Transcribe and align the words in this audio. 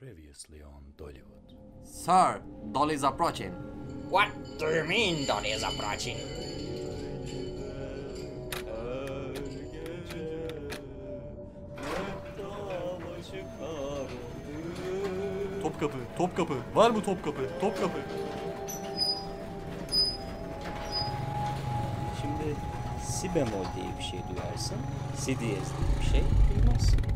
Previously 0.00 0.62
on 0.62 0.94
Dollywood. 0.96 1.52
Sir, 1.84 2.40
Dolly 2.72 2.94
is 2.94 3.02
approaching. 3.02 3.52
What 4.08 4.30
do 4.58 4.64
you 4.70 4.84
mean 4.84 5.26
Dolly 5.26 5.50
is 5.50 5.62
approaching? 5.62 6.16
Topkapı, 15.62 15.98
Topkapı. 16.18 16.54
Var 16.74 16.90
mı 16.90 17.04
Topkapı? 17.04 17.60
Topkapı. 17.60 17.98
Şimdi 22.20 22.56
si 23.04 23.34
bemol 23.34 23.64
diye 23.76 23.98
bir 23.98 24.04
şey 24.04 24.20
duyarsın. 24.34 24.76
Si 25.16 25.40
diyez 25.40 25.68
diye 25.68 26.00
bir 26.00 26.06
şey 26.06 26.22
duymazsın. 26.54 27.09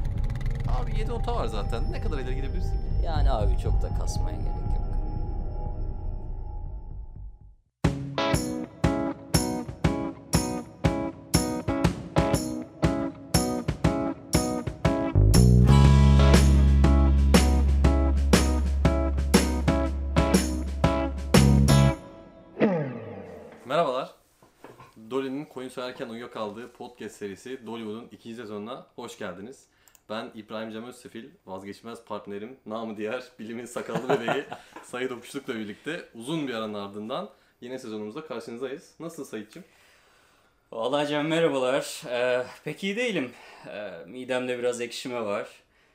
Abi 0.80 0.98
7 1.00 1.12
ota 1.12 1.34
var 1.34 1.46
zaten. 1.46 1.92
Ne 1.92 2.00
kadar 2.00 2.18
ileri 2.18 2.34
gidebilirsin? 2.36 2.80
Yani 3.04 3.30
abi 3.30 3.58
çok 3.58 3.82
da 3.82 3.88
kasmaya 3.98 4.36
gerek 4.36 4.46
yok. 4.46 4.84
Merhabalar. 23.66 24.14
Dolly'nin 25.10 25.44
koyun 25.44 25.68
soyarken 25.68 26.08
uyuyakaldığı 26.08 26.72
podcast 26.72 27.16
serisi 27.16 27.66
Dollywood'un 27.66 28.08
ikinci 28.12 28.36
sezonuna 28.36 28.86
hoş 28.96 29.18
geldiniz. 29.18 29.66
Ben 30.08 30.30
İbrahim 30.34 30.70
Cem 30.70 30.84
Özsefil, 30.84 31.24
vazgeçmez 31.46 32.04
partnerim, 32.04 32.56
namı 32.66 32.96
diğer 32.96 33.24
bilimin 33.38 33.64
sakallı 33.64 34.08
bebeği 34.08 34.44
Sayit 34.82 35.12
Okuşluk'la 35.12 35.54
birlikte 35.54 36.08
uzun 36.14 36.48
bir 36.48 36.54
aranın 36.54 36.74
ardından 36.74 37.30
yeni 37.60 37.78
sezonumuzda 37.78 38.26
karşınızdayız. 38.26 38.94
Nasılsın 39.00 39.30
Sayit'ciğim? 39.30 39.64
Vallahi 40.72 41.08
Cem 41.08 41.28
merhabalar. 41.28 42.02
Ee, 42.10 42.46
pek 42.64 42.84
iyi 42.84 42.96
değilim. 42.96 43.30
Ee, 43.66 43.90
midemde 44.06 44.58
biraz 44.58 44.80
ekşime 44.80 45.20
var. 45.24 45.48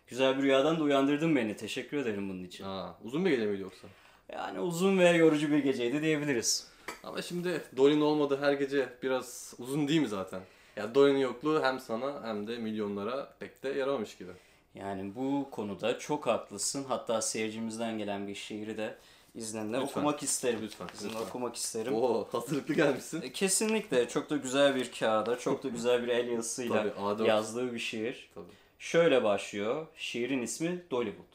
Güzel 0.07 0.37
bir 0.37 0.43
rüyadan 0.43 0.79
da 0.79 0.83
uyandırdın 0.83 1.35
beni. 1.35 1.55
Teşekkür 1.55 1.97
ederim 1.97 2.29
bunun 2.29 2.43
için. 2.43 2.63
Aa, 2.63 2.95
uzun 3.03 3.25
bir 3.25 3.29
gece 3.29 3.45
miydi 3.45 3.61
yoksa? 3.61 3.87
Yani 4.33 4.59
uzun 4.59 4.99
ve 4.99 5.09
yorucu 5.09 5.51
bir 5.51 5.57
geceydi 5.57 6.01
diyebiliriz. 6.01 6.67
Ama 7.03 7.21
şimdi 7.21 7.61
Dolly'nin 7.77 8.01
olmadığı 8.01 8.41
her 8.41 8.53
gece 8.53 8.89
biraz 9.03 9.53
uzun 9.59 9.87
değil 9.87 10.01
mi 10.01 10.07
zaten? 10.07 10.41
Ya 10.79 10.95
Dolly'nin 10.95 11.19
yokluğu 11.19 11.63
hem 11.63 11.79
sana 11.79 12.23
hem 12.27 12.47
de 12.47 12.57
milyonlara 12.57 13.33
pek 13.39 13.63
de 13.63 13.69
yaramamış 13.69 14.17
gibi. 14.17 14.31
Yani 14.75 15.15
bu 15.15 15.47
konuda 15.51 15.99
çok 15.99 16.27
haklısın. 16.27 16.85
Hatta 16.87 17.21
seyircimizden 17.21 17.97
gelen 17.97 18.27
bir 18.27 18.35
şiiri 18.35 18.77
de 18.77 18.95
izninle 19.35 19.77
Lütfen. 19.77 19.81
okumak 19.81 20.23
isterim. 20.23 20.59
Lütfen, 20.63 20.87
İzninle 20.93 21.11
lütfen. 21.13 21.25
okumak 21.27 21.55
isterim. 21.55 21.93
Oo, 21.95 22.27
hazırlıklı 22.31 22.73
gelmişsin. 22.73 23.21
E, 23.21 23.31
Kesinlikle 23.31 24.07
çok 24.09 24.29
da 24.29 24.37
güzel 24.37 24.75
bir 24.75 24.91
kağıda, 24.91 25.39
çok 25.39 25.63
da 25.63 25.69
güzel 25.69 26.03
bir 26.03 26.07
el 26.07 26.27
yazısıyla 26.27 26.75
Tabii, 26.83 26.89
A4. 27.23 27.27
yazdığı 27.27 27.73
bir 27.73 27.79
şiir. 27.79 28.29
Tabii. 28.35 28.45
Şöyle 28.79 29.23
başlıyor. 29.23 29.87
Şiirin 29.95 30.41
ismi 30.41 30.83
Dollywood. 30.91 31.25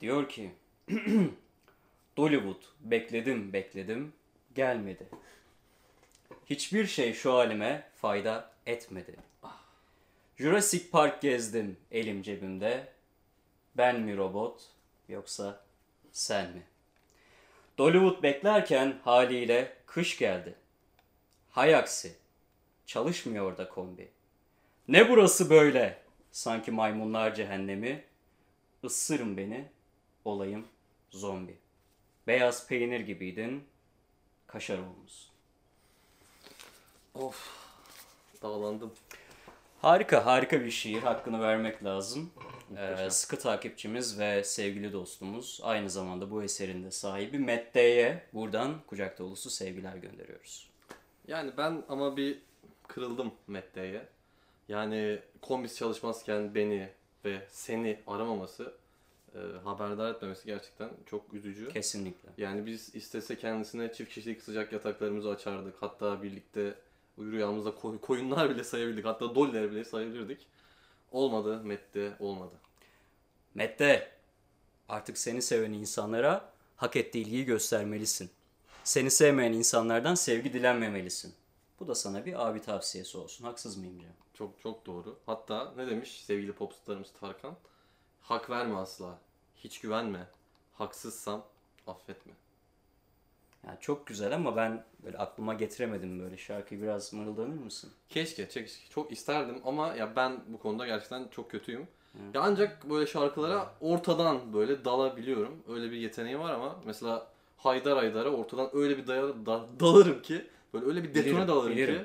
Diyor 0.00 0.28
ki 0.28 0.50
Dollywood 2.16 2.62
bekledim 2.80 3.52
bekledim 3.52 4.12
gelmedi. 4.54 5.08
Hiçbir 6.50 6.86
şey 6.86 7.14
şu 7.14 7.34
halime 7.34 7.88
fayda 7.96 8.50
etmedi. 8.66 9.16
Jurassic 10.36 10.90
Park 10.90 11.22
gezdim 11.22 11.76
elim 11.90 12.22
cebimde. 12.22 12.92
Ben 13.76 14.00
mi 14.00 14.16
robot 14.16 14.62
yoksa 15.08 15.64
sen 16.12 16.50
mi? 16.50 16.62
Dollywood 17.78 18.22
beklerken 18.22 19.00
haliyle 19.04 19.76
kış 19.86 20.18
geldi. 20.18 20.54
Hay 21.50 21.74
aksi. 21.74 22.16
Çalışmıyor 22.86 23.56
da 23.56 23.68
kombi. 23.68 24.10
Ne 24.88 25.08
burası 25.08 25.50
böyle? 25.50 26.02
Sanki 26.32 26.70
maymunlar 26.70 27.34
cehennemi. 27.34 28.04
Isırın 28.82 29.36
beni, 29.36 29.68
olayım 30.24 30.66
zombi. 31.10 31.58
Beyaz 32.26 32.68
peynir 32.68 33.00
gibiydin, 33.00 33.64
kaşar 34.46 34.78
olmuşsun. 34.78 35.29
Of. 37.14 37.48
Dağlandım. 38.42 38.92
Harika, 39.82 40.26
harika 40.26 40.60
bir 40.60 40.70
şiir. 40.70 41.02
Hakkını 41.02 41.40
vermek 41.40 41.84
lazım. 41.84 42.30
Ee, 42.76 43.10
sıkı 43.10 43.38
takipçimiz 43.38 44.18
ve 44.18 44.44
sevgili 44.44 44.92
dostumuz, 44.92 45.60
aynı 45.62 45.90
zamanda 45.90 46.30
bu 46.30 46.42
eserin 46.42 46.84
de 46.84 46.90
sahibi 46.90 47.38
Mette'ye 47.38 48.26
buradan 48.34 48.74
kucak 48.86 49.18
dolusu 49.18 49.50
sevgiler 49.50 49.96
gönderiyoruz. 49.96 50.70
Yani 51.28 51.52
ben 51.56 51.82
ama 51.88 52.16
bir 52.16 52.38
kırıldım 52.88 53.32
Mette'ye. 53.46 54.06
Yani 54.68 55.18
kombis 55.42 55.76
çalışmazken 55.78 56.54
beni 56.54 56.88
ve 57.24 57.46
seni 57.50 57.98
aramaması, 58.06 58.74
e, 59.34 59.38
haberdar 59.64 60.14
etmemesi 60.14 60.46
gerçekten 60.46 60.90
çok 61.06 61.34
üzücü. 61.34 61.68
Kesinlikle. 61.68 62.28
Yani 62.38 62.66
biz 62.66 62.94
istese 62.94 63.38
kendisine 63.38 63.92
çift 63.92 64.14
kişilik 64.14 64.42
sıcak 64.42 64.72
yataklarımızı 64.72 65.30
açardık. 65.30 65.74
Hatta 65.80 66.22
birlikte 66.22 66.74
rüyamızda 67.20 67.74
koy- 67.74 68.00
koyunlar 68.00 68.50
bile 68.50 68.64
sayabildik. 68.64 69.04
Hatta 69.04 69.34
doller 69.34 69.70
bile 69.70 69.84
sayabilirdik. 69.84 70.46
Olmadı 71.12 71.60
Mette, 71.64 72.16
olmadı. 72.18 72.54
Mette, 73.54 74.12
artık 74.88 75.18
seni 75.18 75.42
seven 75.42 75.72
insanlara 75.72 76.52
hak 76.76 76.96
ettiği 76.96 77.18
ilgiyi 77.18 77.44
göstermelisin. 77.44 78.30
Seni 78.84 79.10
sevmeyen 79.10 79.52
insanlardan 79.52 80.14
sevgi 80.14 80.52
dilenmemelisin. 80.52 81.34
Bu 81.80 81.88
da 81.88 81.94
sana 81.94 82.26
bir 82.26 82.48
abi 82.48 82.60
tavsiyesi 82.62 83.18
olsun. 83.18 83.44
Haksız 83.44 83.76
mıyım 83.76 84.00
Cem? 84.00 84.12
Çok 84.34 84.60
çok 84.60 84.86
doğru. 84.86 85.18
Hatta 85.26 85.72
ne 85.76 85.86
demiş 85.86 86.24
sevgili 86.24 86.52
popstarımız 86.52 87.12
Tarkan? 87.20 87.56
Hak 88.22 88.50
verme 88.50 88.76
asla. 88.76 89.18
Hiç 89.56 89.80
güvenme. 89.80 90.26
Haksızsam 90.74 91.44
affetme. 91.86 92.32
Yani 93.66 93.76
çok 93.80 94.06
güzel 94.06 94.34
ama 94.34 94.56
ben 94.56 94.84
böyle 95.04 95.18
aklıma 95.18 95.54
getiremedim 95.54 96.20
böyle 96.20 96.36
şarkıyı. 96.36 96.82
Biraz 96.82 97.12
mırıldanır 97.12 97.58
mısın? 97.64 97.90
Keşke, 98.08 98.48
keşke. 98.48 98.88
Çok 98.90 99.12
isterdim 99.12 99.56
ama 99.64 99.94
ya 99.94 100.16
ben 100.16 100.40
bu 100.48 100.58
konuda 100.58 100.86
gerçekten 100.86 101.28
çok 101.30 101.50
kötüyüm. 101.50 101.86
Ya 102.34 102.40
ancak 102.40 102.90
böyle 102.90 103.06
şarkılara 103.06 103.70
ortadan 103.80 104.52
böyle 104.52 104.84
dalabiliyorum. 104.84 105.62
Öyle 105.68 105.90
bir 105.90 105.96
yeteneğim 105.96 106.40
var 106.40 106.54
ama 106.54 106.76
mesela 106.86 107.26
Haydar 107.56 107.98
Haydar'a 107.98 108.30
ortadan 108.30 108.70
öyle 108.72 108.98
bir 108.98 109.06
daya, 109.06 109.22
da- 109.22 109.66
dalarım 109.80 110.22
ki 110.22 110.46
böyle 110.74 110.86
öyle 110.86 111.02
bir 111.04 111.08
detone 111.14 111.26
Bilirim, 111.26 111.48
dalarım 111.48 111.70
bilirim. 111.76 111.94
ki 111.98 112.04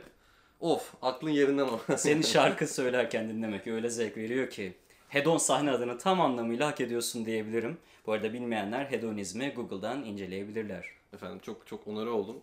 of 0.60 0.94
aklın 1.02 1.30
yerinden 1.30 1.68
o. 1.68 1.80
Senin 1.98 2.22
şarkı 2.22 2.68
söylerken 2.68 3.30
dinlemek 3.30 3.68
öyle 3.68 3.90
zevk 3.90 4.18
veriyor 4.18 4.50
ki. 4.50 4.74
Hedon 5.10 5.38
sahne 5.38 5.72
adını 5.72 5.98
tam 5.98 6.22
anlamıyla 6.22 6.68
hak 6.68 6.82
ediyorsun 6.82 7.26
diyebilirim. 7.26 7.78
Bu 8.08 8.12
arada 8.14 8.34
bilmeyenler 8.34 8.86
hedonizmi 8.86 9.50
Google'dan 9.56 10.04
inceleyebilirler. 10.04 10.86
Efendim 11.16 11.40
çok 11.40 11.68
çok 11.68 11.88
onarı 11.88 12.14
oldum. 12.14 12.38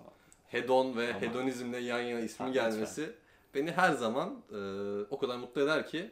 Hedon 0.48 0.96
ve 0.96 1.20
hedonizmle 1.20 1.78
yan 1.78 2.00
yana 2.00 2.20
ismin 2.20 2.46
Ha, 2.46 2.52
gelmesi 2.52 3.12
beni 3.54 3.72
her 3.72 3.92
zaman 3.92 4.28
e, 4.52 4.56
o 5.10 5.18
kadar 5.18 5.36
mutlu 5.36 5.60
eder 5.62 5.86
ki 5.88 6.10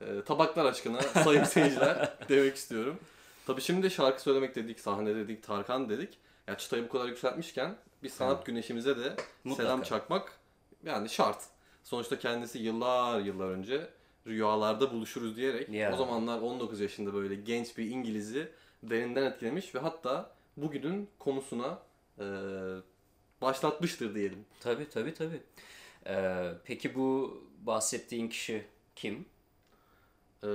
e, 0.00 0.22
tabaklar 0.26 0.64
aşkına 0.64 1.02
sayın 1.02 1.44
seyirciler 1.54 2.18
demek 2.28 2.56
istiyorum. 2.56 2.98
Tabii 3.46 3.60
şimdi 3.60 3.90
şarkı 3.90 4.22
söylemek 4.22 4.54
dedik, 4.54 4.80
sahne 4.80 5.14
dedik, 5.16 5.42
Tarkan 5.42 5.88
dedik. 5.88 6.18
Ya 6.46 6.58
çıtayı 6.58 6.84
bu 6.84 6.88
kadar 6.88 7.08
yükseltmişken 7.08 7.76
bir 8.02 8.08
sanat 8.08 8.46
güneşimize 8.46 8.96
de 8.98 9.16
Mutlaka. 9.44 9.62
selam 9.68 9.82
çakmak 9.82 10.32
yani 10.84 11.08
şart. 11.08 11.42
Sonuçta 11.84 12.18
kendisi 12.18 12.58
yıllar 12.58 13.20
yıllar 13.20 13.48
önce 13.50 13.88
rüyalarda 14.26 14.92
buluşuruz 14.92 15.36
diyerek 15.36 15.68
Ya. 15.68 15.92
o 15.94 15.96
zamanlar 15.96 16.40
19 16.40 16.80
yaşında 16.80 17.14
böyle 17.14 17.34
genç 17.34 17.78
bir 17.78 17.90
İngiliz'i 17.90 18.48
derinden 18.82 19.22
etkilemiş 19.22 19.74
ve 19.74 19.78
hatta 19.78 20.30
bugünün 20.56 21.08
konusuna 21.18 21.78
e, 22.20 22.26
başlatmıştır 23.42 24.14
diyelim. 24.14 24.44
Tabii 24.60 24.88
tabii 24.88 25.14
tabii. 25.14 25.40
Ee, 26.06 26.52
peki 26.64 26.94
bu 26.94 27.40
bahsettiğin 27.60 28.28
kişi 28.28 28.64
kim? 28.96 29.26
E, 30.42 30.46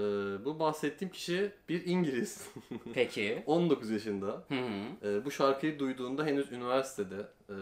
bu 0.45 0.59
bahsettiğim 0.59 1.11
kişi 1.11 1.51
bir 1.69 1.85
İngiliz. 1.85 2.47
Peki. 2.93 3.43
19 3.45 3.89
yaşında. 3.91 4.45
Hı 4.47 4.55
hı. 4.55 5.09
E, 5.09 5.25
bu 5.25 5.31
şarkıyı 5.31 5.79
duyduğunda 5.79 6.25
henüz 6.25 6.51
üniversitede 6.51 7.27
e, 7.49 7.55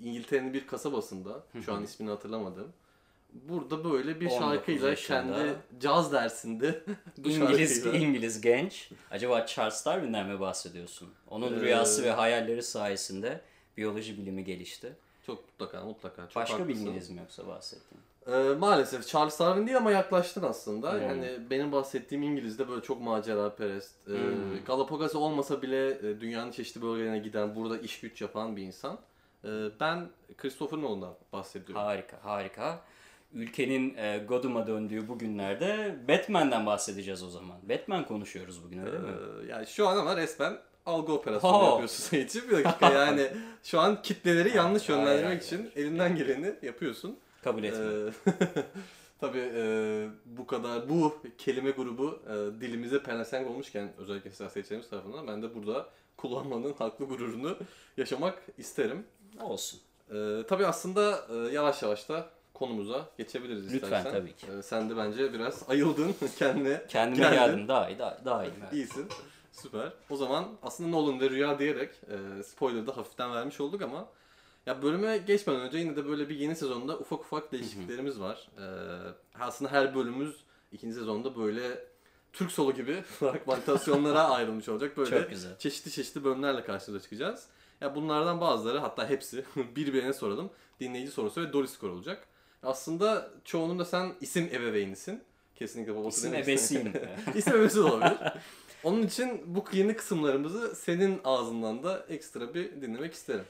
İngiltere'nin 0.00 0.52
bir 0.52 0.66
kasabasında 0.66 1.46
şu 1.64 1.74
an 1.74 1.82
ismini 1.82 2.10
hatırlamadım. 2.10 2.72
Burada 3.32 3.84
böyle 3.84 4.20
bir 4.20 4.26
19 4.26 4.38
şarkıyla 4.48 4.94
kendi 4.94 5.54
caz 5.80 6.12
dersinde 6.12 6.82
İngiliz 7.24 7.84
şarkıyla- 7.84 7.96
İngiliz 7.98 8.40
genç. 8.40 8.90
Acaba 9.10 9.46
Charles 9.46 9.86
Darwin'den 9.86 10.26
mi 10.26 10.40
bahsediyorsun? 10.40 11.08
Onun 11.30 11.52
Ee, 11.58 11.60
rüyası 11.60 12.04
ve 12.04 12.10
hayalleri 12.10 12.62
sayesinde 12.62 13.40
biyoloji 13.76 14.18
bilimi 14.18 14.44
gelişti. 14.44 14.92
Çok 15.26 15.44
mutlaka 15.46 15.84
mutlaka. 15.84 16.28
Çok 16.28 16.36
Başka 16.42 16.68
bir. 16.68 16.74
İngiliz 16.74 17.10
mi 17.10 17.18
yoksa 17.18 17.46
bahsettiğin? 17.46 18.02
Ee, 18.26 18.54
maalesef 18.54 19.06
Charles 19.08 19.40
Darwin 19.40 19.66
değil 19.66 19.78
ama 19.78 19.90
yaklaştın 19.90 20.42
aslında. 20.42 20.92
Hmm. 20.92 21.02
Yani 21.02 21.38
benim 21.50 21.72
bahsettiğim 21.72 22.22
İngiliz'de 22.22 22.68
böyle 22.68 22.82
çok 22.82 23.00
macera 23.02 23.54
perest. 23.54 24.08
Ee, 24.08 24.12
Hmm. 24.12 24.64
Galapagos 24.66 25.14
olmasa 25.14 25.62
bile 25.62 25.88
e, 25.90 26.20
dünyanın 26.20 26.50
çeşitli 26.50 26.82
bölgelerine 26.82 27.18
giden, 27.18 27.56
burada 27.56 27.78
iş 27.78 28.00
güç 28.00 28.20
yapan 28.22 28.56
bir 28.56 28.62
insan. 28.62 28.98
Ee, 29.44 29.48
ben 29.80 30.08
Christopher 30.36 30.78
Nolan'dan 30.82 31.14
bahsediyorum. 31.32 31.84
Harika, 31.84 32.18
harika. 32.24 32.80
Ülkenin 33.34 33.96
e, 33.96 34.18
Godum'a 34.28 34.66
döndüğü 34.66 35.08
bu 35.08 35.18
günlerde 35.18 35.96
Batman'den 36.08 36.66
bahsedeceğiz 36.66 37.22
o 37.22 37.30
zaman. 37.30 37.56
Batman 37.68 38.06
konuşuyoruz 38.06 38.64
bugün 38.64 38.86
öyle 38.86 38.98
mi? 38.98 39.08
Ee, 39.08 39.46
yani 39.50 39.66
şu 39.66 39.88
an 39.88 39.96
ama 39.96 40.16
resmen 40.16 40.58
algı 40.86 41.12
operasyonu 41.12 41.62
Ha. 41.62 41.64
yapıyorsun 41.64 42.04
Sayıcı. 42.04 42.50
Bir 42.50 42.64
dakika 42.64 42.92
yani 42.92 43.28
şu 43.62 43.80
an 43.80 44.02
kitleleri 44.02 44.56
yanlış 44.56 44.88
yönlendirmek 44.88 45.28
hayır, 45.28 45.42
için 45.42 45.70
elinden 45.76 46.16
geleni 46.16 46.54
yapıyorsun. 46.62 47.18
Kabul. 47.44 47.62
Ee, 47.64 47.72
Tabii 49.20 49.50
e, 49.54 50.06
bu 50.26 50.46
kadar 50.46 50.88
bu 50.88 51.16
kelime 51.38 51.70
grubu 51.70 52.18
e, 52.26 52.60
dilimize 52.60 53.02
pelesenk 53.02 53.50
olmuşken 53.50 53.92
özellikle 53.98 54.30
siyasetçilerimiz 54.30 54.90
tarafından 54.90 55.26
ben 55.26 55.42
de 55.42 55.54
burada 55.54 55.86
kullanmanın 56.16 56.72
haklı 56.72 57.04
gururunu 57.04 57.56
yaşamak 57.96 58.42
isterim. 58.58 59.04
Olsun. 59.40 59.80
E, 60.10 60.46
tabii 60.48 60.66
aslında 60.66 61.26
e, 61.30 61.54
yavaş 61.54 61.82
yavaş 61.82 62.08
da 62.08 62.26
konumuza 62.66 63.08
geçebiliriz 63.18 63.64
Lütfen, 63.64 63.76
istersen. 63.76 64.12
tabii 64.12 64.36
ki. 64.36 64.46
E, 64.58 64.62
sen 64.62 64.90
de 64.90 64.96
bence 64.96 65.32
biraz 65.32 65.68
ayıldın 65.70 66.14
kendine. 66.38 66.82
Kendime 66.88 67.22
geldin. 67.22 67.36
geldim 67.36 67.68
daha 67.68 67.88
iyi, 67.90 67.98
daha, 67.98 68.18
daha 68.24 68.44
evet. 68.44 68.72
İyisin. 68.72 69.08
Süper. 69.52 69.92
O 70.10 70.16
zaman 70.16 70.48
aslında 70.62 70.90
Nolan 70.90 71.20
ve 71.20 71.30
Rüya 71.30 71.58
diyerek 71.58 71.90
e, 72.10 72.42
spoiler'ı 72.42 72.86
da 72.86 72.96
hafiften 72.96 73.34
vermiş 73.34 73.60
olduk 73.60 73.82
ama 73.82 74.08
ya 74.66 74.82
bölüme 74.82 75.18
geçmeden 75.18 75.60
önce 75.60 75.78
yine 75.78 75.96
de 75.96 76.06
böyle 76.06 76.28
bir 76.28 76.36
yeni 76.36 76.56
sezonda 76.56 76.98
ufak 76.98 77.20
ufak 77.20 77.52
değişikliklerimiz 77.52 78.20
var. 78.20 78.48
E, 78.58 78.64
aslında 79.40 79.72
her 79.72 79.94
bölümümüz 79.94 80.36
ikinci 80.72 80.94
sezonda 80.94 81.36
böyle 81.36 81.84
Türk 82.32 82.52
solu 82.52 82.74
gibi 82.74 83.02
fragmentasyonlara 83.20 84.22
ayrılmış 84.30 84.68
olacak. 84.68 84.96
Böyle 84.96 85.20
Çok 85.20 85.30
güzel. 85.30 85.58
çeşitli 85.58 85.90
çeşitli 85.90 86.24
bölümlerle 86.24 86.64
karşınıza 86.64 87.02
çıkacağız. 87.02 87.46
Ya 87.80 87.94
bunlardan 87.94 88.40
bazıları 88.40 88.78
hatta 88.78 89.08
hepsi 89.10 89.44
birbirine 89.76 90.12
soralım. 90.12 90.50
Dinleyici 90.80 91.12
sorusu 91.12 91.40
ve 91.42 91.52
Doris 91.52 91.70
skor 91.70 91.90
olacak. 91.90 92.28
Aslında 92.62 93.30
çoğunun 93.44 93.78
da 93.78 93.84
sen 93.84 94.12
isim 94.20 94.44
ebeveynisin. 94.52 95.22
Kesinlikle 95.54 95.96
babası 95.96 96.18
İsim 96.18 96.32
demek 96.32 96.48
ebesiyim. 96.48 96.92
İsim 97.34 97.54
ebesi 97.56 97.76
de 97.76 97.80
olabilir. 97.80 98.18
Onun 98.84 99.02
için 99.02 99.42
bu 99.46 99.64
yeni 99.72 99.96
kısımlarımızı 99.96 100.74
senin 100.74 101.20
ağzından 101.24 101.82
da 101.82 102.06
ekstra 102.08 102.54
bir 102.54 102.82
dinlemek 102.82 103.14
isterim. 103.14 103.44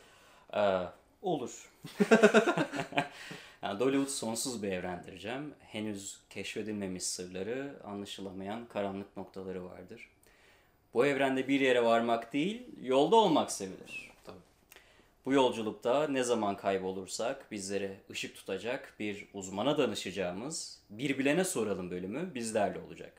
Ee, 0.54 0.82
olur. 1.22 1.70
yani 3.62 3.80
Dollywood 3.80 4.08
sonsuz 4.08 4.62
bir 4.62 4.72
evrendir 4.72 5.18
Cem. 5.18 5.54
Henüz 5.60 6.20
keşfedilmemiş 6.30 7.02
sırları, 7.02 7.76
anlaşılamayan 7.84 8.66
karanlık 8.66 9.16
noktaları 9.16 9.64
vardır. 9.64 10.08
Bu 10.94 11.06
evrende 11.06 11.48
bir 11.48 11.60
yere 11.60 11.84
varmak 11.84 12.32
değil, 12.32 12.62
yolda 12.82 13.16
olmak 13.16 13.52
sevilir. 13.52 14.11
Bu 15.26 15.32
yolculukta 15.32 16.08
ne 16.08 16.24
zaman 16.24 16.56
kaybolursak 16.56 17.50
bizlere 17.50 18.00
ışık 18.10 18.36
tutacak 18.36 18.94
bir 18.98 19.28
uzmana 19.34 19.78
danışacağımız 19.78 20.78
Bir 20.90 21.18
Bilene 21.18 21.44
Soralım 21.44 21.90
bölümü 21.90 22.34
bizlerle 22.34 22.80
olacak. 22.80 23.12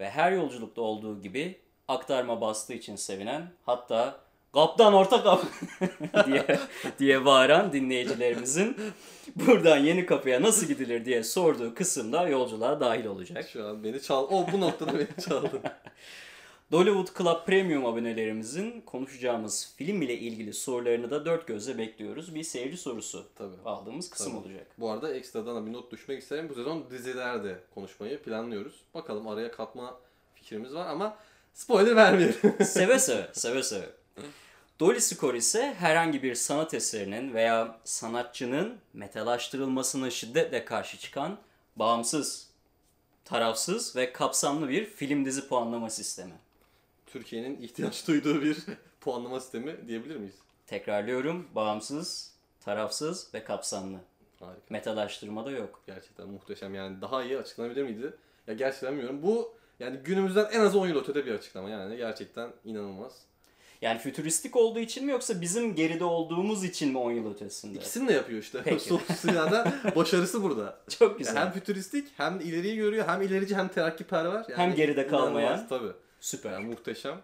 Ve 0.00 0.10
her 0.10 0.32
yolculukta 0.32 0.82
olduğu 0.82 1.20
gibi 1.20 1.58
aktarma 1.88 2.40
bastığı 2.40 2.72
için 2.72 2.96
sevinen 2.96 3.52
hatta 3.66 4.20
kaptan 4.54 4.94
orta 4.94 5.22
kap 5.22 5.44
diye, 6.26 6.58
diye 6.98 7.24
bağıran 7.24 7.72
dinleyicilerimizin 7.72 8.76
buradan 9.36 9.76
yeni 9.76 10.06
kapıya 10.06 10.42
nasıl 10.42 10.66
gidilir 10.66 11.04
diye 11.04 11.24
sorduğu 11.24 11.74
kısımda 11.74 12.28
yolculuğa 12.28 12.80
dahil 12.80 13.04
olacak. 13.04 13.48
Şu 13.52 13.66
an 13.66 13.84
beni 13.84 14.02
çal... 14.02 14.24
O 14.30 14.52
bu 14.52 14.60
noktada 14.60 14.98
beni 14.98 15.24
çaldın. 15.28 15.60
Dollywood 16.72 17.18
Club 17.18 17.46
Premium 17.46 17.86
abonelerimizin 17.86 18.80
konuşacağımız 18.80 19.74
film 19.76 20.02
ile 20.02 20.18
ilgili 20.18 20.52
sorularını 20.52 21.10
da 21.10 21.24
dört 21.24 21.46
gözle 21.46 21.78
bekliyoruz. 21.78 22.34
Bir 22.34 22.42
seyirci 22.42 22.76
sorusu 22.76 23.26
Tabii. 23.38 23.56
aldığımız 23.64 24.10
kısım 24.10 24.32
Tabii. 24.32 24.42
olacak. 24.46 24.66
Bu 24.78 24.90
arada 24.90 25.14
ekstradan 25.14 25.66
bir 25.66 25.72
not 25.72 25.92
düşmek 25.92 26.22
isterim. 26.22 26.48
Bu 26.48 26.54
sezon 26.54 26.90
dizilerde 26.90 27.60
konuşmayı 27.74 28.22
planlıyoruz. 28.22 28.80
Bakalım 28.94 29.28
araya 29.28 29.50
katma 29.50 30.00
fikrimiz 30.34 30.74
var 30.74 30.86
ama 30.86 31.16
spoiler 31.54 31.96
vermeyelim. 31.96 32.34
seve 32.64 32.98
seve, 32.98 33.30
seve 33.32 33.62
seve. 33.62 33.90
Dolly 34.80 35.00
Score 35.00 35.36
ise 35.38 35.74
herhangi 35.78 36.22
bir 36.22 36.34
sanat 36.34 36.74
eserinin 36.74 37.34
veya 37.34 37.78
sanatçının 37.84 38.78
metalaştırılmasına 38.92 40.10
şiddetle 40.10 40.64
karşı 40.64 40.98
çıkan 40.98 41.38
bağımsız, 41.76 42.48
tarafsız 43.24 43.96
ve 43.96 44.12
kapsamlı 44.12 44.68
bir 44.68 44.84
film 44.84 45.24
dizi 45.24 45.48
puanlama 45.48 45.90
sistemi. 45.90 46.34
Türkiye'nin 47.12 47.62
ihtiyaç 47.62 48.06
duyduğu 48.08 48.42
bir 48.42 48.58
puanlama 49.00 49.40
sistemi 49.40 49.88
diyebilir 49.88 50.16
miyiz? 50.16 50.34
Tekrarlıyorum, 50.66 51.46
bağımsız, 51.54 52.34
tarafsız 52.60 53.34
ve 53.34 53.44
kapsamlı. 53.44 53.98
Harika. 54.40 54.62
Metalaştırma 54.70 55.44
da 55.44 55.50
yok. 55.50 55.82
Gerçekten 55.86 56.28
muhteşem 56.28 56.74
yani 56.74 57.00
daha 57.00 57.24
iyi 57.24 57.38
açıklanabilir 57.38 57.82
miydi? 57.82 58.14
Ya 58.46 58.54
gerçekten 58.54 58.92
bilmiyorum. 58.92 59.22
Bu 59.22 59.54
yani 59.80 59.96
günümüzden 59.96 60.48
en 60.52 60.60
az 60.60 60.76
10 60.76 60.88
yıl 60.88 60.96
ötede 61.00 61.26
bir 61.26 61.34
açıklama 61.34 61.70
yani 61.70 61.96
gerçekten 61.96 62.50
inanılmaz. 62.64 63.12
Yani 63.82 63.98
fütüristik 63.98 64.56
olduğu 64.56 64.78
için 64.78 65.04
mi 65.04 65.12
yoksa 65.12 65.40
bizim 65.40 65.74
geride 65.74 66.04
olduğumuz 66.04 66.64
için 66.64 66.92
mi 66.92 66.98
10 66.98 67.10
yıl 67.10 67.34
ötesinde? 67.34 67.78
İkisini 67.78 68.08
de 68.08 68.12
yapıyor 68.12 68.38
işte. 68.38 68.78
Sosyal 68.78 69.34
da 69.52 69.72
başarısı 69.96 70.42
burada. 70.42 70.80
Çok 70.98 71.18
güzel. 71.18 71.36
Hem 71.36 71.52
fütüristik 71.52 72.08
hem 72.16 72.40
ileriyi 72.40 72.76
görüyor 72.76 73.08
hem 73.08 73.22
ilerici 73.22 73.56
hem 73.56 73.68
terakkiperver. 73.68 74.44
Yani 74.48 74.56
Hem 74.56 74.74
geride 74.74 75.06
kalmayan. 75.06 75.68
Tabii. 75.68 75.92
Süper. 76.20 76.52
Yani 76.52 76.66
muhteşem. 76.66 77.22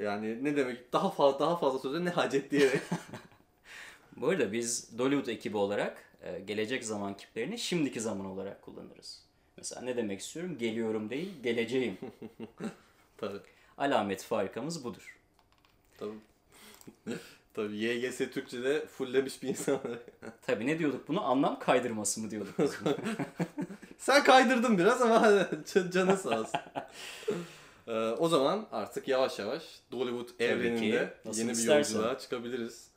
Yani 0.00 0.44
ne 0.44 0.56
demek 0.56 0.92
daha 0.92 1.10
fazla 1.10 1.40
daha 1.40 1.56
fazla 1.56 1.78
söze 1.78 2.04
ne 2.04 2.10
hacet 2.10 2.50
diyerek. 2.50 2.80
Bu 4.16 4.28
arada 4.28 4.52
biz 4.52 4.98
Dollywood 4.98 5.26
ekibi 5.26 5.56
olarak 5.56 5.98
e, 6.22 6.40
gelecek 6.40 6.84
zaman 6.84 7.16
kiplerini 7.16 7.58
şimdiki 7.58 8.00
zaman 8.00 8.26
olarak 8.26 8.62
kullanırız. 8.62 9.22
Mesela 9.56 9.82
ne 9.82 9.96
demek 9.96 10.20
istiyorum? 10.20 10.58
Geliyorum 10.58 11.10
değil, 11.10 11.32
geleceğim. 11.42 11.98
tabii. 13.16 13.38
Alamet 13.78 14.22
farikamız 14.22 14.84
budur. 14.84 15.16
Tabii. 15.98 16.14
tabii 17.54 17.76
YGS 17.76 18.18
Türkçe'de 18.18 18.86
fulllemiş 18.86 19.42
bir 19.42 19.48
insan. 19.48 19.80
Tabii 20.46 20.66
ne 20.66 20.78
diyorduk 20.78 21.08
bunu? 21.08 21.24
Anlam 21.24 21.58
kaydırması 21.58 22.20
mı 22.20 22.30
diyorduk? 22.30 22.54
Sen 23.98 24.24
kaydırdın 24.24 24.78
biraz 24.78 25.02
ama 25.02 25.48
can- 25.74 25.90
canı 25.90 26.16
sağ 26.16 26.40
olsun. 26.40 26.60
Ee, 27.86 27.92
o 28.10 28.28
zaman 28.28 28.66
artık 28.72 29.08
yavaş 29.08 29.38
yavaş 29.38 29.62
Dollywood 29.92 30.28
evreninde 30.40 31.14
yeni 31.34 31.48
bir 31.48 31.52
istersen. 31.52 31.94
yolculuğa 31.98 32.18
çıkabiliriz. 32.18 32.90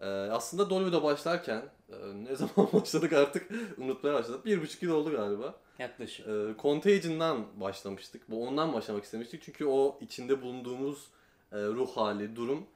Ee, 0.00 0.06
aslında 0.06 0.70
Dollywood'a 0.70 1.02
başlarken 1.02 1.62
e, 1.88 1.96
ne 2.24 2.36
zaman 2.36 2.72
başladık 2.72 3.12
artık 3.12 3.50
unutmaya 3.78 4.14
başladık. 4.14 4.44
Bir 4.44 4.62
buçuk 4.62 4.82
yıl 4.82 4.94
oldu 4.94 5.10
galiba. 5.10 5.54
Yaklaşık. 5.78 6.28
Ee, 6.28 6.54
Contagion'dan 6.62 7.60
başlamıştık. 7.60 8.30
Bu 8.30 8.46
ondan 8.48 8.72
başlamak 8.72 9.04
istemiştik. 9.04 9.42
Çünkü 9.42 9.64
o 9.64 9.98
içinde 10.00 10.42
bulunduğumuz 10.42 11.06
e, 11.52 11.56
ruh 11.56 11.96
hali, 11.96 12.36
durum 12.36 12.66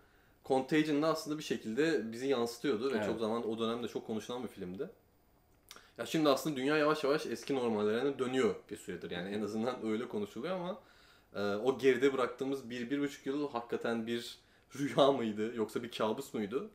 Contagion'da 0.45 1.09
aslında 1.09 1.39
bir 1.39 1.43
şekilde 1.43 2.13
bizi 2.13 2.27
yansıtıyordu 2.27 2.93
ve 2.93 2.97
Evet. 2.97 3.07
çok 3.07 3.21
zaman 3.21 3.49
o 3.51 3.59
dönemde 3.59 3.89
çok 3.89 4.07
konuşulan 4.07 4.43
bir 4.43 4.49
filmdi. 4.49 4.91
Ya 5.99 6.07
şimdi 6.07 6.29
aslında 6.29 6.57
dünya 6.57 6.77
yavaş 6.77 7.05
yavaş 7.05 7.27
eski 7.27 7.55
normallerine 7.55 8.19
dönüyor 8.19 8.55
bir 8.71 8.77
süredir. 8.77 9.11
Yani 9.11 9.31
en 9.35 9.43
azından 9.43 9.87
öyle 9.87 10.09
konuşuluyor 10.09 10.55
ama 10.57 10.79
e, 11.35 11.41
o 11.41 11.79
geride 11.79 12.13
bıraktığımız 12.13 12.71
bir, 12.71 12.91
bir 12.91 13.01
buçuk 13.01 13.27
yıl 13.27 13.51
hakikaten 13.51 14.07
bir 14.07 14.39
rüya 14.77 15.13
mıydı 15.13 15.57
yoksa 15.57 15.83
bir 15.83 15.91
kabus 15.91 16.35
muydu? 16.35 16.71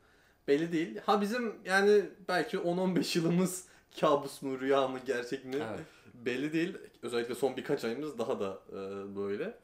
Belli 0.48 0.72
değil. 0.72 0.98
Ha 1.06 1.22
bizim 1.22 1.56
yani 1.66 2.06
belki 2.28 2.58
10-15 2.58 3.18
yılımız 3.18 3.66
kabus 4.00 4.42
mu, 4.42 4.60
rüya 4.60 4.88
mı, 4.88 5.00
gerçek 5.06 5.46
mi? 5.46 5.56
Evet. 5.56 5.80
belli 6.14 6.54
değil. 6.54 6.78
Özellikle 7.02 7.36
son 7.36 7.58
birkaç 7.58 7.84
ayımız 7.84 8.18
daha 8.18 8.40
da 8.40 8.60
e, 8.70 8.76
böyle. 9.16 9.58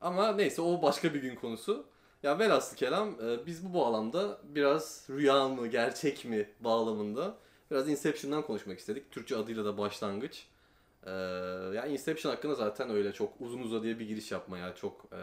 Ama 0.00 0.32
neyse 0.32 0.62
o 0.62 0.82
başka 0.82 1.14
bir 1.14 1.22
gün 1.22 1.34
konusu. 1.34 1.86
Ya 2.22 2.38
velhasıl 2.38 2.76
kelam 2.76 3.08
e, 3.08 3.46
biz 3.46 3.64
bu 3.64 3.74
bağlamda 3.74 4.38
biraz 4.44 5.06
rüya 5.10 5.48
mı 5.48 5.66
gerçek 5.66 6.24
mi 6.24 6.48
bağlamında 6.60 7.34
biraz 7.70 7.88
Inception'dan 7.88 8.42
konuşmak 8.42 8.78
istedik. 8.78 9.10
Türkçe 9.10 9.36
adıyla 9.36 9.64
da 9.64 9.78
başlangıç. 9.78 10.46
E, 11.06 11.10
ya 11.76 11.86
Inception 11.86 12.32
hakkında 12.32 12.54
zaten 12.54 12.90
öyle 12.90 13.12
çok 13.12 13.32
uzun 13.40 13.60
uzadıya 13.60 13.98
bir 13.98 14.08
giriş 14.08 14.32
yapmaya, 14.32 14.74
çok 14.74 15.04
e, 15.12 15.18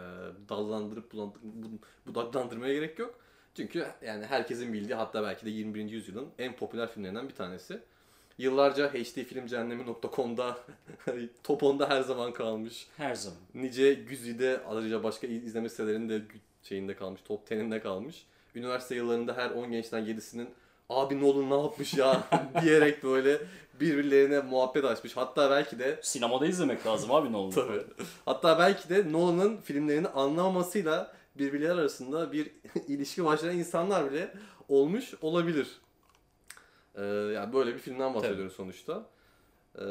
dallandırıp 0.50 1.14
budaklandırmaya 2.06 2.74
gerek 2.74 3.00
yok. 3.00 3.20
Çünkü 3.56 3.86
yani 4.06 4.26
herkesin 4.26 4.74
bildiği 4.74 4.96
hatta 4.96 5.24
belki 5.24 5.46
de 5.46 5.50
21. 5.50 5.90
yüzyılın 5.90 6.28
en 6.40 6.56
popüler 6.56 6.92
filmlerinden 6.92 7.30
bir 7.30 7.36
tanesi. 7.36 7.80
Yıllarca 8.38 8.94
hdfilmcehennemi.com'da 8.94 10.58
top 11.44 11.62
10'da 11.62 11.90
her 11.90 12.02
zaman 12.02 12.34
kalmış. 12.34 12.88
Her 12.98 13.16
zaman. 13.16 13.40
Nice 13.54 13.94
güzide 13.94 14.62
ayrıca 14.68 15.04
başka 15.04 15.28
izleme 15.28 15.70
sitelerinin 15.70 16.10
de 16.10 16.22
şeyinde 16.64 16.96
kalmış, 16.96 17.22
top 17.26 17.52
10'inde 17.52 17.80
kalmış. 17.80 18.26
Üniversite 18.56 18.96
yıllarında 18.96 19.38
her 19.38 19.50
10 19.50 19.72
gençten 19.72 20.06
7'sinin 20.06 20.50
abi 20.96 21.22
Nolan 21.22 21.50
ne 21.50 21.64
yapmış 21.64 21.94
ya 21.94 22.24
diyerek 22.62 23.04
böyle 23.04 23.42
birbirlerine 23.80 24.40
muhabbet 24.40 24.86
açmış. 24.86 25.18
Hatta 25.18 25.52
belki 25.52 25.80
de 25.80 26.00
Sinemada 26.02 26.48
izlemek 26.48 26.86
lazım 26.86 27.12
abi 27.12 27.38
olur. 27.38 27.54
Tabii. 27.54 27.84
Hatta 28.26 28.60
belki 28.60 28.90
de 28.90 29.12
Nolan'ın 29.12 29.58
filmlerini 29.58 30.08
anlamamasıyla 30.08 31.14
birbirleri 31.36 31.72
arasında 31.72 32.32
bir 32.32 32.52
ilişki 32.88 33.26
başlayan 33.26 33.58
insanlar 33.58 34.12
bile 34.12 34.34
olmuş 34.70 35.14
olabilir. 35.22 35.68
Ee, 36.96 37.04
yani 37.06 37.54
böyle 37.54 37.74
bir 37.74 37.80
filmden 37.80 38.14
bahsediyoruz 38.14 38.54
sonuçta. 38.54 39.06
Ee, 39.80 39.84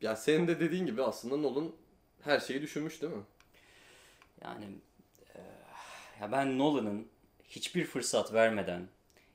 ya 0.00 0.16
senin 0.16 0.48
de 0.48 0.60
dediğin 0.60 0.86
gibi 0.86 1.02
aslında 1.02 1.36
Nolan 1.36 1.72
her 2.20 2.40
şeyi 2.40 2.62
düşünmüş 2.62 3.02
değil 3.02 3.12
mi? 3.12 3.22
Yani 4.42 4.64
e, 5.34 5.40
ya 6.20 6.32
ben 6.32 6.58
Nolan'ın 6.58 7.06
hiçbir 7.48 7.84
fırsat 7.84 8.32
vermeden 8.32 8.88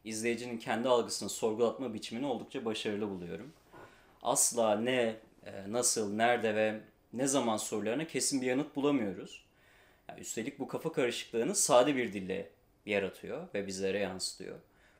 izleyicinin 0.03 0.57
kendi 0.57 0.89
algısını 0.89 1.29
sorgulatma 1.29 1.93
biçimini 1.93 2.25
oldukça 2.25 2.65
başarılı 2.65 3.09
buluyorum. 3.09 3.53
Asla 4.21 4.79
ne, 4.79 5.15
e, 5.45 5.51
nasıl, 5.67 6.13
nerede 6.13 6.55
ve 6.55 6.79
ne 7.13 7.27
zaman 7.27 7.57
sorularına 7.57 8.07
kesin 8.07 8.41
bir 8.41 8.47
yanıt 8.47 8.75
bulamıyoruz. 8.75 9.45
Yani 10.09 10.19
üstelik 10.19 10.59
bu 10.59 10.67
kafa 10.67 10.91
karışıklığını 10.91 11.55
sade 11.55 11.95
bir 11.95 12.13
dille 12.13 12.49
yaratıyor 12.85 13.47
ve 13.53 13.67
bizlere 13.67 13.99
yansıtıyor. 13.99 14.55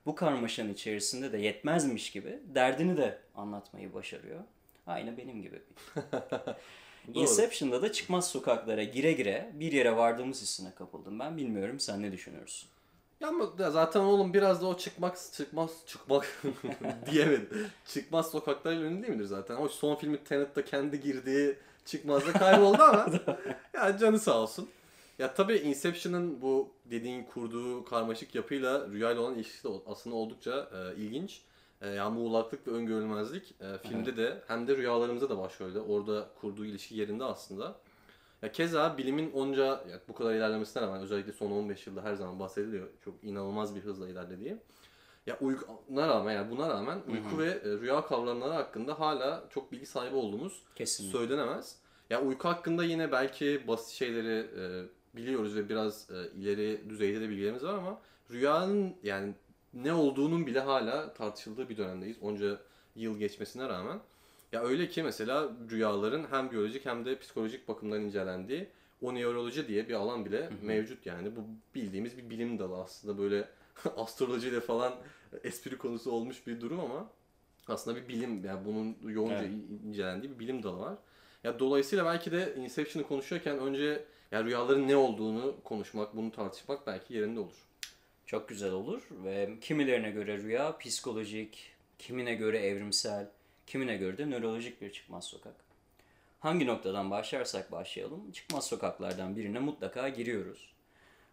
Bu 0.06 0.16
karmaşanın 0.16 0.74
içerisinde 0.74 1.32
de 1.32 1.38
yetmezmiş 1.38 2.12
gibi 2.12 2.40
derdini 2.56 2.98
de 2.98 3.20
anlatmayı 3.36 3.94
başarıyor. 3.94 4.40
Aynı 4.88 5.18
benim 5.18 5.42
gibi. 5.42 5.62
Inception'da 7.14 7.82
da 7.82 7.92
çıkmaz 7.92 8.30
sokaklara 8.30 8.84
gire 8.84 9.12
gire 9.12 9.52
bir 9.54 9.72
yere 9.72 9.96
vardığımız 9.96 10.42
hissine 10.42 10.72
kapıldım. 10.76 11.20
Ben 11.20 11.38
bilmiyorum 11.38 11.80
sen 11.80 12.02
ne 12.02 12.12
düşünüyorsun? 12.12 12.70
Ya 13.22 13.28
ama 13.28 13.52
zaten 13.72 14.00
oğlum 14.00 14.34
biraz 14.34 14.62
da 14.62 14.68
o 14.68 14.78
çıkmak 14.78 15.18
çıkmaz 15.34 15.72
çıkmak 15.88 16.44
diyemedi. 17.12 17.48
Çıkmaz 17.86 18.32
sokaklarla 18.32 18.86
ünlü 18.86 19.02
değil 19.04 19.14
midir 19.14 19.26
zaten? 19.26 19.58
O 19.58 19.68
son 19.68 19.96
filmi 19.96 20.24
Tenet'te 20.24 20.66
kendi 20.66 21.02
girdiği 21.02 21.56
çıkmazda 21.86 22.34
kayboldu 22.34 22.84
ama 22.84 23.08
ya 23.74 23.98
canı 23.98 24.20
sağ 24.20 24.42
olsun. 24.42 24.70
Ya 25.20 25.34
tabii 25.34 25.56
Inception'ın 25.56 26.42
bu 26.42 26.70
dediğin 26.86 27.24
kurduğu 27.24 27.86
karmaşık 27.86 28.36
yapıyla 28.36 28.88
rüyayla 28.88 29.22
olan 29.22 29.36
ilişkisi 29.36 29.64
de 29.64 29.72
aslında 29.88 30.16
oldukça 30.16 30.70
e, 30.74 31.02
ilginç. 31.02 31.42
E, 31.82 31.90
yani 31.90 32.14
muğlaklık 32.20 32.68
ve 32.68 32.72
öngörülmezlik 32.72 33.54
e, 33.62 33.88
filmde 33.88 34.18
de 34.18 34.42
hem 34.48 34.68
de 34.68 34.78
rüyalarımızda 34.78 35.30
da 35.30 35.38
başrolde. 35.38 35.80
Orada 35.80 36.28
kurduğu 36.42 36.66
ilişki 36.66 36.96
yerinde 36.96 37.24
aslında. 37.24 37.76
Ya 38.44 38.52
keza 38.52 38.98
bilimin 38.98 39.32
onca 39.32 39.66
ya 39.66 40.02
bu 40.08 40.14
kadar 40.14 40.34
ilerlemesine 40.34 40.84
rağmen 40.84 41.02
özellikle 41.02 41.34
son 41.34 41.52
15 41.52 41.88
yılda 41.88 42.04
her 42.04 42.14
zaman 42.14 42.40
bahsediliyor. 42.40 42.88
Çok 43.06 43.24
inanılmaz 43.24 43.76
bir 43.76 43.82
hızla 43.82 44.10
ilerlediği. 44.10 44.58
Ya 45.28 45.38
uykuna 45.40 46.08
rağmen 46.08 46.34
yani 46.34 46.52
buna 46.52 46.70
rağmen 46.70 47.02
uyku 47.08 47.40
ve 47.40 47.50
e, 47.50 47.66
rüya 47.66 48.06
kavramları 48.06 48.54
hakkında 48.54 49.00
hala 49.00 49.44
çok 49.50 49.72
bilgi 49.72 49.86
sahibi 49.86 50.16
olduğumuz 50.16 50.64
Kesinlikle. 50.76 51.18
söylenemez. 51.18 51.76
Ya 52.10 52.22
uyku 52.22 52.48
hakkında 52.48 52.84
yine 52.84 53.12
belki 53.12 53.68
basit 53.68 53.90
şeyleri 53.90 54.48
e, 54.60 54.64
biliyoruz 55.18 55.56
ve 55.56 55.70
biraz 55.70 56.10
e, 56.12 56.40
ileri 56.40 56.90
düzeyde 56.90 57.22
de 57.22 57.30
bilgilerimiz 57.30 57.64
var 57.64 57.74
ama 57.74 58.02
rüyanın 58.32 58.96
yani 59.04 59.34
ne 59.74 59.94
olduğunun 59.94 60.48
bile 60.48 60.60
hala 60.60 61.14
tartışıldığı 61.14 61.70
bir 61.70 61.78
dönemdeyiz. 61.78 62.18
Onca 62.22 62.58
yıl 62.96 63.20
geçmesine 63.20 63.70
rağmen. 63.70 64.00
Ya 64.54 64.64
öyle 64.64 64.90
ki 64.90 65.04
mesela 65.04 65.52
rüyaların 65.72 66.26
hem 66.32 66.52
biyolojik 66.52 66.86
hem 66.86 67.06
de 67.06 67.20
psikolojik 67.20 67.68
bakımdan 67.68 68.02
incelendiği 68.02 68.68
oneuroloji 69.02 69.68
diye 69.68 69.90
bir 69.90 69.94
alan 69.94 70.26
bile 70.26 70.50
mevcut 70.62 71.06
yani. 71.06 71.36
Bu 71.36 71.40
bildiğimiz 71.76 72.18
bir 72.18 72.30
bilim 72.30 72.60
dalı 72.60 72.78
aslında 72.78 73.18
böyle 73.18 73.48
astrolojiyle 73.98 74.60
falan 74.62 74.96
espri 75.44 75.78
konusu 75.78 76.12
olmuş 76.12 76.48
bir 76.48 76.62
durum 76.62 76.80
ama 76.80 77.10
aslında 77.68 77.98
bir 77.98 78.08
bilim 78.08 78.46
yani 78.46 78.66
bunun 78.66 78.98
yoğunca 79.12 79.36
Evet. 79.36 79.52
incelendiği 79.86 80.34
bir 80.34 80.40
bilim 80.40 80.64
dalı 80.64 80.80
var. 80.80 80.98
Ya 81.44 81.60
dolayısıyla 81.60 82.06
belki 82.06 82.32
de 82.32 82.56
Inception'ı 82.58 83.08
konuşuyorken 83.08 83.60
önce 83.60 84.04
ya 84.32 84.44
rüyaların 84.44 84.88
ne 84.88 84.96
olduğunu 84.96 85.56
konuşmak, 85.64 86.16
bunu 86.16 86.32
tartışmak 86.32 86.88
belki 86.88 87.14
yerinde 87.14 87.40
olur. 87.40 87.68
Çok 88.26 88.50
güzel 88.50 88.72
olur 88.72 89.02
ve 89.24 89.50
kimilerine 89.62 90.12
göre 90.12 90.38
rüya 90.38 90.78
psikolojik, 90.78 91.72
kimine 92.00 92.34
göre 92.36 92.58
evrimsel, 92.60 93.30
kimine 93.68 93.98
göre 93.98 94.18
de 94.18 94.30
nörolojik 94.30 94.82
bir 94.82 94.92
çıkmaz 94.92 95.26
sokak. 95.26 95.56
Hangi 96.40 96.68
noktadan 96.68 97.12
başlarsak 97.12 97.72
başlayalım, 97.72 98.32
çıkmaz 98.32 98.68
sokaklardan 98.68 99.36
birine 99.36 99.60
mutlaka 99.60 100.10
giriyoruz. 100.10 100.74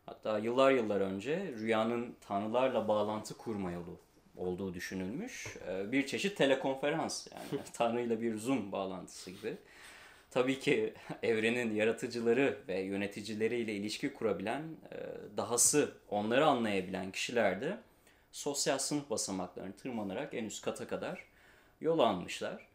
Hatta 0.07 0.39
yıllar 0.39 0.73
yıllar 0.73 1.01
önce 1.01 1.55
rüyanın 1.59 2.17
tanrılarla 2.21 2.89
bağlantı 2.89 3.37
kurma 3.37 3.71
yolu 3.73 3.99
olduğu 4.37 4.75
düşünülmüş. 4.75 5.47
Ee, 5.69 5.93
Bir 5.93 6.07
çeşit 6.07 6.37
telekonferans 6.37 7.27
yani 7.35 7.63
tanrıyla 7.73 8.21
bir 8.21 8.37
zoom 8.37 8.73
bağlantısı 8.73 9.31
gibi. 9.31 9.57
Tabii 10.31 10.61
ki 10.61 10.95
evrenin 11.23 11.75
yaratıcıları 11.75 12.59
ve 12.69 12.81
yöneticileriyle 12.81 13.75
ilişki 13.75 14.13
kurabilen, 14.15 14.63
e, 14.63 14.97
dahası 15.37 15.93
onları 16.09 16.47
anlayabilen 16.47 17.11
kişiler 17.11 17.61
de 17.61 17.79
sosyal 18.33 18.79
sınıf 18.79 19.11
basamaklarını 19.11 19.73
tırmanarak 19.77 20.35
en 20.35 20.45
üst 20.45 20.65
kata 20.65 20.89
kadar 20.89 21.25
yol 21.81 21.99
almışlar. 21.99 22.67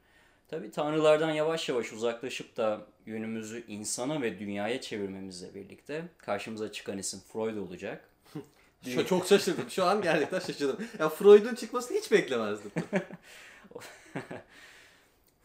Tabii 0.48 0.72
tanrılardan 0.72 1.32
yavaş 1.32 1.70
yavaş 1.70 1.94
uzaklaşıp 1.94 2.58
da 2.58 2.82
yönümüzü 3.06 3.64
insana 3.68 4.22
ve 4.22 4.40
dünyaya 4.40 4.82
çevirmemizle 4.82 5.56
birlikte 5.56 6.04
karşımıza 6.18 6.72
çıkan 6.72 6.98
isim 6.98 7.20
Freud 7.34 7.58
olacak. 7.58 8.10
Şu, 8.86 9.08
çok 9.08 9.28
şaşırdım. 9.28 9.70
Şu 9.70 9.86
an 9.86 10.02
gerçekten 10.02 10.40
şaşırdım. 10.40 10.88
Ya 11.00 11.10
Freud'un 11.10 11.56
çıkmasını 11.56 11.98
hiç 11.98 12.12
beklemezdim. 12.12 12.72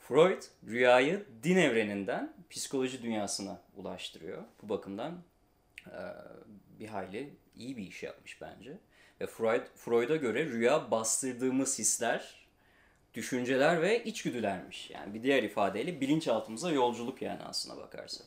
Freud 0.09 0.43
rüyayı 0.67 1.27
din 1.43 1.57
evreninden 1.57 2.33
psikoloji 2.51 3.03
dünyasına 3.03 3.61
ulaştırıyor. 3.77 4.43
Bu 4.63 4.69
bakımdan 4.69 5.23
e, 5.87 5.99
bir 6.81 6.89
hayli 6.89 7.35
iyi 7.57 7.77
bir 7.77 7.87
iş 7.87 8.03
yapmış 8.03 8.41
bence. 8.41 8.79
Ve 9.21 9.27
Freud 9.27 9.63
Freud'a 9.77 10.17
göre 10.17 10.47
rüya 10.47 10.91
bastırdığımız 10.91 11.79
hisler, 11.79 12.40
düşünceler 13.15 13.83
ve 13.83 14.05
içgüdülermiş. 14.05 14.91
Yani 14.91 15.15
bir 15.15 15.23
diğer 15.23 15.43
ifadeyle 15.43 16.01
bilinçaltımıza 16.01 16.73
yolculuk 16.73 17.23
yani 17.23 17.43
aslına 17.43 17.77
bakarsak. 17.77 18.27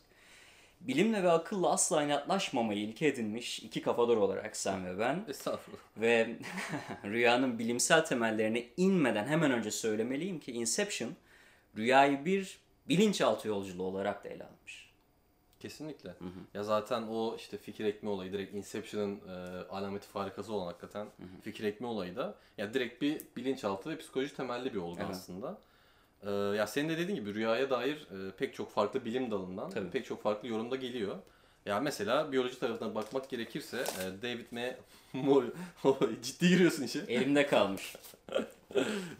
Bilimle 0.81 1.23
ve 1.23 1.31
akılla 1.31 1.71
asla 1.71 2.03
inatlaşmamayı 2.03 2.79
ilke 2.79 3.07
edinmiş 3.07 3.59
iki 3.59 3.81
kafadar 3.81 4.15
olarak 4.15 4.57
sen 4.57 4.85
ve 4.85 4.99
ben 4.99 5.25
Estağfurullah. 5.29 5.81
ve 5.97 6.35
rüyanın 7.03 7.59
bilimsel 7.59 8.05
temellerine 8.05 8.65
inmeden 8.77 9.27
hemen 9.27 9.51
önce 9.51 9.71
söylemeliyim 9.71 10.39
ki 10.39 10.51
Inception 10.51 11.11
rüyayı 11.77 12.25
bir 12.25 12.59
bilinçaltı 12.89 13.47
yolculuğu 13.47 13.83
olarak 13.83 14.23
da 14.23 14.29
ele 14.29 14.43
almış. 14.43 14.82
Kesinlikle. 15.63 16.13
Ya 16.53 16.63
zaten 16.63 17.01
o 17.03 17.35
işte 17.37 17.57
fikir 17.57 17.85
ekme 17.85 18.09
olayı 18.09 18.33
direkt 18.33 18.53
Inception'ın 18.53 19.19
e, 19.29 19.31
alameti 19.69 20.07
farikası 20.07 20.53
olan 20.53 20.65
hakikaten 20.65 21.07
fikir 21.43 21.63
ekme 21.63 21.87
olayı 21.87 22.15
da 22.15 22.35
ya 22.57 22.73
direkt 22.73 23.01
bir 23.01 23.21
bilinçaltı 23.37 23.89
ve 23.89 23.97
psikoloji 23.97 24.35
temelli 24.35 24.73
bir 24.73 24.79
olgu 24.79 24.97
Evet. 24.99 25.09
aslında. 25.11 25.57
E, 26.23 26.31
ya 26.31 26.67
senin 26.67 26.89
de 26.89 26.97
dediğin 26.97 27.19
gibi 27.19 27.33
rüyaya 27.33 27.69
dair 27.69 27.95
e, 27.95 28.31
pek 28.31 28.55
çok 28.55 28.71
farklı 28.71 29.05
bilim 29.05 29.31
dalından 29.31 29.69
Tabii. 29.69 29.89
pek 29.89 30.05
çok 30.05 30.23
farklı 30.23 30.47
yorumda 30.47 30.75
geliyor. 30.75 31.15
Ya 31.65 31.79
mesela 31.79 32.31
biyoloji 32.31 32.59
tarafına 32.59 32.95
bakmak 32.95 33.29
gerekirse 33.29 33.77
e, 33.77 34.21
David 34.21 34.45
M. 34.51 34.77
Morris 35.13 35.53
ciddi 36.21 36.49
giriyorsun 36.49 36.83
işe. 36.83 36.99
Elimde 36.99 37.47
kalmış. 37.47 37.95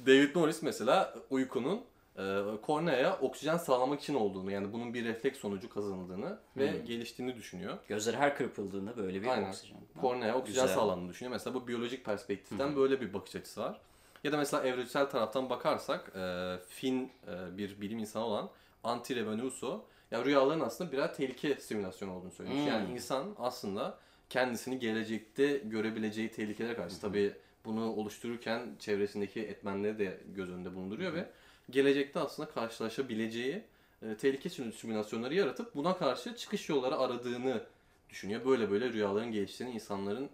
David 0.05 0.35
Morris 0.35 0.61
mesela 0.61 1.15
uykunun 1.29 1.81
e, 2.17 2.43
korneaya 2.61 3.19
oksijen 3.19 3.57
sağlamak 3.57 4.01
için 4.01 4.15
olduğunu 4.15 4.51
yani 4.51 4.73
bunun 4.73 4.93
bir 4.93 5.05
refleks 5.05 5.39
sonucu 5.39 5.69
kazanıldığını 5.69 6.39
ve 6.57 6.67
geliştiğini 6.87 7.35
düşünüyor. 7.35 7.77
Gözler 7.87 8.13
her 8.13 8.37
kırpıldığında 8.37 8.97
böyle 8.97 9.21
bir 9.21 9.27
Aynen. 9.27 9.49
oksijen. 9.49 9.77
Korneaya 10.01 10.37
oksijen 10.37 10.63
Güzel. 10.63 10.75
sağlandığını 10.75 11.09
düşünüyor. 11.09 11.31
Mesela 11.31 11.53
bu 11.53 11.67
biyolojik 11.67 12.05
perspektiften 12.05 12.75
böyle 12.75 13.01
bir 13.01 13.13
bakış 13.13 13.35
açısı 13.35 13.61
var. 13.61 13.81
Ya 14.23 14.31
da 14.31 14.37
mesela 14.37 14.63
evrimsel 14.63 15.09
taraftan 15.09 15.49
bakarsak 15.49 16.11
e, 16.15 16.55
Fin 16.67 17.11
e, 17.27 17.57
bir 17.57 17.81
bilim 17.81 17.99
insanı 17.99 18.25
olan 18.25 18.49
Antti 18.83 19.15
Revenuso 19.15 19.85
ya 20.11 20.25
rüyaların 20.25 20.59
aslında 20.59 20.91
birer 20.91 21.13
tehlike 21.13 21.55
simülasyonu 21.55 22.13
olduğunu 22.15 22.31
söylemiş. 22.31 22.61
Hmm. 22.61 22.67
Yani 22.67 22.93
insan 22.93 23.35
aslında 23.39 23.97
kendisini 24.29 24.79
gelecekte 24.79 25.57
görebileceği 25.57 26.31
tehlikelere 26.31 26.75
karşı 26.75 27.01
tabii 27.01 27.33
bunu 27.65 27.91
oluştururken 27.91 28.75
çevresindeki 28.79 29.41
etmenleri 29.41 29.99
de 29.99 30.21
göz 30.35 30.49
önünde 30.49 30.75
bulunduruyor 30.75 31.13
ve 31.13 31.29
gelecekte 31.69 32.19
aslında 32.19 32.49
karşılaşabileceği 32.49 33.63
e, 34.01 34.17
tehlike 34.17 34.49
simülasyonları 34.49 35.35
yaratıp 35.35 35.75
buna 35.75 35.97
karşı 35.97 36.35
çıkış 36.35 36.69
yolları 36.69 36.97
aradığını 36.97 37.63
düşünüyor. 38.09 38.45
Böyle 38.45 38.71
böyle 38.71 38.93
rüyaların 38.93 39.31
geliştiğini, 39.31 39.73
insanların 39.73 40.29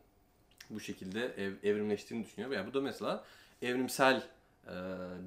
bu 0.69 0.79
şekilde 0.79 1.25
ev, 1.25 1.53
evrimleştiğini 1.63 2.25
düşünüyor. 2.25 2.51
Yani 2.51 2.67
bu 2.67 2.73
da 2.73 2.81
mesela 2.81 3.23
evrimsel 3.61 4.23
e, 4.67 4.73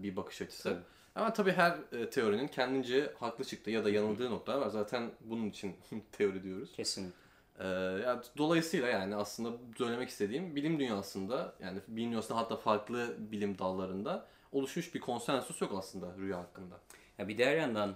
bir 0.02 0.16
bakış 0.16 0.42
açısı. 0.42 0.62
Tabii. 0.62 0.82
Ama 1.14 1.32
tabii 1.32 1.52
her 1.52 1.78
e, 1.92 2.10
teorinin 2.10 2.48
kendince 2.48 3.12
haklı 3.20 3.44
çıktığı 3.44 3.70
ya 3.70 3.84
da 3.84 3.90
yanıldığı 3.90 4.30
noktalar 4.30 4.58
var. 4.58 4.68
Zaten 4.68 5.10
bunun 5.20 5.50
için 5.50 5.76
teori 6.12 6.42
diyoruz. 6.42 6.72
Kesinlikle. 6.76 7.22
Ee, 7.58 7.66
yani 8.04 8.20
dolayısıyla 8.38 8.88
yani 8.88 9.16
aslında 9.16 9.56
söylemek 9.78 10.08
istediğim 10.08 10.56
bilim 10.56 10.78
dünyasında 10.78 11.54
yani 11.62 11.78
bilim 11.88 12.10
dünyasında 12.10 12.38
hatta 12.38 12.56
farklı 12.56 13.16
bilim 13.18 13.58
dallarında 13.58 14.26
oluşmuş 14.52 14.94
bir 14.94 15.00
konsensus 15.00 15.60
yok 15.60 15.72
aslında 15.78 16.16
rüya 16.18 16.38
hakkında. 16.38 16.80
Ya 17.18 17.28
bir 17.28 17.38
diğer 17.38 17.56
yandan 17.56 17.94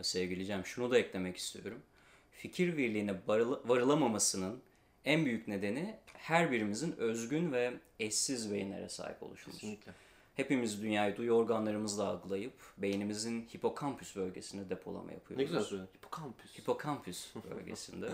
e, 0.00 0.02
sevgili 0.02 0.46
Cem 0.46 0.66
şunu 0.66 0.90
da 0.90 0.98
eklemek 0.98 1.36
istiyorum. 1.36 1.82
Fikir 2.32 2.76
birliğine 2.76 3.12
varıl- 3.28 3.68
varılamamasının 3.68 4.60
en 5.04 5.24
büyük 5.24 5.48
nedeni 5.48 5.96
her 6.14 6.52
birimizin 6.52 6.96
özgün 6.96 7.52
ve 7.52 7.72
eşsiz 8.00 8.52
beyinlere 8.52 8.88
sahip 8.88 9.22
oluşumuz. 9.22 9.58
Kesinlikle. 9.58 9.92
Hepimiz 10.36 10.82
dünyayı 10.82 11.16
duyu 11.16 11.32
organlarımızla 11.32 12.06
algılayıp 12.08 12.52
beynimizin 12.78 13.48
hipokampüs 13.54 14.16
bölgesinde 14.16 14.70
depolama 14.70 15.12
yapıyoruz. 15.12 15.36
Ne 15.38 15.44
güzel 15.44 15.62
söyledin. 15.62 15.88
Hipokampüs. 15.98 16.58
Hipokampüs 16.58 17.34
bölgesinde. 17.50 18.08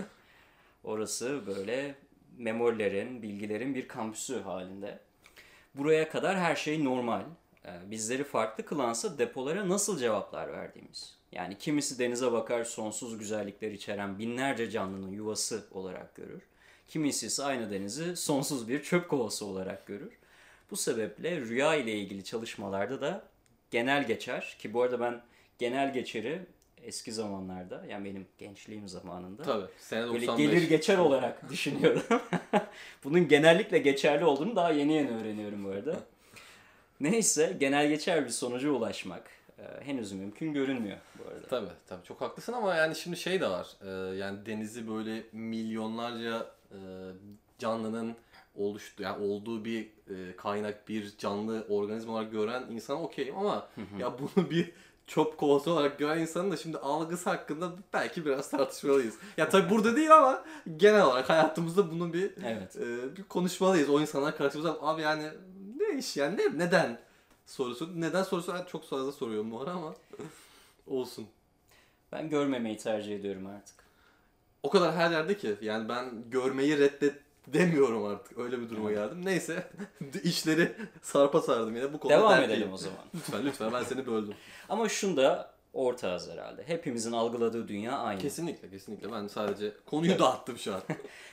Orası 0.85 1.43
böyle 1.47 1.95
memorilerin, 2.39 3.23
bilgilerin 3.23 3.75
bir 3.75 3.89
kampüsü 3.89 4.41
halinde. 4.41 4.99
Buraya 5.75 6.09
kadar 6.09 6.39
her 6.39 6.57
şey 6.57 6.85
normal. 6.85 7.23
Ee, 7.67 7.91
Bizleri 7.91 8.25
farklı 8.25 8.65
kılansa 8.65 9.19
depolara 9.19 9.69
nasıl 9.69 9.99
cevaplar 9.99 10.53
verdiğimiz. 10.53 11.15
Yani 11.33 11.59
kimisi 11.59 11.99
denize 11.99 12.33
bakar 12.33 12.65
sonsuz 12.65 13.19
güzellikler 13.19 13.71
içeren 13.71 14.19
binlerce 14.19 14.71
canlının 14.71 15.13
yuvası 15.13 15.65
olarak 15.71 16.15
görür. 16.15 16.43
Kimisi 16.89 17.27
ise 17.27 17.45
aynı 17.45 17.71
denizi 17.71 18.17
sonsuz 18.17 18.69
bir 18.69 18.83
çöp 18.83 19.09
kovası 19.09 19.47
olarak 19.47 19.87
görür. 19.87 20.13
Bu 20.71 20.77
sebeple 20.77 21.41
rüya 21.41 21.75
ile 21.75 21.93
ilgili 21.93 22.25
çalışmalarda 22.25 23.01
da 23.01 23.25
genel 23.71 24.07
geçer 24.07 24.57
ki 24.59 24.75
bu 24.75 24.83
arada 24.83 25.01
ben 25.01 25.23
genel 25.59 25.95
geçeri 25.95 26.47
eski 26.83 27.13
zamanlarda 27.13 27.85
yani 27.89 28.05
benim 28.05 28.27
gençliğim 28.39 28.89
zamanında 28.89 29.43
Tabii. 29.43 29.67
Sene 29.79 30.13
böyle 30.13 30.27
95. 30.27 30.37
gelir 30.37 30.69
geçer 30.69 30.99
olarak 30.99 31.51
düşünüyorum. 31.51 32.03
Bunun 33.05 33.29
genellikle 33.29 33.79
geçerli 33.79 34.25
olduğunu 34.25 34.57
daha 34.57 34.71
yeni 34.71 34.93
yeni 34.93 35.11
öğreniyorum 35.11 35.65
bu 35.65 35.69
arada. 35.69 36.01
Neyse 37.03 37.57
genel 37.61 37.89
geçer 37.89 38.25
bir 38.25 38.31
sonuca 38.31 38.71
ulaşmak 38.71 39.23
e, 39.59 39.85
henüz 39.85 40.13
mümkün 40.13 40.53
görünmüyor 40.53 40.97
bu 41.19 41.29
arada. 41.29 41.47
Tabii 41.49 41.71
tabii 41.89 42.05
çok 42.05 42.21
haklısın 42.21 42.53
ama 42.53 42.75
yani 42.75 42.97
şimdi 42.97 43.17
şey 43.17 43.41
de 43.41 43.51
var. 43.51 43.67
Ee, 43.85 44.17
yani 44.17 44.47
denizi 44.47 44.89
böyle 44.89 45.25
milyonlarca 45.33 46.47
e, 46.71 46.79
canlının 47.59 48.15
oluştu 48.55 49.03
yani 49.03 49.27
olduğu 49.27 49.65
bir 49.65 49.83
e, 49.85 50.37
kaynak 50.37 50.89
bir 50.89 51.17
canlı 51.19 51.67
organizma 51.69 52.13
olarak 52.13 52.33
gören 52.33 52.63
insana 52.71 53.03
okeyim 53.03 53.37
ama 53.39 53.69
ya 53.99 54.13
bunu 54.19 54.51
bir 54.51 54.73
çöp 55.07 55.39
kovası 55.39 55.71
olarak 55.71 55.99
gören 55.99 56.19
insanın 56.19 56.51
da 56.51 56.57
şimdi 56.57 56.79
algısı 56.79 57.31
hakkında 57.31 57.73
belki 57.93 58.27
biraz 58.27 58.51
tartışmalıyız. 58.51 59.15
Ya 59.37 59.49
tabii 59.49 59.71
burada 59.71 59.97
değil 59.97 60.17
ama 60.17 60.45
genel 60.77 61.05
olarak 61.05 61.31
hayatımızda 61.31 61.91
bunun 61.91 62.13
bir 62.13 62.33
Evet. 62.45 62.77
e, 62.77 63.17
bir 63.17 63.23
konuşmalıyız. 63.23 63.91
O 63.91 64.01
insanlar 64.01 64.37
karşımıza 64.37 64.77
abi 64.81 65.03
yani 65.03 65.31
iş 65.99 66.17
yani 66.17 66.37
ne, 66.37 66.59
neden 66.59 66.99
sorusu 67.47 68.01
neden 68.01 68.23
sorusu 68.23 68.53
çok 68.73 68.85
fazla 68.85 69.13
soruyorum 69.13 69.51
bu 69.51 69.61
ara 69.61 69.71
ama 69.71 69.95
olsun. 70.87 71.27
Ben 72.13 72.29
görmemeyi 72.29 72.77
tercih 72.77 73.17
ediyorum 73.17 73.47
artık. 73.47 73.75
O 74.63 74.71
kadar 74.71 74.95
her 74.95 75.11
yerde 75.11 75.37
ki 75.37 75.57
yani 75.61 75.89
ben 75.89 76.31
görmeyi 76.31 76.79
reddet 76.79 77.15
demiyorum 77.47 78.05
artık. 78.05 78.39
Öyle 78.39 78.61
bir 78.61 78.71
duruma 78.71 78.93
geldim. 78.93 79.25
Neyse 79.25 79.71
işleri 80.25 80.73
sarpa 81.03 81.41
sardım 81.41 81.77
yine 81.77 81.93
bu 81.93 82.01
konuda. 82.01 82.19
Devam 82.19 82.31
dertliyim. 82.33 82.53
edelim 82.53 82.73
o 82.73 82.77
zaman. 82.77 82.99
Lütfen 83.15 83.47
lütfen 83.47 83.73
ben 83.73 83.83
seni 83.83 84.07
böldüm. 84.07 84.35
Ama 84.69 84.89
şunda 84.89 85.53
ortağız 85.73 86.31
herhalde. 86.31 86.63
Hepimizin 86.67 87.13
algıladığı 87.13 87.69
dünya 87.69 87.99
aynı. 87.99 88.21
Kesinlikle 88.21 88.71
kesinlikle 88.71 89.13
ben 89.13 89.27
sadece 89.27 89.73
konuyu 89.87 90.19
dağıttım 90.19 90.59
şu 90.59 90.75
an. 90.75 90.83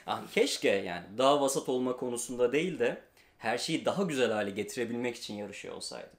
Ah, 0.06 0.22
keşke 0.34 0.68
yani 0.68 1.04
daha 1.18 1.40
vasat 1.40 1.68
olma 1.68 1.96
konusunda 1.96 2.52
değil 2.52 2.78
de 2.78 3.02
her 3.40 3.58
şeyi 3.58 3.84
daha 3.84 4.02
güzel 4.02 4.32
hale 4.32 4.50
getirebilmek 4.50 5.16
için 5.16 5.34
yarışıyor 5.34 5.74
olsaydık. 5.74 6.18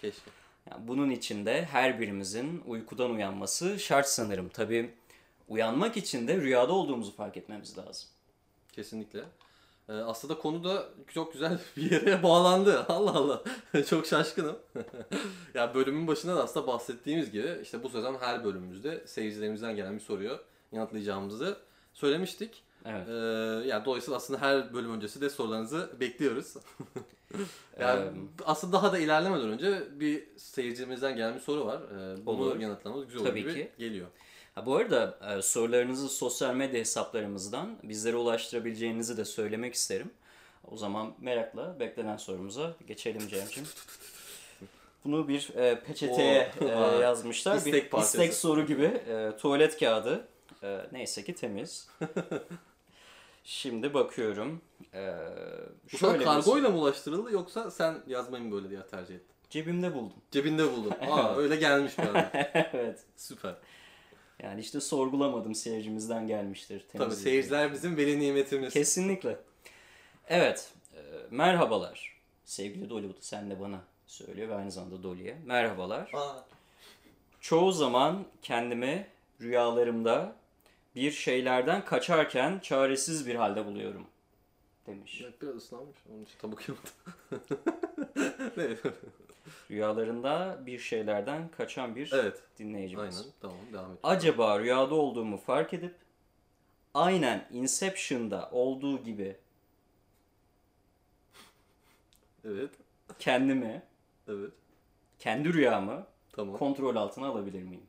Keşke. 0.00 0.30
Yani 0.70 0.88
bunun 0.88 1.10
için 1.10 1.46
de 1.46 1.64
her 1.64 2.00
birimizin 2.00 2.62
uykudan 2.66 3.10
uyanması 3.10 3.78
şart 3.78 4.08
sanırım. 4.08 4.48
Tabii 4.48 4.90
uyanmak 5.48 5.96
için 5.96 6.28
de 6.28 6.36
rüyada 6.36 6.72
olduğumuzu 6.72 7.12
fark 7.12 7.36
etmemiz 7.36 7.78
lazım. 7.78 8.08
Kesinlikle. 8.72 9.24
Ee, 9.88 9.92
aslında 9.92 10.38
konu 10.38 10.64
da 10.64 10.88
çok 11.14 11.32
güzel 11.32 11.58
bir 11.76 11.90
yere 11.90 12.22
bağlandı. 12.22 12.84
Allah 12.88 13.12
Allah. 13.12 13.42
çok 13.88 14.06
şaşkınım. 14.06 14.58
ya 15.54 15.74
bölümün 15.74 16.06
başında 16.06 16.36
da 16.36 16.44
aslında 16.44 16.66
bahsettiğimiz 16.66 17.30
gibi 17.30 17.58
işte 17.62 17.82
bu 17.82 17.88
sezon 17.88 18.14
her 18.14 18.44
bölümümüzde 18.44 19.06
seyircilerimizden 19.06 19.76
gelen 19.76 19.94
bir 19.94 20.00
soruyu 20.00 20.40
yanıtlayacağımızı 20.72 21.58
söylemiştik. 21.94 22.62
Evet. 22.84 23.08
Ee, 23.08 23.12
yani 23.68 23.84
dolayısıyla 23.84 24.16
aslında 24.16 24.40
her 24.40 24.74
bölüm 24.74 24.92
öncesi 24.94 25.20
de 25.20 25.30
sorularınızı 25.30 25.90
bekliyoruz. 26.00 26.54
yani 27.80 28.00
Ee, 28.00 28.10
aslında 28.46 28.72
daha 28.72 28.92
da 28.92 28.98
ilerlemeden 28.98 29.48
önce 29.48 29.82
bir 30.00 30.24
seyircimizden 30.36 31.16
gelen 31.16 31.34
bir 31.34 31.40
soru 31.40 31.66
var. 31.66 31.80
Ee, 31.80 32.26
bunu 32.26 32.40
Olur. 32.42 32.58
yanıtlamamız 32.60 33.06
güzel 33.06 33.20
olur 33.20 33.28
Tabii 33.30 33.40
gibi 33.40 33.54
ki. 33.54 33.70
geliyor. 33.78 34.06
Ha, 34.54 34.66
bu 34.66 34.76
arada 34.76 35.18
e, 35.38 35.42
sorularınızı 35.42 36.08
sosyal 36.08 36.54
medya 36.54 36.80
hesaplarımızdan 36.80 37.76
bizlere 37.82 38.16
ulaştırabileceğinizi 38.16 39.16
de 39.16 39.24
söylemek 39.24 39.74
isterim. 39.74 40.10
O 40.70 40.76
zaman 40.76 41.14
merakla 41.20 41.80
beklenen 41.80 42.16
sorumuza 42.16 42.74
geçelim 42.86 43.28
Cem'ciğim. 43.28 43.68
Bunu 45.04 45.28
bir 45.28 45.50
e, 45.56 45.80
peçeteye 45.80 46.52
e, 46.60 46.64
yazmışlar. 47.02 47.56
İstek 47.56 47.74
bir 47.74 47.90
parçası. 47.90 48.16
istek 48.16 48.34
soru 48.34 48.66
gibi 48.66 48.84
e, 48.84 49.32
tuvalet 49.40 49.78
kağıdı. 49.78 50.28
E, 50.62 50.80
neyse 50.92 51.24
ki 51.24 51.34
temiz. 51.34 51.88
Şimdi 53.48 53.94
bakıyorum. 53.94 54.60
E, 54.94 55.14
Bu 55.92 55.98
şöyle 55.98 56.24
sana 56.24 56.34
kargoyla 56.34 56.68
mı 56.70 56.78
ulaştırıldı 56.78 57.32
yoksa 57.32 57.70
sen 57.70 57.98
yazmayı 58.06 58.44
mı 58.44 58.52
böyle 58.52 58.70
diye 58.70 58.86
tercih 58.86 59.14
ettin? 59.14 59.34
Cebimde 59.50 59.94
buldum. 59.94 60.16
Cebinde 60.30 60.72
buldun. 60.72 60.90
Aa 61.10 61.36
öyle 61.36 61.56
gelmiş 61.56 61.98
bir 61.98 62.04
evet. 62.72 62.98
Süper. 63.16 63.54
Yani 64.42 64.60
işte 64.60 64.80
sorgulamadım 64.80 65.54
seyircimizden 65.54 66.26
gelmiştir. 66.26 66.86
Tabii 66.92 67.14
seyirciler 67.14 67.72
bizim 67.72 67.96
veli 67.96 68.20
nimetimiz. 68.20 68.72
Kesinlikle. 68.74 69.38
Evet. 70.28 70.72
e, 70.94 71.00
merhabalar. 71.30 72.18
Sevgili 72.44 72.90
Dolly 72.90 73.08
bu 73.08 73.12
da 73.12 73.20
sen 73.20 73.50
de 73.50 73.60
bana 73.60 73.80
söylüyor 74.06 74.48
ve 74.48 74.54
aynı 74.54 74.70
zamanda 74.70 75.02
Dolly'e. 75.02 75.36
Merhabalar. 75.46 76.10
Aa, 76.14 76.44
Çoğu 77.40 77.72
zaman 77.72 78.24
kendimi 78.42 79.06
rüyalarımda 79.40 80.32
bir 80.94 81.10
şeylerden 81.10 81.84
kaçarken 81.84 82.58
çaresiz 82.58 83.26
bir 83.26 83.34
halde 83.34 83.66
buluyorum. 83.66 84.06
Demiş. 84.86 85.20
ya 85.20 85.28
biraz 85.42 85.56
ıslanmış. 85.56 85.96
Onun 86.12 86.22
için 86.22 86.38
yaptım. 86.48 86.78
evet. 88.56 88.82
Rüyalarında 89.70 90.58
bir 90.66 90.78
şeylerden 90.78 91.48
kaçan 91.48 91.96
bir 91.96 92.12
evet. 92.12 92.42
dinleyicimiz. 92.58 93.18
Aynen. 93.20 93.32
Tamam 93.40 93.56
devam 93.72 93.92
et. 93.92 93.98
Acaba 94.02 94.60
rüyada 94.60 94.94
olduğumu 94.94 95.36
fark 95.36 95.74
edip 95.74 95.94
aynen 96.94 97.48
Inception'da 97.52 98.48
olduğu 98.52 99.04
gibi 99.04 99.36
Evet. 102.44 102.70
kendimi, 103.18 103.82
Evet. 104.28 104.52
kendi 105.18 105.52
rüyamı 105.52 106.06
Tamam. 106.32 106.56
kontrol 106.56 106.96
altına 106.96 107.26
alabilir 107.26 107.62
miyim? 107.62 107.86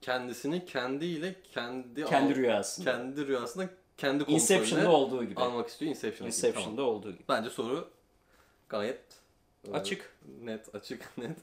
Kendisini 0.00 0.64
kendiyle 0.66 1.34
kendi 1.52 2.04
Kendi 2.04 2.32
al- 2.32 2.36
rüyasında. 2.36 2.92
kendi 2.92 3.26
rüyasında 3.26 3.68
kendi 3.96 4.24
Inception'da 4.28 4.82
kontrolüne 4.84 4.88
olduğu 4.88 5.24
gibi. 5.24 5.40
almak 5.40 5.68
istiyor 5.68 5.90
Inception'da. 5.90 6.28
Inception'da 6.28 6.82
olduğu 6.82 7.12
gibi. 7.12 7.22
Bence 7.28 7.50
soru 7.50 7.88
gayet 8.68 9.00
e, 9.68 9.72
Açık. 9.72 10.16
Net, 10.42 10.74
açık, 10.74 11.18
net. 11.18 11.36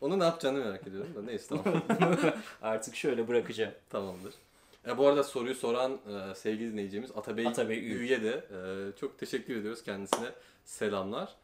Onu 0.00 0.18
ne 0.18 0.24
yapacağını 0.24 0.58
merak 0.58 0.86
ediyorum 0.86 1.14
da 1.16 1.22
neyse 1.22 1.46
tamam. 1.48 1.82
Artık 2.62 2.96
şöyle 2.96 3.28
bırakacağım. 3.28 3.72
Tamamdır. 3.90 4.34
E, 4.88 4.98
bu 4.98 5.06
arada 5.06 5.24
soruyu 5.24 5.54
soran 5.54 5.92
e, 5.92 6.34
sevgili 6.34 6.72
dinleyicimiz 6.72 7.10
Atabey, 7.16 7.46
Atabey. 7.46 7.78
Ü'ye 7.92 8.22
de 8.22 8.30
e, 8.30 8.56
çok 9.00 9.18
teşekkür 9.18 9.56
ediyoruz 9.56 9.82
kendisine. 9.82 10.26
Selamlar. 10.64 11.34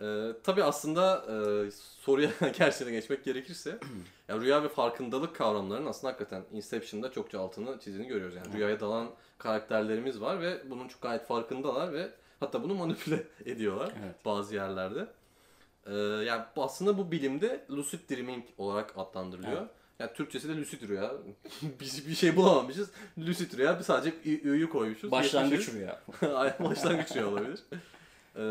E, 0.00 0.32
tabii 0.42 0.64
aslında 0.64 1.24
e, 1.28 1.70
soruya 2.00 2.30
gerçekten 2.40 2.90
geçmek 2.92 3.24
gerekirse 3.24 3.78
ya 4.28 4.40
rüya 4.40 4.62
ve 4.62 4.68
farkındalık 4.68 5.36
kavramlarının 5.36 5.86
aslında 5.86 6.12
hakikaten 6.12 6.42
Inception'da 6.52 7.12
çokça 7.12 7.40
altını 7.40 7.78
çizdiğini 7.78 8.08
görüyoruz. 8.08 8.36
Yani 8.36 8.56
rüyaya 8.56 8.80
dalan 8.80 9.10
karakterlerimiz 9.38 10.20
var 10.20 10.40
ve 10.40 10.70
bunun 10.70 10.88
çok 10.88 11.02
gayet 11.02 11.26
farkındalar 11.26 11.92
ve 11.92 12.10
hatta 12.40 12.62
bunu 12.62 12.74
manipüle 12.74 13.24
ediyorlar 13.46 13.92
Evet. 14.04 14.24
bazı 14.24 14.54
yerlerde. 14.54 15.06
E, 15.86 15.94
yani 16.24 16.42
aslında 16.56 16.98
bu 16.98 17.12
bilimde 17.12 17.64
lucid 17.70 18.10
dreaming 18.10 18.44
olarak 18.58 18.98
adlandırılıyor. 18.98 19.60
Evet. 19.60 19.70
Yani 19.98 20.12
Türkçesi 20.12 20.48
de 20.48 20.56
lucid 20.56 20.88
rüya. 20.88 21.12
bir, 21.62 22.08
bir 22.08 22.14
şey 22.14 22.36
bulamamışız. 22.36 22.90
Lucid 23.18 23.58
rüya 23.58 23.78
bir 23.78 23.84
sadece 23.84 24.16
ü'yü 24.24 24.68
koymuşuz. 24.70 25.10
Başlangıç 25.10 25.50
Geçmişiz. 25.50 25.74
rüya. 25.74 26.00
Aynen, 26.34 26.56
Başlangıç 26.60 27.12
rüya 27.16 27.28
olabilir. 27.28 27.60
Ee, 28.36 28.42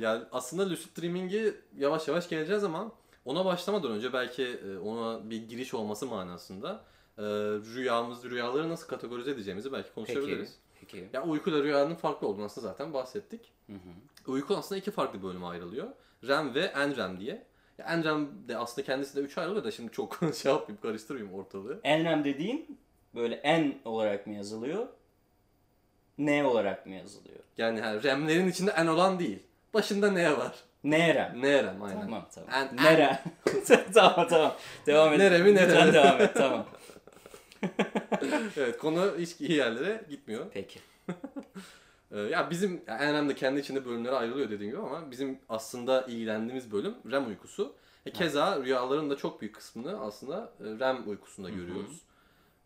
yani 0.00 0.24
aslında 0.32 0.70
lucid 0.70 1.02
dreaming'i 1.02 1.54
yavaş 1.78 2.08
yavaş 2.08 2.28
geleceğiz 2.28 2.64
ama 2.64 2.92
ona 3.24 3.44
başlamadan 3.44 3.90
önce 3.90 4.12
belki 4.12 4.42
e, 4.42 4.78
ona 4.78 5.30
bir 5.30 5.48
giriş 5.48 5.74
olması 5.74 6.06
manasında 6.06 6.84
e, 7.18 7.22
rüyamız, 7.74 8.24
rüyaları 8.24 8.68
nasıl 8.68 8.88
kategorize 8.88 9.30
edeceğimizi 9.30 9.72
belki 9.72 9.88
Peki. 9.88 9.94
konuşabiliriz. 9.94 10.56
Peki. 10.80 11.08
Ya 11.12 11.24
uykuyla 11.24 11.62
rüyanın 11.62 11.94
farklı 11.94 12.28
olduğunu 12.28 12.44
aslında 12.44 12.68
zaten 12.68 12.94
bahsettik. 12.94 13.52
Uyku 14.26 14.56
aslında 14.56 14.78
iki 14.78 14.90
farklı 14.90 15.22
bölüme 15.22 15.46
ayrılıyor. 15.46 15.88
REM 16.28 16.54
ve 16.54 16.72
NREM 16.88 17.20
diye. 17.20 17.46
Ya 17.78 17.96
NREM 17.96 18.48
de 18.48 18.56
aslında 18.56 18.86
kendisi 18.86 19.16
de 19.16 19.20
üç 19.20 19.38
ayrılıyor 19.38 19.64
da 19.64 19.70
şimdi 19.70 19.92
çok 19.92 20.18
şey 20.42 20.52
yapmayayım 20.52 20.82
karıştırmayayım 20.82 21.34
ortalığı. 21.34 21.80
Enlem 21.82 22.24
dediğin 22.24 22.78
böyle 23.14 23.34
en 23.34 23.78
olarak 23.84 24.26
mı 24.26 24.34
yazılıyor? 24.34 24.86
N 26.18 26.44
olarak 26.44 26.86
mı 26.86 26.94
yazılıyor? 26.94 27.38
Yani 27.58 27.78
yani 27.78 28.02
REM'lerin 28.02 28.48
içinde 28.48 28.84
N 28.84 28.90
olan 28.90 29.18
değil. 29.18 29.38
Başında 29.74 30.10
N 30.10 30.38
var. 30.38 30.54
Nerem. 30.84 31.42
N 31.42 31.62
REM 31.64 31.82
aynen. 31.82 32.00
Tamam 32.00 32.26
tamam. 32.34 32.50
En- 32.52 32.76
Nere? 32.76 33.18
tamam 33.94 34.28
tamam. 34.28 34.54
Devam 34.86 35.12
et. 35.12 35.18
Neremi, 35.18 35.50
Lütfen 35.52 35.68
neremi. 35.68 35.92
devam 35.92 36.20
et 36.20 36.34
tamam. 36.34 36.66
evet 38.56 38.78
konu 38.78 39.12
hiç 39.18 39.40
iyi 39.40 39.52
yerlere 39.52 40.04
gitmiyor. 40.10 40.46
Peki. 40.54 40.80
Ee, 42.12 42.20
ya 42.20 42.50
bizim 42.50 42.82
yani 42.86 43.12
NREM 43.12 43.28
de 43.28 43.34
kendi 43.34 43.60
içinde 43.60 43.84
bölümlere 43.84 44.14
ayrılıyor 44.14 44.50
dediğim 44.50 44.72
gibi 44.72 44.82
ama 44.82 45.10
bizim 45.10 45.38
aslında 45.48 46.02
ilgilendiğimiz 46.02 46.72
bölüm 46.72 46.94
REM 47.10 47.26
uykusu. 47.28 47.74
E, 48.06 48.10
keza 48.10 48.62
rüyaların 48.62 49.10
da 49.10 49.16
çok 49.16 49.40
büyük 49.40 49.54
kısmını 49.54 50.00
aslında 50.00 50.52
e, 50.60 50.64
REM 50.64 51.08
uykusunda 51.08 51.50
görüyoruz. 51.50 52.00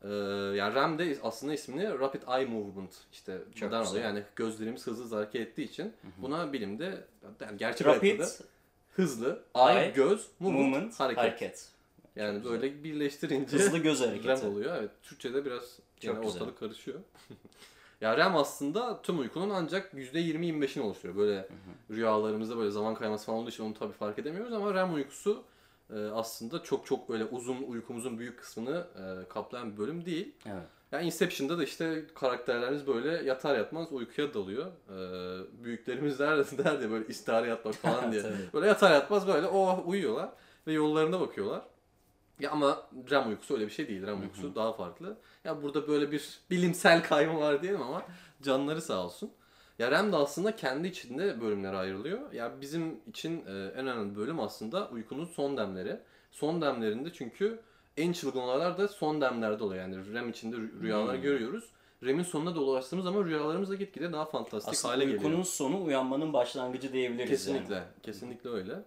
Ee, 0.04 0.08
yani 0.56 0.74
REM 0.74 0.98
de 0.98 1.18
aslında 1.22 1.54
ismini 1.54 1.98
Rapid 1.98 2.22
Eye 2.22 2.46
Movement 2.46 2.90
işte 3.12 3.38
Çok 3.54 3.62
buradan 3.62 3.82
güzel. 3.82 3.92
alıyor. 4.00 4.04
Yani 4.14 4.22
gözlerimiz 4.36 4.86
hızlı 4.86 5.16
hareket 5.16 5.40
ettiği 5.48 5.62
için 5.64 5.92
buna 6.18 6.52
bilimde 6.52 7.04
yani 7.40 7.58
gerçek 7.58 7.86
Rapid 7.86 8.18
hayatta 8.18 8.44
hızlı 8.96 9.42
Eye 9.54 9.90
göz, 9.90 10.26
movement, 10.40 10.66
movement 10.68 11.00
hareket. 11.00 11.22
hareket. 11.24 11.68
Yani 12.16 12.44
böyle 12.44 12.84
birleştirince 12.84 13.56
Hızlı 13.56 13.78
göz 13.78 14.00
hareketi. 14.06 14.28
REM 14.28 14.52
oluyor. 14.52 14.76
Evet. 14.76 14.90
Türkçe'de 15.02 15.44
biraz 15.44 15.62
Çok 16.00 16.04
yani 16.14 16.24
güzel. 16.24 16.40
ortalık 16.42 16.58
karışıyor. 16.58 16.98
ya 18.00 18.16
REM 18.16 18.36
aslında 18.36 19.02
tüm 19.02 19.18
uykunun 19.18 19.50
ancak 19.50 19.92
%20-25'ini 19.94 20.80
oluşturuyor. 20.80 21.16
Böyle 21.18 21.48
rüyalarımızda 21.90 22.56
böyle 22.58 22.70
zaman 22.70 22.94
kayması 22.94 23.26
falan 23.26 23.38
olduğu 23.38 23.50
için 23.50 23.64
onu 23.64 23.74
tabii 23.74 23.92
fark 23.92 24.18
edemiyoruz 24.18 24.52
ama 24.52 24.74
REM 24.74 24.94
uykusu 24.94 25.42
e, 25.94 26.06
aslında 26.06 26.62
çok 26.62 26.86
çok 26.86 27.08
böyle 27.08 27.24
uzun 27.24 27.62
uykumuzun 27.62 28.18
büyük 28.18 28.38
kısmını 28.38 28.86
e, 28.96 29.28
kaplayan 29.28 29.72
bir 29.72 29.78
bölüm 29.78 30.04
değil. 30.04 30.34
Evet. 30.46 30.66
Yani 30.92 31.06
Inception'da 31.06 31.58
da 31.58 31.64
işte 31.64 32.04
karakterlerimiz 32.14 32.86
böyle 32.86 33.28
yatar 33.28 33.58
yatmaz 33.58 33.92
uykuya 33.92 34.34
dalıyor. 34.34 34.66
Ee, 34.66 35.64
büyüklerimiz 35.64 36.18
der, 36.18 36.36
der 36.58 36.78
ya 36.80 36.90
böyle 36.90 37.06
istihare 37.06 37.48
yatmak 37.48 37.74
falan 37.74 38.12
diye. 38.12 38.22
Böyle 38.54 38.66
yatar 38.66 38.90
yatmaz 38.90 39.26
böyle 39.26 39.46
o 39.46 39.82
uyuyorlar 39.86 40.28
ve 40.66 40.72
yollarına 40.72 41.20
bakıyorlar. 41.20 41.62
Ya 42.40 42.50
ama 42.50 42.82
REM 43.10 43.28
uykusu 43.28 43.54
öyle 43.54 43.66
bir 43.66 43.72
şey 43.72 43.88
değil. 43.88 44.06
REM 44.06 44.20
uykusu 44.20 44.54
daha 44.54 44.72
farklı. 44.72 45.16
Ya 45.44 45.62
burada 45.62 45.88
böyle 45.88 46.12
bir 46.12 46.40
bilimsel 46.50 47.02
kayma 47.04 47.40
var 47.40 47.62
diyelim 47.62 47.82
ama 47.82 48.02
canları 48.42 48.82
sağ 48.82 49.04
olsun. 49.04 49.30
Ya 49.78 49.90
REM 49.90 50.12
de 50.12 50.16
aslında 50.16 50.56
kendi 50.56 50.88
içinde 50.88 51.40
bölümlere 51.40 51.76
ayrılıyor. 51.76 52.32
Ya 52.32 52.60
bizim 52.60 53.00
için 53.08 53.46
e, 53.46 53.50
en 53.50 53.86
önemli 53.86 54.16
bölüm 54.16 54.40
aslında 54.40 54.88
uykunun 54.88 55.24
son 55.24 55.56
demleri. 55.56 56.00
Son 56.30 56.62
demlerinde 56.62 57.12
çünkü 57.12 57.60
en 57.96 58.12
çılgın 58.12 58.40
olaylar 58.40 58.78
da 58.78 58.88
son 58.88 59.20
demlerde 59.20 59.64
oluyor. 59.64 59.82
Yani 59.82 60.14
REM 60.14 60.30
içinde 60.30 60.56
rü- 60.56 60.82
rüyalar 60.82 61.14
Hmm. 61.16 61.22
görüyoruz. 61.22 61.64
REM'in 62.02 62.22
sonuna 62.22 62.54
da 62.54 62.60
ulaştığımız 62.60 63.04
zaman 63.04 63.24
rüyalarımız 63.24 63.70
da 63.70 63.74
gitgide 63.74 64.12
daha 64.12 64.24
fantastik 64.24 64.72
Aslında 64.72 64.94
hale 64.94 65.04
uykunun 65.04 65.22
geliyor. 65.30 65.44
sonu 65.44 65.84
uyanmanın 65.84 66.32
başlangıcı 66.32 66.92
diyebiliriz 66.92 67.30
Kesinlikle. 67.30 67.74
yani. 67.74 67.84
Kesinlikle 68.02 68.50
öyle. 68.50 68.82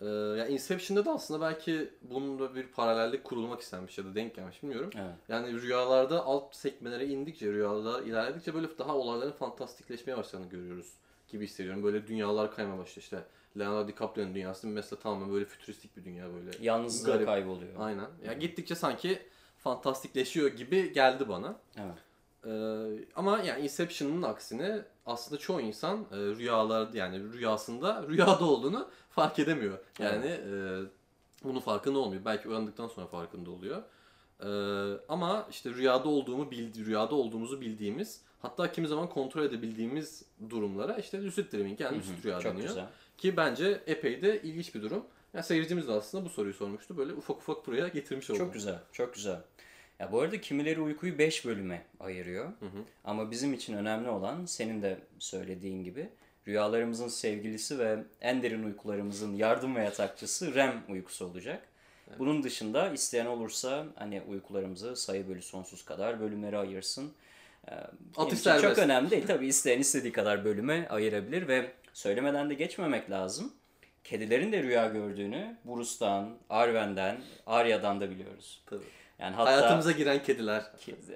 Ee, 0.00 0.06
ya 0.06 0.46
Inception'da 0.46 1.04
da 1.04 1.12
aslında 1.12 1.40
belki 1.40 1.90
bununla 2.02 2.54
bir 2.54 2.66
paralellik 2.66 3.24
kurulmak 3.24 3.60
istenmiş 3.60 3.98
ya 3.98 4.04
da 4.04 4.14
denk 4.14 4.34
gelmiş 4.34 4.62
bilmiyorum. 4.62 4.90
Evet. 4.94 5.14
Yani 5.28 5.62
rüyalarda 5.62 6.24
alt 6.24 6.56
sekmelere 6.56 7.06
indikçe, 7.06 7.52
rüyalarda 7.52 8.02
ilerledikçe 8.02 8.54
böyle 8.54 8.78
daha 8.78 8.96
olayların 8.96 9.32
fantastikleşmeye 9.32 10.16
başladığını 10.16 10.48
görüyoruz 10.48 10.92
gibi 11.28 11.44
hissediyorum. 11.44 11.82
Böyle 11.82 12.06
dünyalar 12.06 12.54
kaymaya 12.54 12.78
başlıyor 12.78 13.02
işte. 13.02 13.24
Leonardo 13.58 13.88
DiCaprio'nun 13.88 14.34
dünyası 14.34 14.66
mesela 14.66 15.00
tamamen 15.00 15.32
böyle 15.32 15.44
fütüristik 15.44 15.96
bir 15.96 16.04
dünya 16.04 16.24
böyle. 16.34 16.50
Yalnızlığa 16.60 17.14
Garip. 17.14 17.26
kayboluyor. 17.26 17.72
Aynen. 17.78 18.06
Ya 18.26 18.32
gittikçe 18.32 18.74
sanki 18.74 19.22
fantastikleşiyor 19.58 20.50
gibi 20.50 20.92
geldi 20.92 21.28
bana. 21.28 21.56
Evet. 21.76 21.98
Ee, 22.46 23.04
ama 23.16 23.38
yani 23.38 23.62
Inception'ın 23.62 24.22
aksine 24.22 24.82
aslında 25.06 25.40
çoğu 25.40 25.60
insan 25.60 26.06
e, 26.12 26.16
rüyalar 26.16 26.92
yani 26.92 27.32
rüyasında 27.32 28.04
rüyada 28.08 28.44
olduğunu 28.44 28.88
fark 29.16 29.38
edemiyor. 29.38 29.78
Yani 29.98 30.26
e, 30.26 30.52
bunun 31.44 31.60
farkında 31.60 31.98
olmuyor. 31.98 32.24
Belki 32.24 32.48
uyandıktan 32.48 32.88
sonra 32.88 33.06
farkında 33.06 33.50
oluyor. 33.50 33.82
Ee, 34.40 34.46
ama 35.08 35.46
işte 35.50 35.70
rüyada 35.70 36.08
olduğumu 36.08 36.50
bildi, 36.50 36.86
rüyada 36.86 37.14
olduğumuzu 37.14 37.60
bildiğimiz 37.60 38.20
hatta 38.42 38.72
kimi 38.72 38.88
zaman 38.88 39.08
kontrol 39.08 39.42
edebildiğimiz 39.44 40.24
durumlara 40.50 40.96
işte 40.96 41.24
lucid 41.24 41.52
dreaming 41.52 41.80
yani 41.80 41.98
lucid 41.98 42.24
rüya 42.24 42.40
Çok 42.40 42.52
deniyor. 42.52 42.68
güzel. 42.68 42.86
Ki 43.18 43.36
bence 43.36 43.80
epey 43.86 44.22
de 44.22 44.42
ilginç 44.42 44.74
bir 44.74 44.82
durum. 44.82 45.04
Ya 45.34 45.42
seyircimiz 45.42 45.88
de 45.88 45.92
aslında 45.92 46.24
bu 46.24 46.28
soruyu 46.28 46.54
sormuştu. 46.54 46.96
Böyle 46.96 47.12
ufak 47.12 47.36
ufak 47.36 47.66
buraya 47.66 47.88
getirmiş 47.88 48.30
oldum. 48.30 48.44
Çok 48.44 48.54
güzel, 48.54 48.78
çok 48.92 49.14
güzel. 49.14 49.40
Ya 49.98 50.12
bu 50.12 50.20
arada 50.20 50.40
kimileri 50.40 50.80
uykuyu 50.80 51.18
5 51.18 51.44
bölüme 51.44 51.86
ayırıyor. 52.00 52.52
Ama 53.04 53.30
bizim 53.30 53.54
için 53.54 53.74
önemli 53.74 54.08
olan 54.08 54.44
senin 54.44 54.82
de 54.82 54.98
söylediğin 55.18 55.84
gibi 55.84 56.08
rüyalarımızın 56.48 57.08
sevgilisi 57.08 57.78
ve 57.78 57.98
en 58.20 58.42
derin 58.42 58.64
uykularımızın 58.64 59.34
yardım 59.34 59.76
ve 59.76 59.84
yatakçısı 59.84 60.54
REM 60.54 60.82
uykusu 60.88 61.26
olacak. 61.26 61.68
Bunun 62.18 62.42
dışında 62.42 62.88
isteyen 62.88 63.26
olursa 63.26 63.84
hani 63.94 64.22
uykularımızı 64.28 64.96
sayı 64.96 65.28
bölü 65.28 65.42
sonsuz 65.42 65.84
kadar 65.84 66.20
bölümlere 66.20 66.58
ayırsın. 66.58 67.12
Ee, 67.68 67.74
için 68.26 68.36
serbest. 68.36 68.64
çok 68.64 68.78
önemli 68.78 69.10
değil. 69.10 69.26
Tabii 69.26 69.46
isteyen 69.46 69.78
istediği 69.78 70.12
kadar 70.12 70.44
bölüme 70.44 70.88
ayırabilir 70.88 71.48
ve 71.48 71.72
söylemeden 71.92 72.50
de 72.50 72.54
geçmemek 72.54 73.10
lazım. 73.10 73.52
Kedilerin 74.04 74.52
de 74.52 74.62
rüya 74.62 74.86
gördüğünü 74.86 75.56
Bruce'dan, 75.64 76.36
Arwen'den, 76.50 77.16
Arya'dan 77.46 78.00
da 78.00 78.10
biliyoruz. 78.10 78.62
Tabii. 78.66 78.84
Yani 79.18 79.34
hatta 79.36 79.52
Hayatımıza 79.52 79.92
giren 79.92 80.22
kediler. 80.22 80.62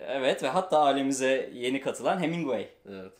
evet 0.06 0.42
ve 0.42 0.48
hatta 0.48 0.78
ailemize 0.78 1.50
yeni 1.54 1.80
katılan 1.80 2.20
Hemingway 2.20 2.68
Evet. 2.88 3.12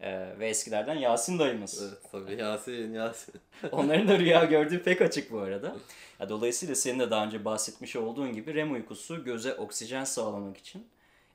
Ee, 0.00 0.38
ve 0.38 0.48
eskilerden 0.48 0.94
Yasin 0.94 1.38
dayımız. 1.38 1.82
Evet 1.82 1.98
tabii 2.12 2.40
Yasin 2.40 2.92
Yasin. 2.92 3.34
Onların 3.72 4.08
da 4.08 4.18
rüya 4.18 4.44
gördüğü 4.44 4.82
pek 4.82 5.02
açık 5.02 5.32
bu 5.32 5.38
arada. 5.38 5.76
Ya, 6.20 6.28
dolayısıyla 6.28 6.74
senin 6.74 6.98
de 6.98 7.10
daha 7.10 7.26
önce 7.26 7.44
bahsetmiş 7.44 7.96
olduğun 7.96 8.32
gibi 8.32 8.54
REM 8.54 8.72
uykusu 8.72 9.24
göze 9.24 9.54
oksijen 9.54 10.04
sağlamak 10.04 10.56
için 10.56 10.86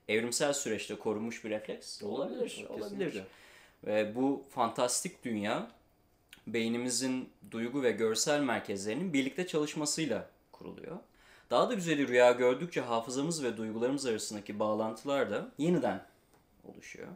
evrimsel 0.08 0.54
süreçte 0.54 0.96
korunmuş 0.96 1.46
bir 1.46 1.50
refleks 1.50 2.04
olabilir. 2.04 2.66
Olabilir. 2.70 3.24
Ve 3.84 4.16
bu 4.16 4.44
fantastik 4.50 5.24
dünya 5.24 5.72
beynimizin 6.48 7.30
duygu 7.52 7.84
ve 7.84 7.92
görsel 7.92 8.40
merkezlerinin 8.40 9.14
birlikte 9.14 9.48
çalışmasıyla 9.48 10.30
kuruluyor. 10.52 10.98
Daha 11.50 11.70
da 11.70 11.74
güzeli 11.74 12.08
rüya 12.08 12.32
gördükçe 12.32 12.82
hafızamız 12.82 13.44
ve 13.44 13.58
duygularımız 13.58 14.06
arasındaki 14.06 14.60
bağlantılar 14.60 15.32
da 15.32 15.52
yeniden 15.58 16.06
oluşuyor. 16.64 17.08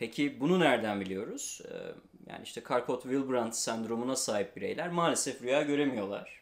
Peki 0.00 0.40
bunu 0.40 0.60
nereden 0.60 1.00
biliyoruz? 1.00 1.60
Ee, 1.64 1.74
Yani 2.30 2.42
işte 2.44 2.60
Charcot-Wilbrand 2.60 3.52
sendromuna 3.52 4.16
sahip 4.16 4.56
bireyler 4.56 4.88
maalesef 4.88 5.42
rüya 5.42 5.62
göremiyorlar. 5.62 6.40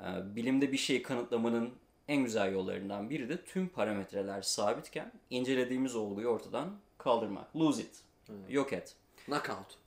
Ee, 0.00 0.04
Bilimde 0.36 0.72
bir 0.72 0.76
şeyi 0.76 1.02
kanıtlamanın 1.02 1.70
en 2.08 2.24
güzel 2.24 2.52
yollarından 2.52 3.10
biri 3.10 3.28
de 3.28 3.44
tüm 3.44 3.68
parametreler 3.68 4.42
sabitken 4.42 5.12
incelediğimiz 5.30 5.94
olguyu 5.94 6.28
ortadan 6.28 6.76
kaldırmak. 6.98 7.56
Lose 7.56 7.82
it. 7.82 8.00
Yok 8.48 8.72
et. 8.72 8.94
Knockout. 9.26 9.78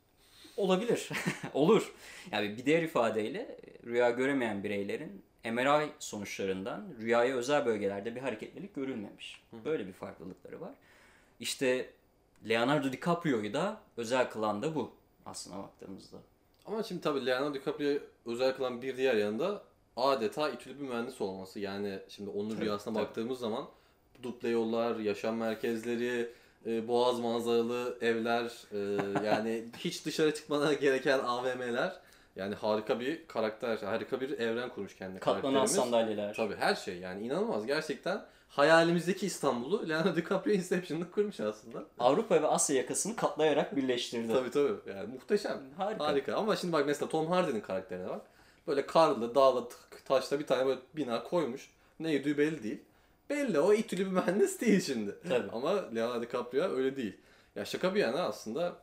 Olabilir. 0.58 1.10
Olur. 1.54 1.94
Yani 2.32 2.58
bir 2.58 2.66
diğer 2.66 2.84
ifadeyle 2.84 3.58
rüya 3.86 4.10
göremeyen 4.10 4.64
bireylerin 4.64 5.22
MRI 5.46 5.90
sonuçlarından 6.00 6.86
rüyaya 7.02 7.36
özel 7.36 7.66
bölgelerde 7.66 8.16
bir 8.16 8.22
hareketlilik 8.22 8.76
görülmemiş. 8.76 9.42
Böyle 9.66 9.88
bir 9.88 9.94
farklılıkları 9.94 10.62
var. 10.62 10.74
İşte 11.40 11.90
Leonardo 12.50 12.92
DiCaprio'yu 12.92 13.54
da 13.54 13.78
özel 13.98 14.30
kılan 14.30 14.62
da 14.62 14.76
bu 14.76 14.92
aslına 15.26 15.58
baktığımızda. 15.58 16.18
Ama 16.66 16.84
şimdi 16.84 17.02
tabii 17.02 17.26
Leonardo 17.26 17.54
DiCaprio 17.54 18.00
özel 18.26 18.56
kılan 18.56 18.82
bir 18.82 18.98
diğer 18.98 19.16
yanında 19.16 19.62
adeta 19.98 20.50
itülü 20.50 20.80
bir 20.80 20.84
mühendis 20.84 21.22
olması. 21.22 21.60
Yani 21.60 22.00
şimdi 22.10 22.30
onun 22.30 22.58
rüyasına 22.58 22.94
tabii. 22.94 23.04
baktığımız 23.06 23.40
zaman 23.40 23.66
duble 24.24 24.50
yollar, 24.50 24.96
yaşam 24.96 25.36
merkezleri, 25.36 26.30
e, 26.66 26.88
boğaz 26.88 27.20
manzaralı 27.20 27.98
evler, 28.02 28.52
e, 28.72 28.78
yani 29.26 29.66
hiç 29.78 30.06
dışarı 30.06 30.34
çıkmana 30.34 30.74
gereken 30.74 31.20
AVM'ler. 31.20 32.00
Yani 32.36 32.56
harika 32.56 33.00
bir 33.00 33.28
karakter, 33.28 33.78
harika 33.78 34.22
bir 34.22 34.40
evren 34.40 34.70
kurmuş 34.70 34.96
kendi 34.96 35.20
Katlanan 35.20 35.42
karakterimiz. 35.42 35.72
sandalyeler. 35.72 36.34
Tabii 36.34 36.56
her 36.56 36.76
şey 36.76 36.98
yani 36.98 37.26
inanılmaz 37.26 37.66
gerçekten. 37.66 38.22
Hayalimizdeki 38.50 39.26
İstanbul'u 39.26 39.90
Leonardo 39.90 40.16
DiCaprio 40.16 40.54
Inception'da 40.54 41.12
kurmuş 41.12 41.40
aslında. 41.40 41.84
Avrupa 42.00 42.42
ve 42.42 42.48
Asya 42.48 42.76
yakasını 42.76 43.16
katlayarak 43.16 43.76
birleştirdi. 43.76 44.34
Tabii 44.34 44.52
tabii 44.52 44.74
yani 44.96 45.08
muhteşem. 45.14 45.62
Harika. 45.78 46.06
Harika. 46.06 46.36
Ama 46.36 46.56
şimdi 46.56 46.74
bak 46.74 46.86
mesela 46.86 47.10
Tom 47.10 47.28
Hardy'nin 47.28 47.62
karakterine 47.62 48.10
bak. 48.10 48.22
Böyle 48.68 48.86
karlı, 48.86 49.36
dağlı, 49.36 49.70
taşla 50.06 50.40
bir 50.40 50.48
tane 50.48 50.66
böyle 50.66 50.80
bina 50.96 51.24
koymuş. 51.24 51.70
Ne 52.00 52.12
yediği 52.12 52.38
belli 52.38 52.64
değil. 52.64 52.80
belli 53.30 53.60
o 53.60 53.74
itülü 53.74 54.06
bir 54.06 54.12
mühendis 54.12 54.62
değil 54.62 54.82
şimdi. 54.82 55.16
Tabii. 55.30 55.52
Ama 55.52 55.90
Leonardo 55.96 56.22
DiCaprio 56.22 56.70
öyle 56.70 56.96
değil. 56.96 57.18
Ya 57.56 57.66
şaka 57.66 57.96
bir 57.96 58.00
yana 58.00 58.22
aslında 58.22 58.76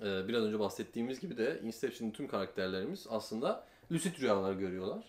e, 0.00 0.28
biraz 0.28 0.42
önce 0.44 0.58
bahsettiğimiz 0.58 1.20
gibi 1.20 1.36
de 1.36 1.60
Inception'ın 1.64 2.10
tüm 2.10 2.28
karakterlerimiz 2.28 3.06
aslında 3.10 3.64
lucid 3.92 4.20
rüyalar 4.20 4.52
görüyorlar. 4.52 5.04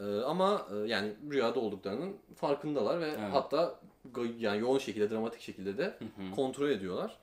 E, 0.00 0.04
ama 0.04 0.66
e, 0.74 0.76
yani 0.88 1.12
rüyada 1.30 1.60
olduklarının 1.60 2.16
farkındalar 2.36 3.00
ve 3.00 3.06
Evet. 3.08 3.18
hatta 3.32 3.80
yani 4.38 4.60
yoğun 4.60 4.78
şekilde, 4.78 5.10
dramatik 5.10 5.40
şekilde 5.40 5.78
de 5.78 5.98
kontrol 6.36 6.68
ediyorlar. 6.70 7.16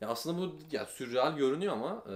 Ya 0.00 0.08
aslında 0.08 0.38
bu 0.40 0.54
ya 0.72 0.86
sürreal 0.86 1.36
görünüyor 1.36 1.72
ama 1.72 2.04
e, 2.08 2.14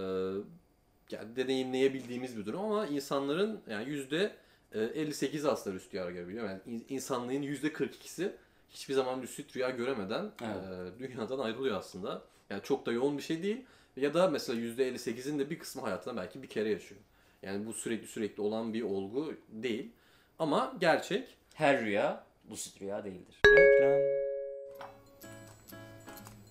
yani 1.10 1.36
deneyimleyebildiğimiz 1.36 2.36
bir 2.36 2.46
durum 2.46 2.60
ama 2.60 2.86
insanların 2.86 3.60
yani 3.70 3.88
yüzde 3.88 4.32
e, 4.72 4.80
58 4.80 5.44
aslında 5.44 5.76
lucid 5.76 5.92
rüya 5.92 6.10
görebiliyor. 6.10 6.44
Yani 6.48 6.60
in- 6.66 6.84
insanlığın 6.88 7.42
yüzde 7.42 7.68
42'si 7.68 8.30
hiçbir 8.70 8.94
zaman 8.94 9.22
lucid 9.22 9.54
rüya 9.56 9.70
göremeden 9.70 10.30
Evet. 10.42 10.92
e, 10.96 10.98
dünyadan 10.98 11.38
ayrılıyor 11.38 11.76
aslında. 11.76 12.22
Yani 12.50 12.62
çok 12.62 12.86
da 12.86 12.92
yoğun 12.92 13.18
bir 13.18 13.22
şey 13.22 13.42
değil. 13.42 13.64
Ya 13.96 14.14
da 14.14 14.28
mesela 14.30 14.58
yüzde 14.60 14.88
58'in 14.88 15.38
de 15.38 15.50
bir 15.50 15.58
kısmı 15.58 15.82
hayatında 15.82 16.16
belki 16.16 16.42
bir 16.42 16.48
kere 16.48 16.68
yaşıyor. 16.70 17.00
Yani 17.42 17.66
bu 17.66 17.72
sürekli 17.72 18.06
sürekli 18.06 18.42
olan 18.42 18.74
bir 18.74 18.82
olgu 18.82 19.34
değil. 19.48 19.92
Ama 20.38 20.72
gerçek. 20.80 21.38
Her 21.54 21.80
rüya 21.80 22.24
lucid 22.50 22.80
rüya 22.80 23.04
değildir. 23.04 23.36
Reklam. 23.46 23.98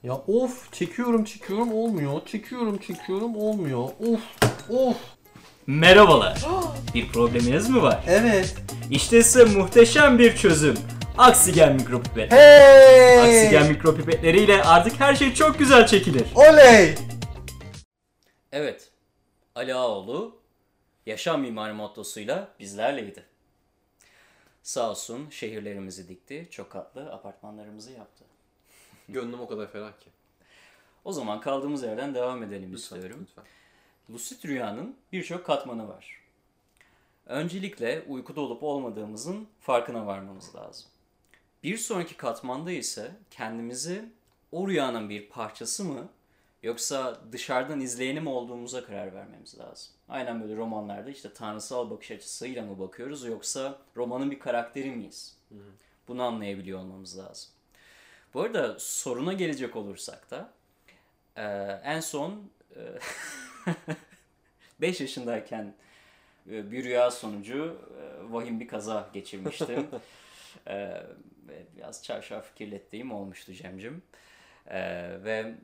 Ya 0.04 0.14
of 0.14 0.74
çekiyorum 0.74 1.24
çekiyorum 1.24 1.74
olmuyor. 1.74 2.26
Çekiyorum 2.26 2.78
çekiyorum 2.78 3.36
olmuyor. 3.36 3.84
Of 3.84 4.22
of. 4.70 4.98
Merhabalar. 5.68 6.46
Bir 6.94 7.08
probleminiz 7.08 7.70
mi 7.70 7.82
var? 7.82 8.04
Evet. 8.08 8.56
İşte 8.92 9.24
size 9.24 9.46
muhteşem 9.46 10.20
bir 10.20 10.36
çözüm. 10.36 10.76
Aksigen 11.18 11.76
mikropipet. 11.76 12.32
Hey! 12.32 13.20
Aksigen 13.20 13.68
mikropipetleriyle 13.68 14.64
artık 14.64 15.00
her 15.00 15.16
şey 15.16 15.34
çok 15.34 15.60
güzel 15.60 15.88
çekilir. 15.88 16.24
Oley! 16.36 16.96
Evet. 18.52 18.92
Ali 19.56 19.74
Ağoğlu 19.74 20.37
yaşam 21.08 21.42
mimarı 21.42 21.76
mottosuyla 21.76 22.48
bizlerleydi. 22.60 23.26
Sağ 24.64 24.90
olsun 24.90 25.30
şehirlerimizi 25.30 26.10
dikti, 26.10 26.48
çok 26.52 26.72
katlı 26.72 27.14
apartmanlarımızı 27.14 27.92
yaptı. 27.92 28.26
Gönlüm 29.10 29.40
o 29.40 29.48
kadar 29.48 29.72
ferah 29.72 30.00
ki. 30.00 30.10
O 31.06 31.14
zaman 31.14 31.42
kaldığımız 31.42 31.84
yerden 31.84 32.16
devam 32.16 32.44
edelim 32.44 32.74
Lütfen, 32.74 32.76
istiyorum. 32.76 33.28
lütfen. 33.30 33.44
Lucid 34.10 34.44
rüyanın 34.46 34.96
birçok 35.12 35.46
katmanı 35.46 35.88
var. 35.88 36.22
Öncelikle 37.26 38.04
uykuda 38.08 38.42
olup 38.42 38.64
olmadığımızın 38.64 39.48
farkına 39.62 40.06
varmamız 40.06 40.56
lazım. 40.56 40.88
Bir 41.64 41.78
sonraki 41.78 42.18
katmanda 42.18 42.72
ise 42.72 43.12
kendimizi 43.32 44.10
o 44.52 44.68
rüyanın 44.68 45.10
bir 45.10 45.30
parçası 45.30 45.84
mı 45.84 46.10
yoksa 46.64 47.22
dışarıdan 47.32 47.80
izleyeni 47.80 48.22
mi 48.22 48.30
olduğumuza 48.30 48.86
karar 48.86 49.14
vermemiz 49.14 49.60
lazım. 49.60 49.94
Aynen 50.10 50.44
böyle 50.44 50.56
romanlarda 50.56 51.10
işte 51.10 51.34
tanrısal 51.34 51.90
bakış 51.90 52.12
açısıyla 52.12 52.64
mı 52.64 52.80
bakıyoruz 52.80 53.26
yoksa 53.26 53.80
romanın 53.96 54.32
bir 54.32 54.40
karakteri 54.40 54.92
miyiz? 54.92 55.38
Bunu 56.08 56.24
anlayabiliyor 56.24 56.80
olmamız 56.80 57.18
lazım. 57.18 57.50
Bu 58.34 58.42
arada 58.42 58.80
soruna 58.80 59.34
gelecek 59.34 59.76
olursak 59.76 60.32
da 60.32 60.50
e, 61.36 61.44
en 61.84 62.00
son 62.00 62.50
5 64.82 65.02
yaşındayken 65.02 65.74
e, 66.52 66.72
bir 66.72 66.84
rüya 66.84 67.12
sonucu 67.12 67.82
e, 68.00 68.34
vahim 68.34 68.60
bir 68.60 68.68
kaza 68.68 69.10
geçirmiştim. 69.14 69.88
E, 70.68 71.04
biraz 71.78 72.04
çarşaf 72.04 72.56
kirlettiğim 72.56 73.12
olmuştu 73.12 73.54
Cem'cim. 73.54 74.02
E, 74.68 74.80
ve 75.24 75.56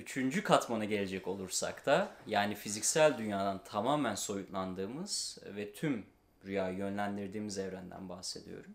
üçüncü 0.00 0.42
katmana 0.42 0.84
gelecek 0.84 1.28
olursak 1.28 1.86
da 1.86 2.12
yani 2.26 2.54
fiziksel 2.54 3.18
dünyadan 3.18 3.64
tamamen 3.64 4.14
soyutlandığımız 4.14 5.38
ve 5.56 5.72
tüm 5.72 6.06
rüyayı 6.46 6.78
yönlendirdiğimiz 6.78 7.58
evrenden 7.58 8.08
bahsediyorum. 8.08 8.74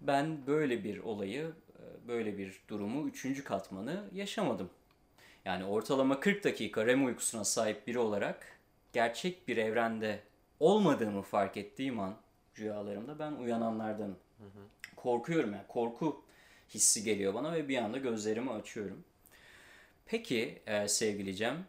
Ben 0.00 0.46
böyle 0.46 0.84
bir 0.84 0.98
olayı, 0.98 1.52
e, 1.78 2.08
böyle 2.08 2.38
bir 2.38 2.60
durumu, 2.68 3.08
üçüncü 3.08 3.44
katmanı 3.44 4.04
yaşamadım. 4.12 4.70
Yani 5.44 5.64
ortalama 5.64 6.20
40 6.20 6.44
dakika 6.44 6.86
REM 6.86 7.06
uykusuna 7.06 7.44
sahip 7.44 7.86
biri 7.86 7.98
olarak 7.98 8.58
gerçek 8.92 9.48
bir 9.48 9.56
evrende 9.56 10.20
olmadığımı 10.60 11.22
fark 11.22 11.56
ettiğim 11.56 12.00
an 12.00 12.16
rüyalarımda 12.58 13.18
ben 13.18 13.32
uyananlardanım. 13.32 14.18
Korkuyorum 14.96 15.52
yani 15.52 15.66
korku 15.68 16.22
hissi 16.68 17.04
geliyor 17.04 17.34
bana 17.34 17.52
ve 17.52 17.68
bir 17.68 17.78
anda 17.78 17.98
gözlerimi 17.98 18.50
açıyorum. 18.50 19.04
Peki 20.08 20.62
e, 20.66 20.88
sevgili 20.88 21.36
Cem, 21.36 21.64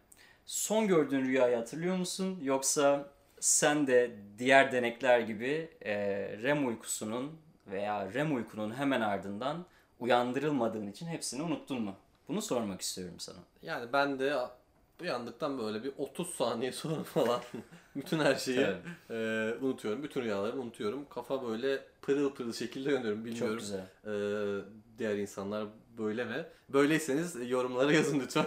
son 0.46 0.88
gördüğün 0.88 1.26
rüyayı 1.26 1.56
hatırlıyor 1.56 1.96
musun? 1.98 2.40
Yoksa 2.44 3.10
sen 3.40 3.88
de 3.88 4.12
diğer 4.38 4.72
denekler 4.72 5.20
gibi 5.20 5.70
e, 5.82 5.96
REM 6.44 6.68
uykusunun 6.68 7.32
veya 7.68 8.14
REM 8.14 8.36
uykunun 8.36 8.76
hemen 8.76 9.02
ardından 9.02 9.66
uyandırılmadığın 10.00 10.88
için 10.88 11.08
hepsini 11.08 11.42
unuttun 11.42 11.82
mu? 11.82 11.96
Bunu 12.28 12.42
sormak 12.42 12.82
istiyorum 12.82 13.16
sana. 13.18 13.38
Yani 13.62 13.94
ben 13.94 14.20
de 14.20 14.34
uyandıktan 15.02 15.58
böyle 15.58 15.84
bir 15.84 15.92
30 15.98 16.30
saniye 16.30 16.72
sonra 16.72 17.04
falan 17.04 17.42
bütün 17.96 18.20
her 18.20 18.36
şeyi 18.36 18.68
e, 19.10 19.16
unutuyorum. 19.62 20.04
Bütün 20.04 20.22
rüyalarımı 20.22 20.62
unutuyorum. 20.62 21.06
Kafa 21.10 21.44
böyle 21.48 21.84
pırıl 22.02 22.34
pırıl 22.34 22.54
şekilde 22.54 22.90
uyanıyorum. 22.90 23.26
Bilmiyorum. 23.26 23.50
Çok 23.50 23.60
güzel. 23.60 23.86
e, 24.06 24.64
diğer 25.00 25.16
insanlar 25.16 25.68
böyle 26.00 26.26
mi? 26.26 26.46
Böyleyseniz 26.70 27.50
yorumlara 27.50 27.92
yazın 27.94 28.20
lütfen. 28.20 28.46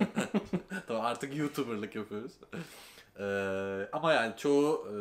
tamam 0.86 1.04
artık 1.04 1.36
YouTuber'lık 1.36 1.94
yapıyoruz. 1.94 2.32
E, 3.18 3.24
ama 3.92 4.12
yani 4.12 4.34
çoğu 4.36 4.88
e, 4.88 4.92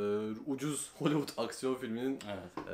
ucuz 0.51 0.89
Hollywood 0.97 1.29
aksiyon 1.45 1.75
filminin 1.75 2.19
Evet. 2.27 2.67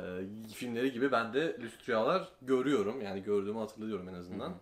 e, 0.48 0.54
filmleri 0.54 0.92
gibi 0.92 1.12
ben 1.12 1.32
de 1.34 1.56
lucid 1.62 1.88
rüyalar 1.88 2.28
görüyorum. 2.42 3.00
Yani 3.02 3.22
gördüğümü 3.22 3.58
hatırlıyorum 3.58 4.08
en 4.08 4.14
azından. 4.14 4.52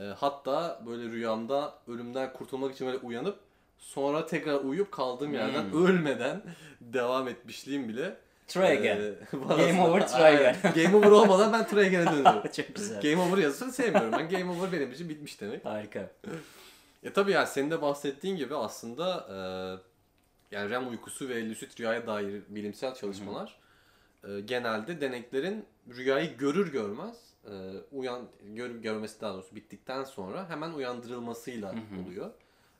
E, 0.00 0.04
hatta 0.04 0.82
böyle 0.86 1.02
rüyamda 1.12 1.74
ölümden 1.88 2.32
kurtulmak 2.32 2.74
için 2.74 2.86
böyle 2.86 2.98
uyanıp 2.98 3.38
sonra 3.78 4.26
tekrar 4.26 4.54
uyuyup 4.64 4.92
kaldığım 4.92 5.34
yerden 5.34 5.72
Hmm. 5.72 5.86
ölmeden 5.86 6.42
devam 6.80 7.28
etmişliğim 7.28 7.88
bile. 7.88 8.16
Try 8.50 8.78
again. 8.78 9.00
e, 9.00 9.36
Game 9.66 9.80
over, 9.82 10.08
try 10.08 10.22
again. 10.22 10.56
Game 10.74 10.96
over 10.96 11.10
olmadan 11.10 11.52
ben 11.52 11.66
try 11.66 11.80
again'e 11.80 12.06
dönüyorum. 12.12 12.42
Çok 12.56 12.74
güzel. 12.74 13.00
Game 13.02 13.22
over 13.22 13.38
yazısını 13.42 13.72
sevmiyorum. 13.72 14.12
Ben 14.12 14.28
game 14.28 14.50
over 14.50 14.72
benim 14.72 14.92
için 14.92 15.08
bitmiş 15.08 15.40
demek. 15.40 15.64
Harika. 15.64 16.10
E 17.02 17.12
tabii 17.12 17.32
yani 17.32 17.46
senin 17.46 17.70
de 17.70 17.82
bahsettiğin 17.82 18.36
gibi 18.36 18.54
aslında 18.56 19.26
e, 19.30 19.36
yani 20.56 20.70
REM 20.70 20.88
uykusu 20.88 21.28
ve 21.28 21.48
lucid 21.48 21.80
rüyaya 21.80 22.06
dair 22.06 22.42
bilimsel 22.48 22.94
çalışmalar 22.94 23.58
e, 24.28 24.40
genelde 24.40 25.00
deneklerin 25.00 25.64
rüyayı 25.96 26.36
görür 26.36 26.72
görmez 26.72 27.16
e, 27.44 27.52
uyan 27.92 28.28
gör, 28.42 28.70
görmesi 28.70 29.20
daha 29.20 29.34
doğrusu 29.34 29.56
bittikten 29.56 30.04
sonra 30.04 30.48
hemen 30.48 30.70
uyandırılmasıyla 30.70 31.74
oluyor. 32.04 32.30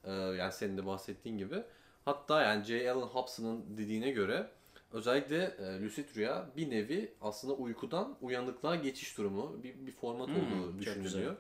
E, 0.05 0.13
yani 0.13 0.53
senin 0.53 0.77
de 0.79 0.87
bahsettiğin 0.87 1.39
gibi. 1.39 1.63
Hatta 2.05 2.43
yani 2.43 2.65
J. 2.65 2.91
Allen 2.93 3.07
Hobson'ın 3.07 3.65
dediğine 3.77 4.11
göre 4.11 4.51
özellikle 4.93 5.45
e, 5.45 5.83
lucid 5.83 6.17
rüya 6.17 6.51
bir 6.57 6.71
nevi 6.71 7.15
aslında 7.21 7.55
uykudan 7.55 8.17
uyanıklığa 8.21 8.77
geçiş 8.77 9.19
durumu 9.19 9.63
bir, 9.63 9.87
bir 9.87 9.93
format 9.93 10.35
Hmm, 10.35 10.35
olduğu 10.35 10.79
düşünülüyor. 10.79 11.37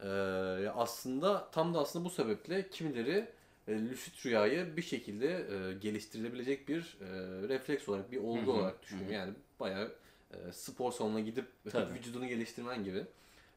Ee, 0.00 0.68
aslında 0.74 1.50
tam 1.50 1.74
da 1.74 1.78
aslında 1.80 2.04
bu 2.04 2.10
sebeple 2.10 2.70
kimileri 2.70 3.28
e, 3.68 3.88
lucid 3.88 4.12
rüyayı 4.26 4.76
bir 4.76 4.82
şekilde 4.82 5.26
e, 5.28 5.72
geliştirilebilecek 5.72 6.68
bir 6.68 6.98
e, 7.00 7.06
refleks 7.48 7.88
olarak, 7.88 8.12
bir 8.12 8.18
olgu 8.18 8.52
olarak 8.52 8.82
düşünüyor. 8.82 9.10
Yani 9.10 9.34
bayağı 9.60 9.92
e, 10.32 10.52
spor 10.52 10.92
salonuna 10.92 11.20
gidip 11.20 11.46
Tabii. 11.68 11.94
vücudunu 11.94 12.28
geliştirmen 12.28 12.84
gibi 12.84 13.04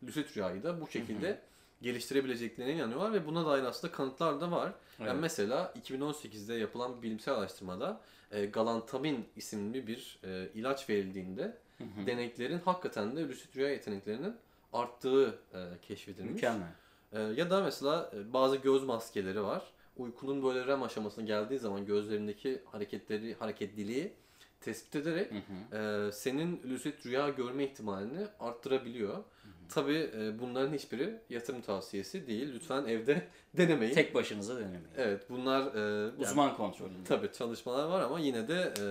lucid 0.03 0.35
rüyayı 0.37 0.63
da 0.63 0.81
bu 0.81 0.87
şekilde 0.89 1.41
geliştirebileceklerine 1.83 2.73
inanıyorlar 2.73 3.13
ve 3.13 3.25
buna 3.27 3.45
dair 3.45 3.63
aslında 3.63 3.93
kanıtlar 3.93 4.41
da 4.41 4.51
var. 4.51 4.73
Yani 4.99 5.09
Evet. 5.09 5.21
mesela 5.21 5.73
2018'de 5.83 6.53
yapılan 6.53 7.01
bilimsel 7.01 7.33
araştırmada 7.35 8.01
e, 8.31 8.45
galantamin 8.45 9.25
isimli 9.35 9.87
bir 9.87 10.19
e, 10.23 10.49
ilaç 10.55 10.89
verildiğinde 10.89 11.57
deneklerin 12.05 12.59
hakikaten 12.59 13.15
de 13.15 13.27
lucid 13.27 13.55
rüya 13.55 13.69
yeteneklerinin 13.69 14.35
arttığı 14.73 15.39
e, 15.53 15.59
keşfedilmiş. 15.81 16.33
Mükemmel. 16.33 16.67
E, 17.11 17.21
ya 17.21 17.49
da 17.49 17.61
mesela 17.63 18.11
e, 18.15 18.33
bazı 18.33 18.57
göz 18.57 18.83
maskeleri 18.83 19.43
var. 19.43 19.63
Uykunun 19.97 20.43
böyle 20.43 20.65
REM 20.67 20.83
aşamasına 20.83 21.25
geldiği 21.25 21.59
zaman 21.59 21.85
gözlerindeki 21.85 22.61
hareketleri, 22.71 23.35
hareketliliği 23.39 24.13
tespit 24.61 24.95
ederek 24.95 25.31
e, 25.73 26.11
senin 26.11 26.61
lucid 26.69 27.05
rüya 27.05 27.29
görme 27.29 27.63
ihtimalini 27.63 28.27
arttırabiliyor. 28.39 29.23
Tabi 29.69 30.09
bunların 30.39 30.73
hiçbiri 30.73 31.19
yatırım 31.29 31.61
tavsiyesi 31.61 32.27
değil. 32.27 32.53
Lütfen 32.53 32.85
evde 32.85 33.27
denemeyin. 33.57 33.93
Tek 33.93 34.15
başınıza 34.15 34.55
denemeyin. 34.55 34.87
Evet 34.97 35.23
bunlar 35.29 35.75
e, 35.75 35.79
yani- 36.01 36.11
Uzman 36.19 36.57
kontrolünde. 36.57 37.03
Tabii 37.07 37.31
çalışmalar 37.31 37.85
var 37.87 38.01
ama 38.01 38.19
yine 38.19 38.47
de 38.47 38.73
e, 38.79 38.85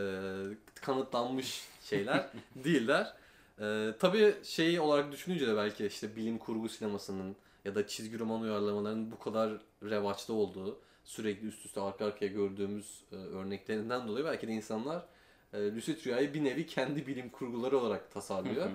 kanıtlanmış 0.74 1.64
şeyler 1.85 2.26
değiller. 2.64 3.14
Ee, 3.61 3.92
tabii 3.98 4.35
şey 4.42 4.80
olarak 4.80 5.12
düşününce 5.12 5.46
de 5.46 5.56
belki 5.56 5.87
işte 5.87 6.16
bilim 6.16 6.38
kurgu 6.38 6.68
sinemasının 6.68 7.37
ya 7.64 7.74
da 7.74 7.87
çizgi 7.87 8.18
roman 8.18 8.40
uyarlamalarının 8.40 9.11
bu 9.11 9.18
kadar 9.18 9.52
revaçta 9.82 10.32
olduğu, 10.32 10.78
sürekli 11.04 11.46
üst 11.46 11.66
üste 11.66 11.80
arka 11.80 12.06
arkaya 12.06 12.26
gördüğümüz 12.26 13.00
e, 13.12 13.16
örneklerinden 13.16 14.08
dolayı 14.08 14.24
belki 14.24 14.48
de 14.48 14.52
insanlar 14.52 15.02
e, 15.52 15.74
lucid 15.74 16.06
rüyayı 16.06 16.35
bir 16.35 16.44
nevi 16.44 16.66
kendi 16.66 17.06
bilim 17.06 17.28
kurguları 17.28 17.78
olarak 17.78 18.11
tasarlıyor. 18.12 18.70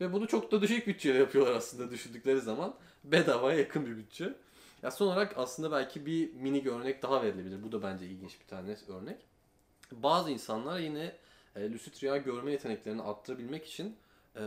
Ve 0.00 0.12
bunu 0.12 0.26
çok 0.28 0.52
da 0.52 0.62
düşük 0.62 0.86
bütçeyle 0.86 1.18
yapıyorlar 1.18 1.52
aslında 1.52 1.90
düşündükleri 1.90 2.40
zaman. 2.40 2.74
Bedavaya 3.04 3.58
yakın 3.58 3.86
bir 3.86 3.96
bütçe. 3.96 4.34
Ya 4.82 4.90
son 4.90 5.06
olarak 5.06 5.34
aslında 5.38 5.72
belki 5.72 6.06
bir 6.06 6.32
minik 6.32 6.66
örnek 6.66 7.02
daha 7.02 7.22
verilebilir. 7.22 7.62
Bu 7.62 7.72
da 7.72 7.82
bence 7.82 8.06
ilginç 8.06 8.40
bir 8.40 8.46
tane 8.46 8.76
örnek. 8.88 9.16
Bazı 9.92 10.30
insanlar 10.30 10.78
yine 10.78 11.12
e, 11.56 11.72
lucid 11.72 12.02
rüya 12.02 12.16
görme 12.16 12.52
yeteneklerini 12.52 13.02
arttırabilmek 13.02 13.66
için 13.66 13.96
e, 14.36 14.42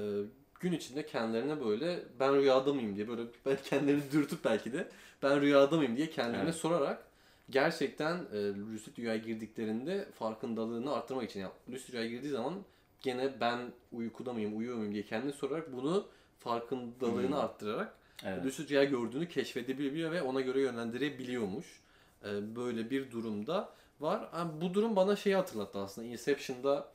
gün 0.60 0.72
içinde 0.72 1.06
kendilerine 1.06 1.66
böyle 1.66 2.00
ben 2.20 2.36
rüyada 2.36 2.74
mıyım 2.74 2.96
diye 2.96 3.08
böyle 3.08 3.22
ben 3.46 3.58
kendilerini 3.64 4.12
dürtüp 4.12 4.46
belki 4.46 4.74
de 4.74 4.88
ben 5.24 5.42
rüyada 5.42 5.78
mıyım 5.78 5.98
diye 5.98 6.10
kendilerine 6.10 6.44
Evet. 6.50 6.56
sorarak 6.56 7.08
gerçekten 7.50 8.16
e, 8.34 8.38
lucid 8.74 8.98
rüyaya 8.98 9.18
girdiklerinde 9.18 10.08
farkındalığını 10.20 10.94
arttırmak 10.94 11.30
için 11.30 11.40
yani 11.40 11.52
lucid 11.72 11.94
rüyaya 11.94 12.10
girdiği 12.10 12.30
zaman 12.30 12.54
gene 13.02 13.40
ben 13.40 13.60
uykuda 13.92 14.34
mıyım, 14.34 14.58
uyuyor 14.58 14.78
muyum 14.78 14.94
diye 14.94 15.04
kendine 15.04 15.32
sorarak 15.32 15.74
bunu 15.74 16.08
farkındalığını 16.40 17.28
Hmm. 17.28 17.34
arttırarak 17.34 17.94
Evet. 18.26 18.46
lucid 18.46 18.70
rüya 18.70 18.84
gördüğünü 18.84 19.28
keşfedebiliyor 19.28 20.12
ve 20.12 20.22
ona 20.22 20.42
göre 20.42 20.62
yönlendirebiliyormuş. 20.62 21.82
Ee, 22.26 22.56
böyle 22.56 22.90
bir 22.90 23.12
durumda 23.12 23.70
var. 24.00 24.28
Ha, 24.32 24.48
bu 24.62 24.74
durum 24.74 24.96
bana 24.96 25.16
şeyi 25.16 25.36
hatırlattı 25.36 25.80
aslında. 25.80 26.08
Inception'da 26.08 26.92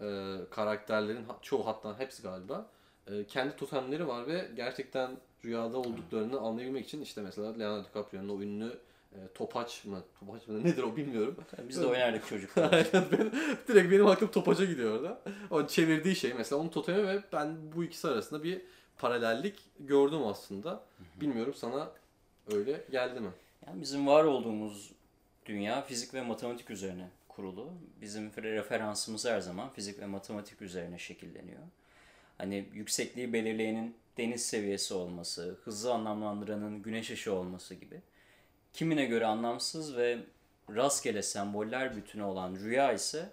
e, 0.00 0.36
karakterlerin 0.50 1.24
çoğu 1.42 1.66
hatta 1.66 1.98
hepsi 1.98 2.22
galiba 2.22 2.66
e, 3.10 3.24
kendi 3.24 3.56
totemleri 3.56 4.08
var 4.08 4.26
ve 4.26 4.48
gerçekten 4.56 5.16
rüyada 5.44 5.78
olduklarını 5.78 6.40
anlayabilmek 6.40 6.86
için 6.86 7.02
işte 7.02 7.22
mesela 7.22 7.52
Leonardo 7.52 7.88
DiCaprio'nun 7.88 8.28
o 8.38 8.42
ünlü 8.42 8.78
e, 9.16 9.32
topaç 9.34 9.84
mı? 9.84 10.02
Topaç 10.20 10.48
mı? 10.48 10.64
Nedir 10.64 10.82
o 10.82 10.96
bilmiyorum. 10.96 11.36
Biz 11.68 11.82
de 11.82 11.86
oynardık 11.86 12.26
çocuklar. 12.28 12.86
Ben, 12.92 13.32
direkt 13.68 13.92
benim 13.92 14.06
aklım 14.06 14.30
topaca 14.30 14.64
gidiyor 14.64 14.98
orada. 14.98 15.22
O 15.50 15.66
çevirdiği 15.66 16.16
şey 16.16 16.34
mesela 16.34 16.60
onun 16.60 16.68
totemi 16.68 17.08
ve 17.08 17.22
ben 17.32 17.56
bu 17.76 17.84
ikisi 17.84 18.08
arasında 18.08 18.42
bir 18.42 18.62
paralellik 18.98 19.58
gördüm 19.80 20.24
aslında. 20.26 20.84
Bilmiyorum 21.20 21.54
sana 21.56 21.90
öyle 22.52 22.84
geldi 22.90 23.20
mi? 23.20 23.30
Yani 23.66 23.82
bizim 23.82 24.06
var 24.06 24.24
olduğumuz 24.24 24.92
dünya 25.46 25.82
fizik 25.82 26.14
ve 26.14 26.22
matematik 26.22 26.70
üzerine 26.70 27.08
kurulu. 27.28 27.72
Bizim 28.00 28.30
referansımız 28.36 29.24
her 29.24 29.40
zaman 29.40 29.72
fizik 29.72 30.00
ve 30.00 30.06
matematik 30.06 30.62
üzerine 30.62 30.98
şekilleniyor. 30.98 31.60
Hani 32.38 32.68
yüksekliği 32.74 33.32
belirleyenin 33.32 33.94
deniz 34.18 34.46
seviyesi 34.46 34.94
olması, 34.94 35.58
hızı 35.64 35.92
anlamlandıranın 35.92 36.82
güneş 36.82 37.10
ışığı 37.10 37.32
olması 37.32 37.74
gibi. 37.74 38.00
Kimine 38.76 39.04
göre 39.04 39.26
anlamsız 39.26 39.96
ve 39.96 40.18
rastgele 40.74 41.22
semboller 41.22 41.96
bütünü 41.96 42.22
olan 42.22 42.56
rüya 42.56 42.92
ise 42.92 43.30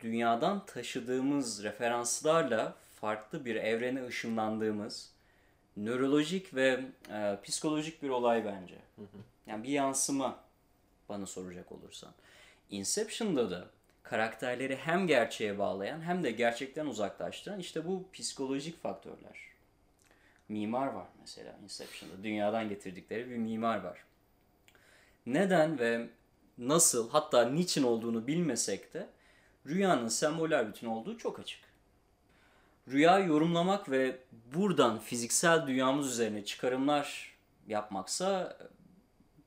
dünyadan 0.00 0.66
taşıdığımız 0.66 1.62
referanslarla 1.62 2.74
farklı 3.00 3.44
bir 3.44 3.56
evrene 3.56 4.06
ışınlandığımız 4.06 5.12
nörolojik 5.76 6.54
ve 6.54 6.80
e, 7.10 7.38
psikolojik 7.44 8.02
bir 8.02 8.08
olay 8.08 8.44
bence. 8.44 8.74
Yani 9.46 9.64
bir 9.64 9.68
yansıma 9.68 10.38
bana 11.08 11.26
soracak 11.26 11.72
olursan. 11.72 12.12
Inception'da 12.70 13.50
da 13.50 13.66
karakterleri 14.02 14.76
hem 14.76 15.06
gerçeğe 15.06 15.58
bağlayan 15.58 16.00
hem 16.00 16.24
de 16.24 16.30
gerçekten 16.30 16.86
uzaklaştıran 16.86 17.60
işte 17.60 17.86
bu 17.86 18.04
psikolojik 18.12 18.82
faktörler. 18.82 19.38
Mimar 20.48 20.86
var 20.86 21.08
mesela 21.20 21.58
Inception'da. 21.64 22.24
Dünyadan 22.24 22.68
getirdikleri 22.68 23.30
bir 23.30 23.36
mimar 23.36 23.80
var. 23.80 24.06
Neden 25.26 25.78
ve 25.78 26.08
nasıl 26.58 27.10
hatta 27.10 27.48
niçin 27.48 27.82
olduğunu 27.82 28.26
bilmesek 28.26 28.94
de 28.94 29.06
rüyanın 29.66 30.08
semboller 30.08 30.68
bütün 30.68 30.86
olduğu 30.86 31.18
çok 31.18 31.38
açık. 31.40 31.60
Rüya 32.88 33.18
yorumlamak 33.18 33.90
ve 33.90 34.18
buradan 34.54 34.98
fiziksel 34.98 35.66
dünyamız 35.66 36.08
üzerine 36.12 36.44
çıkarımlar 36.44 37.36
yapmaksa 37.66 38.58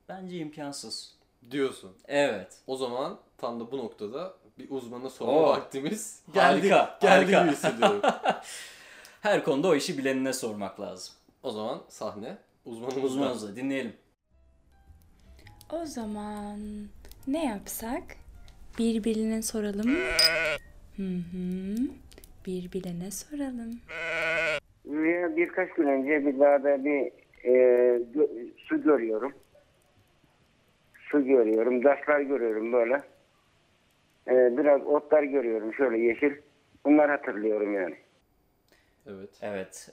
bence 0.08 0.38
imkansız. 0.38 1.14
Diyorsun. 1.50 1.92
Evet. 2.08 2.58
O 2.66 2.76
zaman 2.76 3.18
tam 3.38 3.60
da 3.60 3.72
bu 3.72 3.78
noktada 3.78 4.34
bir 4.58 4.70
uzmana 4.70 5.10
sorma 5.10 5.32
Oo. 5.32 5.48
vaktimiz 5.48 6.22
geldi. 6.34 6.70
Harika, 6.70 6.98
geldi 7.02 7.14
harika. 7.14 7.42
gibi 7.42 7.52
hissediyorum. 7.52 8.00
Her 9.20 9.44
konuda 9.44 9.68
o 9.68 9.74
işi 9.74 9.98
bilenine 9.98 10.32
sormak 10.32 10.80
lazım. 10.80 11.14
o 11.42 11.50
zaman 11.50 11.82
sahne 11.88 12.38
uzmanımızda. 12.64 13.06
Uzmanımızla 13.06 13.56
dinleyelim. 13.56 13.96
O 15.72 15.84
zaman 15.84 16.58
ne 17.26 17.44
yapsak? 17.44 18.02
Birbirine 18.78 19.42
soralım. 19.42 19.96
Birbirine 22.46 23.10
soralım. 23.10 23.80
Rüya 24.86 25.36
birkaç 25.36 25.72
gün 25.72 25.86
önce 25.86 26.26
bir 26.26 26.38
dağda 26.38 26.84
bir 26.84 27.12
e, 27.44 27.52
gö- 28.14 28.50
su 28.56 28.82
görüyorum. 28.82 29.32
Su 31.10 31.24
görüyorum, 31.26 31.82
taşlar 31.82 32.20
görüyorum 32.20 32.72
böyle. 32.72 32.94
E, 34.28 34.56
biraz 34.58 34.86
otlar 34.86 35.22
görüyorum 35.22 35.74
şöyle 35.74 35.98
yeşil. 35.98 36.32
Bunlar 36.84 37.10
hatırlıyorum 37.10 37.74
yani. 37.74 37.94
Evet. 39.06 39.30
Evet. 39.42 39.90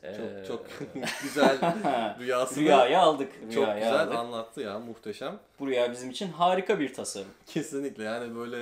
Çok 0.47 0.47
çok 0.47 0.65
güzel 1.23 1.57
rüyasını 2.19 2.63
Rüyayı 2.63 2.99
aldık. 2.99 3.31
çok 3.53 3.63
rüyayı 3.63 3.79
güzel 3.83 4.01
aldık. 4.01 4.15
anlattı 4.15 4.61
ya 4.61 4.79
muhteşem. 4.79 5.39
Bu 5.59 5.67
rüya 5.67 5.91
bizim 5.91 6.09
için 6.09 6.31
harika 6.31 6.79
bir 6.79 6.93
tasarım. 6.93 7.27
Kesinlikle 7.45 8.03
yani 8.03 8.35
böyle 8.35 8.57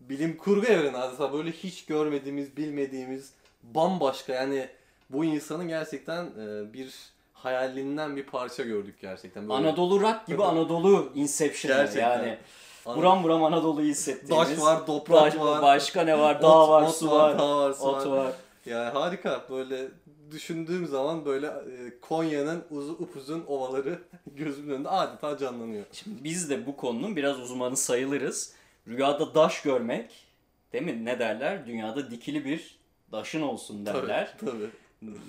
bilim 0.00 0.36
kurgu 0.36 0.66
evreni 0.66 0.96
adeta 0.96 1.32
böyle 1.32 1.50
hiç 1.52 1.84
görmediğimiz, 1.84 2.56
bilmediğimiz 2.56 3.32
bambaşka 3.62 4.32
yani 4.34 4.68
bu 5.10 5.24
insanın 5.24 5.68
gerçekten 5.68 6.26
bir 6.72 6.94
hayalinden 7.32 8.16
bir 8.16 8.22
parça 8.26 8.62
gördük 8.62 8.96
gerçekten. 9.00 9.48
Böyle 9.48 9.68
Anadolu 9.68 10.00
Rock 10.00 10.26
gibi 10.26 10.44
Anadolu 10.44 11.12
Inception 11.14 11.76
Gerçekten. 11.76 12.18
yani. 12.18 12.38
Ana- 12.86 12.96
Buram 12.96 13.22
buram 13.22 13.44
Anadolu'yu 13.44 13.88
hissettiğimiz. 13.90 14.48
Taş 14.48 14.60
var, 14.60 14.86
toprak 14.86 15.22
Baş- 15.22 15.36
var. 15.38 15.62
Başka 15.62 16.02
ne 16.02 16.18
var? 16.18 16.42
Dağ 16.42 16.46
ot- 16.46 16.68
var, 16.68 16.82
ot 16.82 16.94
su 16.94 17.10
var. 17.10 17.34
var, 17.34 17.72
su 17.72 17.84
ot 17.84 18.06
var. 18.06 18.16
var. 18.16 18.32
Yani 18.68 18.90
harika 18.90 19.46
böyle 19.50 19.88
düşündüğüm 20.30 20.86
zaman 20.86 21.24
böyle 21.24 21.46
e, 21.46 22.00
Konya'nın 22.00 22.64
uzu, 22.70 22.92
upuzun 22.92 23.44
ovaları 23.46 23.98
gözümün 24.26 24.74
önünde 24.74 24.88
adeta 24.88 25.38
canlanıyor. 25.38 25.84
Şimdi 25.92 26.24
biz 26.24 26.50
de 26.50 26.66
bu 26.66 26.76
konunun 26.76 27.16
biraz 27.16 27.40
uzmanı 27.40 27.76
sayılırız. 27.76 28.54
Rüyada 28.88 29.34
daş 29.34 29.62
görmek, 29.62 30.26
değil 30.72 30.84
mi? 30.84 31.04
Ne 31.04 31.18
derler? 31.18 31.66
Dünyada 31.66 32.10
dikili 32.10 32.44
bir 32.44 32.78
daşın 33.12 33.42
olsun 33.42 33.86
derler. 33.86 34.34
Tabii, 34.40 34.50
tabii. 34.50 34.70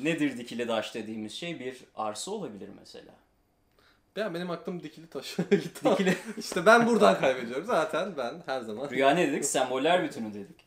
Nedir 0.04 0.38
dikili 0.38 0.68
daş 0.68 0.96
dediğimiz 0.96 1.34
şey? 1.34 1.60
Bir 1.60 1.78
arsa 1.96 2.32
olabilir 2.32 2.70
mesela. 2.80 3.14
Ben 4.16 4.34
benim 4.34 4.52
aklım 4.52 4.84
dikili 4.84 5.08
taş 5.08 5.36
gitti. 5.52 5.86
Dikili 5.92 6.18
İşte 6.38 6.66
ben 6.66 6.88
buradan 6.88 7.20
kaybediyorum. 7.22 7.66
Zaten 7.66 8.18
ben 8.18 8.34
her 8.46 8.62
zaman. 8.62 8.90
rüya 8.90 9.12
ne 9.12 9.28
dedik? 9.32 9.46
Semboller 9.46 10.04
bütünü 10.04 10.34
dedik. 10.34 10.66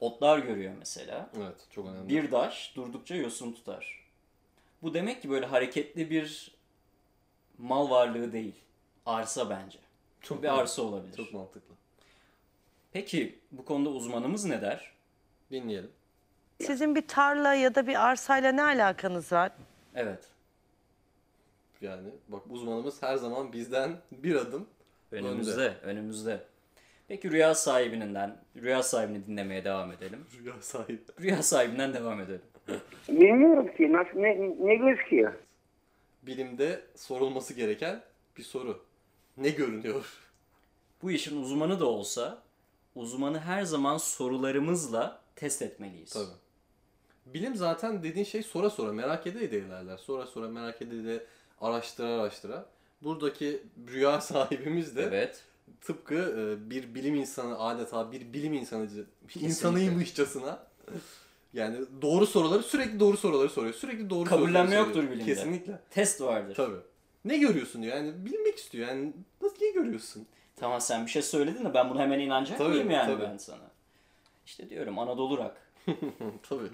Otlar 0.00 0.38
görüyor 0.38 0.74
mesela. 0.78 1.30
Evet, 1.36 1.66
çok 1.70 1.86
önemli. 1.86 2.08
Bir 2.08 2.32
daş 2.32 2.72
durdukça 2.76 3.14
yosun 3.14 3.52
tutar. 3.52 4.04
Bu 4.82 4.94
demek 4.94 5.22
ki 5.22 5.30
böyle 5.30 5.46
hareketli 5.46 6.10
bir 6.10 6.54
mal 7.58 7.90
varlığı 7.90 8.32
değil. 8.32 8.54
Arsa 9.06 9.50
bence. 9.50 9.78
çok 10.20 10.42
Bir 10.42 10.58
arsa 10.58 10.82
olabilir. 10.82 11.16
Çok 11.16 11.32
mantıklı. 11.34 11.74
Peki 12.92 13.38
bu 13.52 13.64
konuda 13.64 13.90
uzmanımız 13.90 14.44
ne 14.44 14.62
der? 14.62 14.92
Dinleyelim. 15.50 15.90
Sizin 16.60 16.94
bir 16.94 17.08
tarla 17.08 17.54
ya 17.54 17.74
da 17.74 17.86
bir 17.86 18.06
arsayla 18.06 18.52
ne 18.52 18.62
alakanız 18.62 19.32
var? 19.32 19.52
Evet. 19.94 20.24
Yani 21.80 22.10
bak 22.28 22.42
uzmanımız 22.50 23.02
her 23.02 23.16
zaman 23.16 23.52
bizden 23.52 24.00
bir 24.12 24.34
adım 24.34 24.68
Önümüzde, 25.12 25.76
önümüzde. 25.82 26.44
Peki 27.08 27.30
rüya 27.30 27.54
sahibinden, 27.54 28.36
rüya 28.56 28.82
sahibini 28.82 29.26
dinlemeye 29.26 29.64
devam 29.64 29.92
edelim. 29.92 30.26
rüya 30.42 30.54
sahibi. 30.60 31.00
Rüya 31.20 31.42
sahibinden 31.42 31.94
devam 31.94 32.20
edelim. 32.20 32.42
Bilmiyorum 33.08 33.76
ki 33.76 33.92
nasıl 33.92 34.18
ne, 34.18 34.56
ne 34.66 34.74
gözüküyor. 34.74 35.32
Bilimde 36.22 36.80
sorulması 36.96 37.54
gereken 37.54 38.02
bir 38.36 38.42
soru. 38.42 38.84
Ne 39.36 39.50
görünüyor? 39.50 40.18
Bu 41.02 41.10
işin 41.10 41.42
uzmanı 41.42 41.80
da 41.80 41.86
olsa, 41.86 42.42
uzmanı 42.94 43.38
her 43.40 43.62
zaman 43.62 43.96
sorularımızla 43.96 45.20
test 45.36 45.62
etmeliyiz. 45.62 46.12
Tabii. 46.12 47.34
Bilim 47.34 47.56
zaten 47.56 48.02
dediğin 48.02 48.24
şey 48.24 48.42
sora 48.42 48.70
sora 48.70 48.92
merak 48.92 49.26
ede 49.26 49.44
ede 49.44 49.58
ilerler. 49.58 49.96
Sonra 49.96 50.26
sonra 50.26 50.48
merak 50.48 50.82
ede 50.82 51.04
de 51.04 51.26
araştıra 51.60 52.08
araştıra. 52.08 52.66
Buradaki 53.02 53.62
rüya 53.88 54.20
sahibimiz 54.20 54.96
de 54.96 55.02
Evet. 55.02 55.44
Tıpkı 55.80 56.14
e, 56.14 56.70
bir 56.70 56.94
bilim 56.94 57.14
insanı 57.14 57.58
adeta 57.58 58.12
bir 58.12 58.32
bilim 58.32 58.54
insanıcı 58.54 59.06
insanıymışçasına 59.40 60.66
Yani 61.54 61.76
doğru 62.02 62.26
soruları 62.26 62.62
sürekli 62.62 63.00
doğru 63.00 63.16
soruları 63.16 63.48
soruyor. 63.48 63.74
Sürekli 63.74 64.10
doğru 64.10 64.28
Kabullenme 64.28 64.58
soruları 64.58 64.76
yoktur 64.76 64.94
soruyor. 64.94 65.12
bilimde. 65.12 65.34
Kesinlikle. 65.34 65.80
Test 65.90 66.20
vardır. 66.20 66.54
Tabii. 66.54 66.76
Ne 67.24 67.38
görüyorsun 67.38 67.82
diyor. 67.82 67.96
Yani 67.96 68.12
bilmek 68.26 68.58
istiyor. 68.58 68.88
Yani 68.88 69.12
nasıl 69.42 69.56
niye 69.60 69.72
görüyorsun? 69.72 70.26
Tamam 70.56 70.80
sen 70.80 71.06
bir 71.06 71.10
şey 71.10 71.22
söyledin 71.22 71.64
de 71.64 71.74
ben 71.74 71.90
buna 71.90 72.00
hemen 72.00 72.18
inanacak 72.18 72.58
Tabii, 72.58 72.68
mıyım 72.68 72.90
yani 72.90 73.12
tabii. 73.14 73.22
ben 73.22 73.36
sana? 73.36 73.70
İşte 74.46 74.70
diyorum 74.70 74.98
Anadolu 74.98 75.38
Rak. 75.38 75.56
Tabii. 76.48 76.68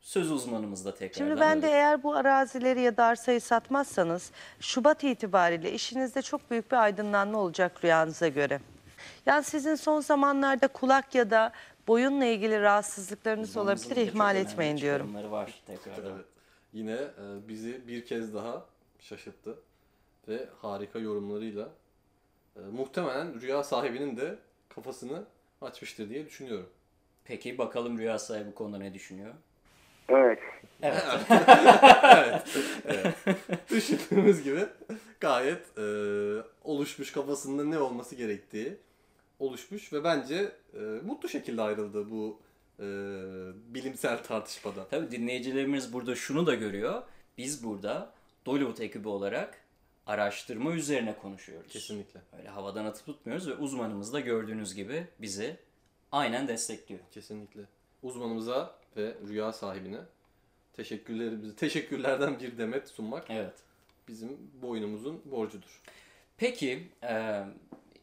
Söz 0.00 0.30
uzmanımız 0.30 0.84
da 0.84 0.94
tekrar. 0.94 1.18
Şimdi 1.18 1.40
ben 1.40 1.62
de 1.62 1.68
eğer 1.68 2.02
bu 2.02 2.14
arazileri 2.14 2.80
ya 2.80 2.96
da 2.96 3.04
arsayı 3.04 3.40
satmazsanız 3.40 4.30
Şubat 4.60 5.04
itibariyle 5.04 5.72
işinizde 5.72 6.22
çok 6.22 6.50
büyük 6.50 6.70
bir 6.70 6.76
aydınlanma 6.76 7.38
olacak 7.38 7.84
rüyanıza 7.84 8.28
göre. 8.28 8.60
Yani 9.26 9.44
sizin 9.44 9.74
son 9.74 10.00
zamanlarda 10.00 10.68
kulak 10.68 11.14
ya 11.14 11.30
da 11.30 11.52
boyunla 11.88 12.24
ilgili 12.24 12.60
rahatsızlıklarınız 12.60 13.56
olabilir 13.56 13.96
ihmal 13.96 14.36
etmeyin 14.36 14.76
diyorum. 14.76 15.14
var 15.30 15.62
tekrardan. 15.66 16.12
Evet. 16.14 16.24
Yine 16.72 16.92
e, 16.92 17.48
bizi 17.48 17.88
bir 17.88 18.06
kez 18.06 18.34
daha 18.34 18.64
şaşırttı. 19.00 19.58
Ve 20.28 20.48
harika 20.62 20.98
yorumlarıyla 20.98 21.68
e, 22.56 22.60
muhtemelen 22.60 23.40
rüya 23.40 23.64
sahibinin 23.64 24.16
de 24.16 24.38
kafasını 24.68 25.24
açmıştır 25.60 26.10
diye 26.10 26.26
düşünüyorum. 26.26 26.70
Peki 27.24 27.58
bakalım 27.58 27.98
rüya 27.98 28.18
sahibi 28.18 28.46
bu 28.48 28.54
konuda 28.54 28.78
ne 28.78 28.94
düşünüyor? 28.94 29.34
Evet. 30.08 30.38
Evet. 32.84 33.16
Düşündüğümüz 33.70 34.42
gibi 34.42 34.66
gayet 35.20 35.78
e, 35.78 35.82
oluşmuş 36.64 37.12
kafasında 37.12 37.64
ne 37.64 37.78
olması 37.78 38.14
gerektiği 38.14 38.76
oluşmuş 39.38 39.92
ve 39.92 40.04
bence 40.04 40.52
e, 40.74 40.78
mutlu 40.78 41.28
şekilde 41.28 41.62
ayrıldı 41.62 42.10
bu 42.10 42.40
e, 42.78 42.84
bilimsel 43.74 44.22
tartışmada. 44.22 44.88
Tabii 44.88 45.10
dinleyicilerimiz 45.10 45.92
burada 45.92 46.14
şunu 46.14 46.46
da 46.46 46.54
görüyor. 46.54 47.02
Biz 47.38 47.64
burada 47.64 48.12
Dollywood 48.46 48.78
ekibi 48.78 49.08
olarak 49.08 49.58
araştırma 50.06 50.72
üzerine 50.72 51.16
konuşuyoruz. 51.22 51.72
Kesinlikle. 51.72 52.20
Öyle 52.38 52.48
havadan 52.48 52.84
atıp 52.84 53.06
tutmuyoruz 53.06 53.48
ve 53.48 53.54
uzmanımız 53.54 54.12
da 54.12 54.20
gördüğünüz 54.20 54.74
gibi 54.74 55.06
bizi 55.18 55.56
aynen 56.12 56.48
destekliyor. 56.48 57.00
Kesinlikle. 57.10 57.60
Uzmanımıza 58.02 58.74
ve 58.98 59.14
rüya 59.28 59.52
sahibine 59.52 60.00
teşekkürlerimizi, 60.72 61.56
teşekkürlerden 61.56 62.40
bir 62.40 62.58
demet 62.58 62.88
sunmak 62.88 63.30
Evet. 63.30 63.54
bizim 64.08 64.38
boynumuzun 64.62 65.22
borcudur. 65.24 65.80
Peki, 66.36 66.88
e, 67.04 67.44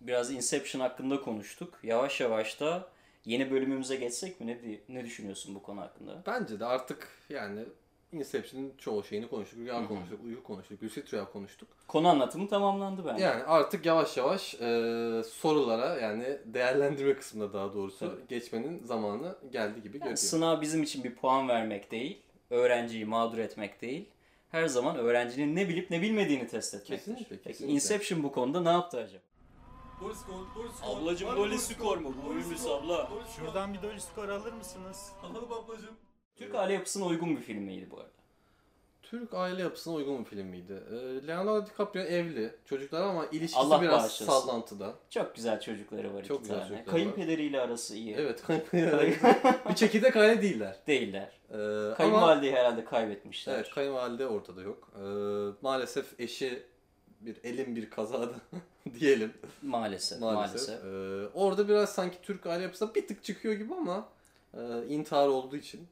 biraz 0.02 0.32
Inception 0.32 0.82
hakkında 0.82 1.22
konuştuk. 1.22 1.80
Yavaş 1.84 2.22
yavaş 2.22 2.60
da 2.60 2.90
yeni 3.26 3.52
bölümümüze 3.52 3.96
geçsek 3.96 4.40
mi? 4.40 4.48
Ne, 4.48 4.80
ne 4.90 5.06
düşünüyorsun 5.06 5.56
bu 5.56 5.64
konu 5.64 5.82
hakkında? 5.82 6.24
Bence 6.26 6.60
de 6.60 6.66
artık 6.66 7.08
yani 7.30 7.66
Inception'ın 8.12 8.74
çoğu 8.78 9.04
şeyini 9.04 9.28
konuştuk. 9.28 9.60
Rüya 9.60 9.88
konuştuk, 9.88 10.20
uyku 10.24 10.44
konuştuk, 10.44 10.84
lucid 10.84 11.14
rüya 11.14 11.32
konuştuk. 11.32 11.68
Konu 11.88 12.08
anlatımı 12.08 12.48
tamamlandı 12.48 13.06
bence. 13.06 13.24
Yani 13.24 13.44
artık 13.44 13.86
yavaş 13.86 14.18
yavaş 14.18 14.54
e, 14.56 15.22
sorulara 15.32 16.00
yani 16.00 16.38
değerlendirme 16.46 17.16
kısmında 17.16 17.54
daha 17.54 17.74
doğrusu 17.74 18.00
Tabii. 18.00 18.28
geçmenin 18.30 18.84
zamanı 18.84 19.36
geldi 19.52 19.76
gibi 19.82 19.88
Yani 19.88 20.00
görünüyor. 20.00 20.18
sınav 20.18 20.62
bizim 20.62 20.84
için 20.84 21.04
bir 21.04 21.16
puan 21.16 21.48
vermek 21.48 21.92
değil, 21.92 22.22
öğrenciyi 22.50 23.06
mağdur 23.06 23.38
etmek 23.38 23.82
değil. 23.82 24.10
Her 24.50 24.68
zaman 24.68 24.96
öğrencinin 24.98 25.56
ne 25.56 25.70
bilip 25.70 25.92
ne 25.92 26.02
bilmediğini 26.02 26.48
test 26.48 26.74
etmektir. 26.74 26.98
Kesinlikle, 26.98 27.26
Peki 27.38 27.44
kesinlikle. 27.44 27.74
Inception 27.74 28.24
bu 28.24 28.32
konuda 28.32 28.62
ne 28.62 28.70
yaptı 28.70 28.98
acaba? 28.98 29.24
Ablacım 30.84 31.36
Dolly 31.36 31.58
skor 31.58 31.98
mu? 31.98 32.16
Buyurmuş 32.28 32.62
abla. 32.66 33.10
Şuradan 33.38 33.74
bir 33.74 33.82
dolu 33.82 34.00
skor 34.00 34.30
alır 34.30 34.54
mısınız? 34.54 35.12
Türk 36.36 36.56
aile 36.56 36.74
yapısına 36.74 37.06
uygun 37.06 37.36
bir 37.38 37.42
film 37.42 37.62
miydi 37.64 37.88
bu 37.92 37.98
arada? 37.98 38.10
Türk 39.04 39.34
aile 39.34 39.62
yapısına 39.62 39.94
uygun 39.94 40.20
bir 40.20 40.30
film 40.30 40.46
miydi? 40.48 40.84
E, 40.92 41.28
Leonardo 41.28 41.66
DiCaprio 41.66 42.02
evli, 42.02 42.56
çocuklar 42.66 43.02
ama 43.02 43.26
ilişkisi 43.26 43.58
Allah 43.58 43.82
biraz 43.82 43.94
bağışlasın. 44.04 44.26
sallantıda. 44.26 44.94
Çok 45.10 45.36
güzel 45.36 45.62
çocukları 45.62 46.14
var 46.14 46.24
Çok 46.24 46.38
iki 46.40 46.42
güzel 46.44 46.58
tane. 46.58 46.70
çocukları 46.70 46.92
Kayınpederiyle 46.96 47.62
arası 47.62 47.96
iyi. 47.96 48.16
Evet, 48.16 48.44
bir 49.70 49.76
çekirdek 49.76 50.16
aile 50.16 50.42
değiller. 50.42 50.76
Değiller. 50.88 51.32
E, 51.52 51.56
ama 51.58 51.96
Kayınvalideyi 51.96 52.54
herhalde 52.54 52.86
kaybetmişler. 52.86 53.56
evet, 53.56 53.70
kayınvalide 53.70 54.28
ortada 54.28 54.62
yok. 54.62 54.90
E, 54.96 55.02
maalesef 55.62 56.20
eşi 56.20 56.64
bir 57.22 57.38
elin 57.44 57.76
bir 57.76 57.90
kazada 57.90 58.34
diyelim. 59.00 59.34
Maalesef. 59.62 60.20
Maalesef. 60.20 60.70
Maalesef. 60.70 60.86
Ee, 60.86 61.38
orada 61.38 61.68
biraz 61.68 61.90
sanki 61.94 62.18
Türk 62.22 62.46
aile 62.46 62.64
yapısına 62.64 62.96
bir 62.96 63.08
tık 63.08 63.24
çıkıyor 63.24 63.54
gibi 63.54 63.74
ama 63.76 64.10
e, 64.54 64.60
intihar 64.88 65.28
olduğu 65.28 65.56
için. 65.56 65.88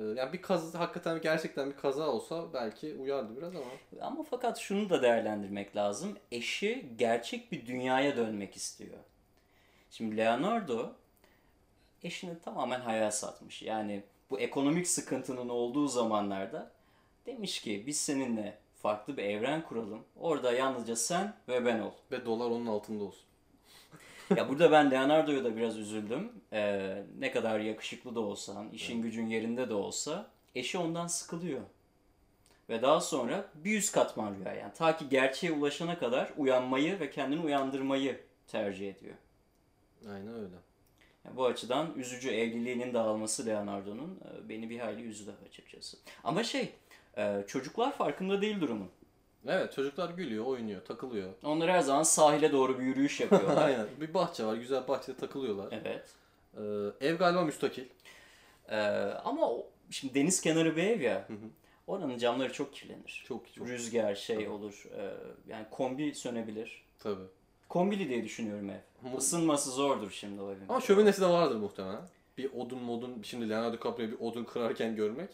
E, 0.00 0.04
yani 0.04 0.32
bir 0.32 0.42
kaza, 0.42 0.78
hakikaten 0.80 1.20
gerçekten 1.20 1.70
bir 1.70 1.76
kaza 1.76 2.08
olsa 2.08 2.52
belki 2.52 2.94
uyardı 2.94 3.36
biraz 3.36 3.54
ama. 3.56 3.66
Ama 4.00 4.22
fakat 4.30 4.58
şunu 4.58 4.90
da 4.90 5.02
değerlendirmek 5.02 5.76
lazım. 5.76 6.18
Eşi 6.32 6.86
gerçek 6.98 7.52
bir 7.52 7.66
dünyaya 7.66 8.16
dönmek 8.16 8.56
istiyor. 8.56 8.98
Şimdi 9.90 10.16
Leonardo 10.16 10.92
eşini 12.02 12.38
tamamen 12.40 12.80
hayal 12.80 13.10
satmış. 13.10 13.62
Yani 13.62 14.02
bu 14.30 14.40
ekonomik 14.40 14.88
sıkıntının 14.88 15.48
olduğu 15.48 15.88
zamanlarda 15.88 16.70
demiş 17.26 17.60
ki 17.60 17.84
biz 17.86 18.00
seninle 18.00 18.58
farklı 18.82 19.16
bir 19.16 19.22
evren 19.22 19.62
kuralım. 19.62 20.04
Orada 20.16 20.52
yalnızca 20.52 20.96
sen 20.96 21.34
ve 21.48 21.64
ben 21.64 21.80
ol. 21.80 21.92
Ve 22.10 22.26
dolar 22.26 22.46
onun 22.46 22.66
altında 22.66 23.04
olsun. 23.04 23.24
Ya 24.36 24.48
burada 24.48 24.72
ben 24.72 24.90
Leonardo'ya 24.90 25.44
da 25.44 25.56
biraz 25.56 25.78
üzüldüm. 25.78 26.32
Ee, 26.52 27.02
ne 27.18 27.30
kadar 27.32 27.60
yakışıklı 27.60 28.14
da 28.14 28.20
olsan, 28.20 28.70
işin 28.70 29.02
gücün 29.02 29.26
yerinde 29.26 29.68
de 29.68 29.74
olsa 29.74 30.30
eşi 30.54 30.78
ondan 30.78 31.06
sıkılıyor. 31.06 31.60
Ve 32.68 32.82
daha 32.82 33.00
sonra 33.00 33.48
bir 33.54 33.78
üst 33.78 33.92
katman 33.92 34.34
rüya 34.34 34.54
yani. 34.54 34.72
Ta 34.72 34.96
ki 34.96 35.08
gerçeğe 35.08 35.52
ulaşana 35.52 35.98
kadar 35.98 36.32
uyanmayı 36.36 37.00
ve 37.00 37.10
kendini 37.10 37.40
uyandırmayı 37.40 38.20
tercih 38.48 38.90
ediyor. 38.90 39.14
Aynen 40.08 40.34
öyle. 40.34 40.56
Yani 41.24 41.36
bu 41.36 41.46
açıdan 41.46 41.94
üzücü 41.96 42.30
evliliğinin 42.30 42.94
dağılması 42.94 43.46
Leonardo'nun 43.46 44.20
e, 44.24 44.48
beni 44.48 44.70
bir 44.70 44.78
hayli 44.78 45.02
üzdü 45.02 45.34
açıkçası. 45.48 45.96
Ama 46.24 46.44
şey, 46.44 46.72
e, 47.16 47.44
çocuklar 47.46 47.92
farkında 47.92 48.42
değil 48.42 48.60
durumun. 48.60 48.90
Evet 49.48 49.72
çocuklar 49.72 50.10
gülüyor, 50.10 50.44
oynuyor, 50.44 50.84
takılıyor. 50.84 51.30
Onlar 51.44 51.70
her 51.70 51.80
zaman 51.80 52.02
sahile 52.02 52.52
doğru 52.52 52.78
bir 52.78 52.84
yürüyüş 52.84 53.20
yapıyorlar. 53.20 53.56
Aynen. 53.66 53.86
Bir 54.00 54.14
bahçe 54.14 54.44
var, 54.44 54.54
güzel 54.56 54.88
bahçede 54.88 55.16
takılıyorlar. 55.16 55.68
evet. 55.72 56.08
Ee, 57.00 57.06
ev 57.08 57.16
galiba 57.16 57.42
müstakil. 57.42 57.84
Ee, 58.68 58.76
ama 59.24 59.50
o- 59.50 59.66
şimdi 59.90 60.14
deniz 60.14 60.40
kenarı 60.40 60.76
bir 60.76 60.82
ev 60.82 61.00
ya. 61.00 61.28
Oranın 61.86 62.18
camları 62.18 62.52
çok 62.52 62.74
kirlenir. 62.74 63.24
Çok 63.28 63.54
çok. 63.54 63.68
Rüzgar 63.68 64.14
şey 64.14 64.48
olur. 64.48 64.84
e, 64.98 65.10
yani 65.48 65.66
kombi 65.70 66.14
sönebilir. 66.14 66.84
Tabii. 66.98 67.24
Kombili 67.68 68.08
diye 68.08 68.24
düşünüyorum 68.24 68.70
ev. 68.70 69.18
Isınması 69.18 69.70
zordur 69.70 70.10
şimdi 70.10 70.42
o 70.42 70.50
evin. 70.52 70.64
Ama 70.68 70.80
şöminesi 70.80 71.20
de 71.20 71.26
vardır 71.26 71.56
muhtemelen. 71.56 72.02
Bir 72.38 72.52
odun 72.52 72.78
modun, 72.78 73.22
şimdi 73.22 73.50
Leonardo 73.50 73.76
DiCaprio'yu 73.78 74.12
bir 74.12 74.20
odun 74.24 74.44
kırarken 74.44 74.96
görmek. 74.96 75.30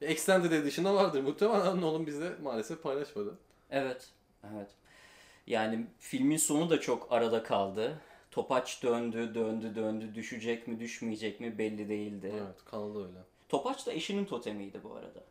Extended 0.00 0.52
Edition'da 0.52 0.94
vardır 0.94 1.22
muhtemelen. 1.22 1.80
Nolan 1.80 2.06
bizde 2.06 2.32
maalesef 2.42 2.82
paylaşmadı. 2.82 3.34
Evet. 3.72 4.08
Evet. 4.54 4.68
Yani 5.46 5.86
filmin 6.00 6.36
sonu 6.36 6.70
da 6.70 6.80
çok 6.80 7.12
arada 7.12 7.42
kaldı. 7.42 8.00
Topaç 8.30 8.82
döndü, 8.82 9.34
döndü, 9.34 9.74
döndü. 9.74 10.14
Düşecek 10.14 10.68
mi, 10.68 10.80
düşmeyecek 10.80 11.40
mi 11.40 11.58
belli 11.58 11.88
değildi. 11.88 12.32
Evet 12.34 12.64
kaldı 12.64 13.06
öyle. 13.06 13.18
Topaç 13.48 13.86
da 13.86 13.92
eşinin 13.92 14.24
totemiydi 14.24 14.80
bu 14.84 14.94
arada. 14.94 15.24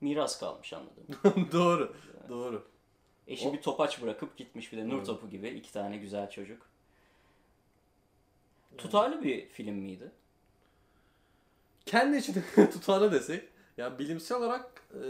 Miras 0.00 0.40
kalmış 0.40 0.72
anladım. 0.72 1.06
doğru. 1.52 1.96
Doğru. 2.28 2.66
Eşi 3.28 3.48
O- 3.48 3.52
bir 3.52 3.62
topaç 3.62 4.02
bırakıp 4.02 4.36
gitmiş 4.36 4.72
bir 4.72 4.78
de 4.78 4.88
nur 4.88 4.96
Evet. 4.96 5.06
topu 5.06 5.30
gibi 5.30 5.48
iki 5.48 5.72
tane 5.72 5.96
güzel 5.96 6.30
çocuk. 6.30 6.66
Tutarlı 8.78 9.22
bir 9.22 9.48
film 9.48 9.74
miydi? 9.74 10.10
Kendi 11.86 12.16
içinde 12.16 12.42
tutarlı 12.72 13.12
desek. 13.12 13.48
Ya 13.76 13.98
bilimsel 13.98 14.38
olarak 14.38 14.82
e, 14.94 15.02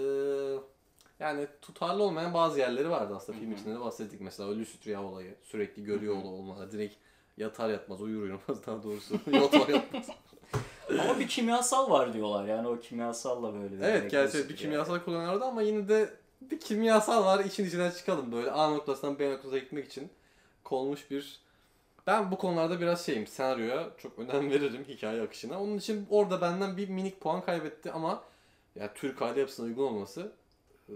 yani 1.23 1.47
tutarlı 1.63 2.03
olmayan 2.03 2.35
bazı 2.35 2.59
yerleri 2.59 2.91
vardı 2.91 3.15
aslında 3.17 3.39
film 3.39 3.53
içinde 3.53 3.75
de 3.75 3.81
bahsettik. 3.81 4.21
Mesela 4.21 4.59
lucid 4.59 4.87
rüya 4.87 5.03
olayı. 5.03 5.35
Sürekli 5.43 5.85
görüyor 5.85 6.15
olmalı. 6.15 6.73
Direkt 6.73 6.97
yatar 7.37 7.71
yatmaz, 7.71 8.03
uyur 8.03 8.23
uyumaz 8.23 8.67
daha 8.67 8.83
doğrusu. 8.83 9.15
yatar 9.33 9.69
yatmaz. 9.69 10.09
Ama 11.01 11.19
bir 11.19 11.29
kimyasal 11.29 11.91
var 11.91 12.13
diyorlar 12.13 12.45
yani 12.45 12.69
o 12.69 12.81
kimyasalla 12.81 13.55
böyle. 13.55 13.79
bir 13.79 13.85
evet 13.85 14.11
gerçi 14.11 14.49
bir 14.49 14.57
kimyasal 14.57 14.99
kullanıyordu 14.99 15.45
ama 15.45 15.63
yine 15.63 15.89
de 15.89 16.15
bir 16.41 16.61
kimyasal 16.61 17.25
var 17.25 17.45
işin 17.45 17.67
içinden 17.67 17.91
çıkalım 17.91 18.33
böyle 18.33 18.51
A 18.51 18.71
noktasından 18.71 19.19
B 19.19 19.31
noktasına 19.31 19.59
gitmek 19.59 19.87
için 19.87 20.11
konmuş 20.65 21.11
bir 21.11 21.41
ben 22.07 22.31
bu 22.31 22.39
konularda 22.39 22.81
biraz 22.81 23.07
şeyim 23.07 23.27
senaryoya 23.27 23.91
çok 23.99 24.19
önem 24.19 24.51
veririm 24.51 24.85
hikaye 24.89 25.23
akışına. 25.23 25.63
Onun 25.63 25.79
için 25.79 26.07
orada 26.11 26.41
benden 26.41 26.77
bir 26.77 26.89
minik 26.89 27.21
puan 27.21 27.45
kaybetti 27.45 27.93
ama 27.93 28.23
ya 28.75 28.95
Türk 28.95 29.23
aile 29.23 29.41
yapısına 29.41 29.67
uygun 29.67 29.83
olması 29.83 30.33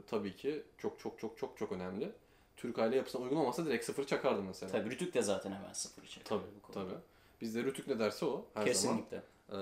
tabii 0.07 0.37
ki 0.37 0.63
çok 0.79 0.99
çok 1.01 1.19
çok 1.19 1.39
çok 1.39 1.59
çok 1.59 1.73
önemli. 1.73 2.13
Türk 2.57 2.79
aile 2.79 2.97
yapısına 2.97 3.23
uygun 3.23 3.37
olmasa 3.37 3.67
direkt 3.67 3.85
sıfır 3.85 4.07
çakardım 4.07 4.45
mesela. 4.47 4.73
Tabii 4.73 4.91
Rütük 4.91 5.15
de 5.15 5.23
zaten 5.23 5.53
hemen 5.53 5.73
sıfır 5.73 6.03
çekiyor 6.03 6.25
Tabii 6.25 6.57
bu 6.59 6.73
konuda. 6.73 6.89
tabii. 6.91 7.01
Bizde 7.41 7.65
Rütük 7.65 7.87
ne 7.89 7.99
derse 7.99 8.25
o 8.27 8.45
her 8.55 8.67
zaman. 8.67 8.67
Kesinlikle. 8.67 9.23
Ee, 9.53 9.57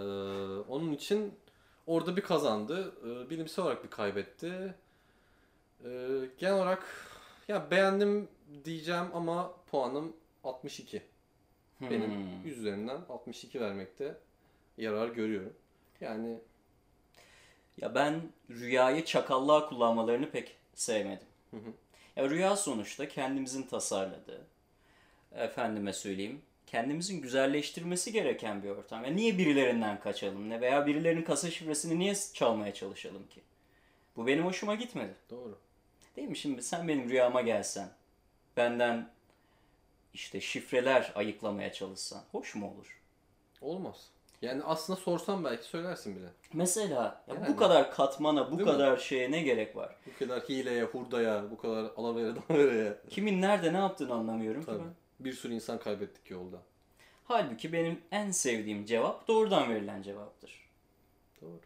onun 0.68 0.92
için 0.92 1.34
orada 1.86 2.16
bir 2.16 2.22
kazandı. 2.22 2.94
Ee, 3.04 3.30
bilimsel 3.30 3.64
olarak 3.64 3.84
bir 3.84 3.90
kaybetti. 3.90 4.74
Ee, 5.84 6.08
genel 6.38 6.54
olarak 6.54 6.86
ya 7.48 7.70
beğendim 7.70 8.28
diyeceğim 8.64 9.06
ama 9.14 9.54
puanım 9.70 10.16
62. 10.44 11.02
Benim 11.80 12.10
Hmm. 12.10 12.44
100 12.44 12.58
üzerinden 12.58 13.00
62 13.08 13.60
vermekte 13.60 14.18
yarar 14.78 15.08
görüyorum. 15.08 15.52
Yani 16.00 16.38
Ya 17.78 17.94
ben 17.94 18.22
rüyayı 18.50 19.04
çakallığa 19.04 19.68
kullanmalarını 19.68 20.30
pek 20.30 20.56
sevmedim. 20.74 21.26
Hı 21.50 21.56
hı. 21.56 21.72
Ya 22.16 22.30
rüya 22.30 22.56
sonuçta 22.56 23.08
kendimizin 23.08 23.62
tasarladığı, 23.62 24.46
efendime 25.32 25.92
söyleyeyim, 25.92 26.42
kendimizin 26.66 27.20
güzelleştirmesi 27.20 28.12
gereken 28.12 28.62
bir 28.62 28.68
ortam. 28.68 29.04
Ya 29.04 29.10
niye 29.10 29.38
birilerinden 29.38 30.00
kaçalım 30.00 30.50
ne 30.50 30.60
veya 30.60 30.86
birilerinin 30.86 31.22
kasa 31.22 31.50
şifresini 31.50 31.98
niye 31.98 32.14
çalmaya 32.34 32.74
çalışalım 32.74 33.26
ki? 33.26 33.40
Bu 34.16 34.26
benim 34.26 34.44
hoşuma 34.44 34.74
gitmedi. 34.74 35.14
doğru. 35.30 35.58
Değil 36.16 36.28
mi? 36.28 36.36
Şimdi 36.36 36.62
sen 36.62 36.88
benim 36.88 37.10
rüyama 37.10 37.40
gelsen, 37.40 37.88
benden 38.56 39.10
işte 40.14 40.40
şifreler 40.40 41.12
ayıklamaya 41.14 41.72
çalışsan, 41.72 42.22
hoş 42.32 42.54
mu 42.54 42.70
olur? 42.70 43.00
Olmaz. 43.60 44.10
Yani 44.42 44.62
aslında 44.64 45.00
sorsam 45.00 45.44
belki 45.44 45.64
söylersin 45.64 46.16
bile. 46.16 46.26
Mesela 46.52 46.94
ya 47.28 47.34
Yani. 47.34 47.48
bu 47.48 47.56
kadar 47.56 47.90
katmana, 47.90 48.46
bu 48.52 48.58
Değil 48.58 48.68
mi? 48.68 48.72
kadar 48.72 48.96
şeye 48.96 49.30
ne 49.30 49.42
gerek 49.42 49.76
var? 49.76 49.96
Bu 50.06 50.18
kadar 50.18 50.40
hileye, 50.42 50.82
hurdaya, 50.84 51.50
bu 51.50 51.56
kadar 51.58 51.84
alavere 51.96 52.32
dalavere. 52.48 52.98
Kimin 53.10 53.42
nerede 53.42 53.72
ne 53.72 53.76
yaptığını 53.78 54.14
anlamıyorum 54.14 54.60
ki 54.60 54.66
Tabii. 54.66 54.78
ben. 54.78 54.94
Bir 55.20 55.32
sürü 55.32 55.54
insan 55.54 55.78
kaybettik 55.78 56.30
yolda. 56.30 56.56
Halbuki 57.24 57.72
benim 57.72 58.00
en 58.12 58.30
sevdiğim 58.30 58.84
cevap 58.84 59.28
doğrudan 59.28 59.70
verilen 59.70 60.02
cevaptır. 60.02 60.68
Doğru. 61.42 61.60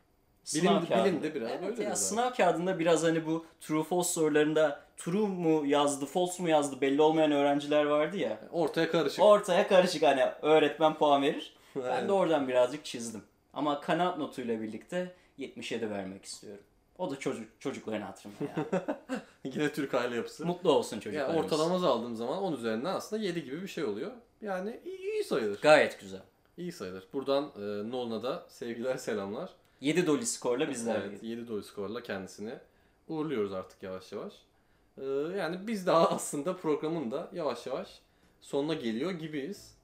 Sınav 0.44 0.76
Bilim- 0.82 0.86
kağıdında- 0.88 1.04
bilim 1.04 1.22
de 1.22 1.34
biraz 1.34 1.50
evet 1.50 1.62
öyledir 1.64 1.84
ya, 1.84 1.96
sınav 1.96 2.32
kağıdında 2.32 2.78
biraz 2.78 3.02
hani 3.04 3.26
bu 3.26 3.46
true 3.60 3.82
false 3.84 4.12
sorularında 4.12 4.80
true 4.96 5.26
mu 5.28 5.66
yazdı, 5.66 6.06
false 6.06 6.42
mu 6.42 6.48
yazdı 6.48 6.80
belli 6.80 7.02
olmayan 7.02 7.32
öğrenciler 7.32 7.84
vardı 7.84 8.16
ya. 8.16 8.40
Ortaya 8.52 8.90
karışık. 8.90 9.24
Ortaya 9.24 9.68
karışık 9.68 10.02
hani 10.02 10.24
öğretmen 10.42 10.94
puan 10.94 11.22
verir. 11.22 11.54
Ben 11.85 12.09
de 12.09 12.12
oradan 12.12 12.49
birazcık 12.49 12.85
çizdim. 12.85 13.22
Ama 13.55 13.81
kanaat 13.81 14.18
notuyla 14.18 14.61
birlikte 14.62 15.14
77 15.39 15.91
vermek 15.91 16.24
istiyorum. 16.24 16.64
O 16.99 17.11
da 17.11 17.18
çocuk 17.18 17.61
çocukların 17.61 18.07
hatırına 18.07 18.35
ya. 18.41 18.87
Yine 19.45 19.72
Türk 19.72 19.95
aile 19.95 20.16
yapısı. 20.16 20.47
Mutlu 20.47 20.72
olsun 20.72 20.97
yani 20.97 21.03
çocuklarımız. 21.05 21.45
ortalama 21.45 21.89
aldığım 21.89 22.16
zaman 22.16 22.39
10 22.39 22.53
üzerinden 22.53 22.95
aslında 22.95 23.22
7 23.22 23.45
gibi 23.45 23.62
bir 23.62 23.68
şey 23.68 23.85
oluyor. 23.85 24.12
Yani 24.43 24.81
iyi, 24.85 24.99
iyi 24.99 25.24
sayılır. 25.24 25.61
Gayet 25.61 26.01
güzel. 26.01 26.22
İyi 26.57 26.72
sayılır. 26.72 27.09
Buradan 27.12 27.45
e, 27.45 27.91
Nolan'a 27.91 28.22
da 28.22 28.47
sevgiler 28.49 28.97
selamlar. 28.97 29.51
7 29.81 30.07
doli 30.07 30.26
skorla 30.26 30.68
bizler 30.68 31.01
Evet, 31.01 31.22
7 31.22 31.49
dolar 31.49 31.62
skorla 31.62 32.03
kendisini 32.03 32.55
uğurluyoruz 33.09 33.53
artık 33.53 33.83
yavaş 33.83 34.12
yavaş. 34.12 34.33
Ee, 34.99 35.05
yani 35.39 35.66
biz 35.66 35.87
daha 35.87 36.09
aslında 36.11 36.57
programın 36.57 37.11
da 37.11 37.29
yavaş 37.33 37.66
yavaş 37.66 37.89
sonuna 38.41 38.74
geliyor 38.74 39.11
gibiyiz. 39.11 39.74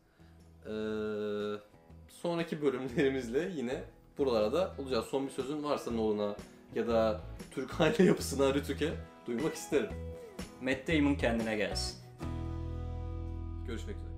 Ee, 0.67 0.71
sonraki 2.23 2.63
bölümlerimizle 2.63 3.51
yine 3.57 3.85
buralarda 4.19 4.75
olacağız. 4.79 5.07
Son 5.07 5.27
bir 5.27 5.33
sözün 5.33 5.63
varsa 5.63 5.91
Nolan'a 5.91 6.37
ya 6.75 6.89
da 6.89 7.21
Türk 7.51 7.81
aile 7.81 8.05
yapısına 8.05 8.55
Rütük'e 8.55 8.93
duymak 9.27 9.55
isterim. 9.55 9.91
Matt 10.63 10.89
Damon 10.89 11.15
kendine 11.15 11.57
gelsin. 11.57 11.99
Görüşmek 13.67 13.97
üzere. 13.97 14.14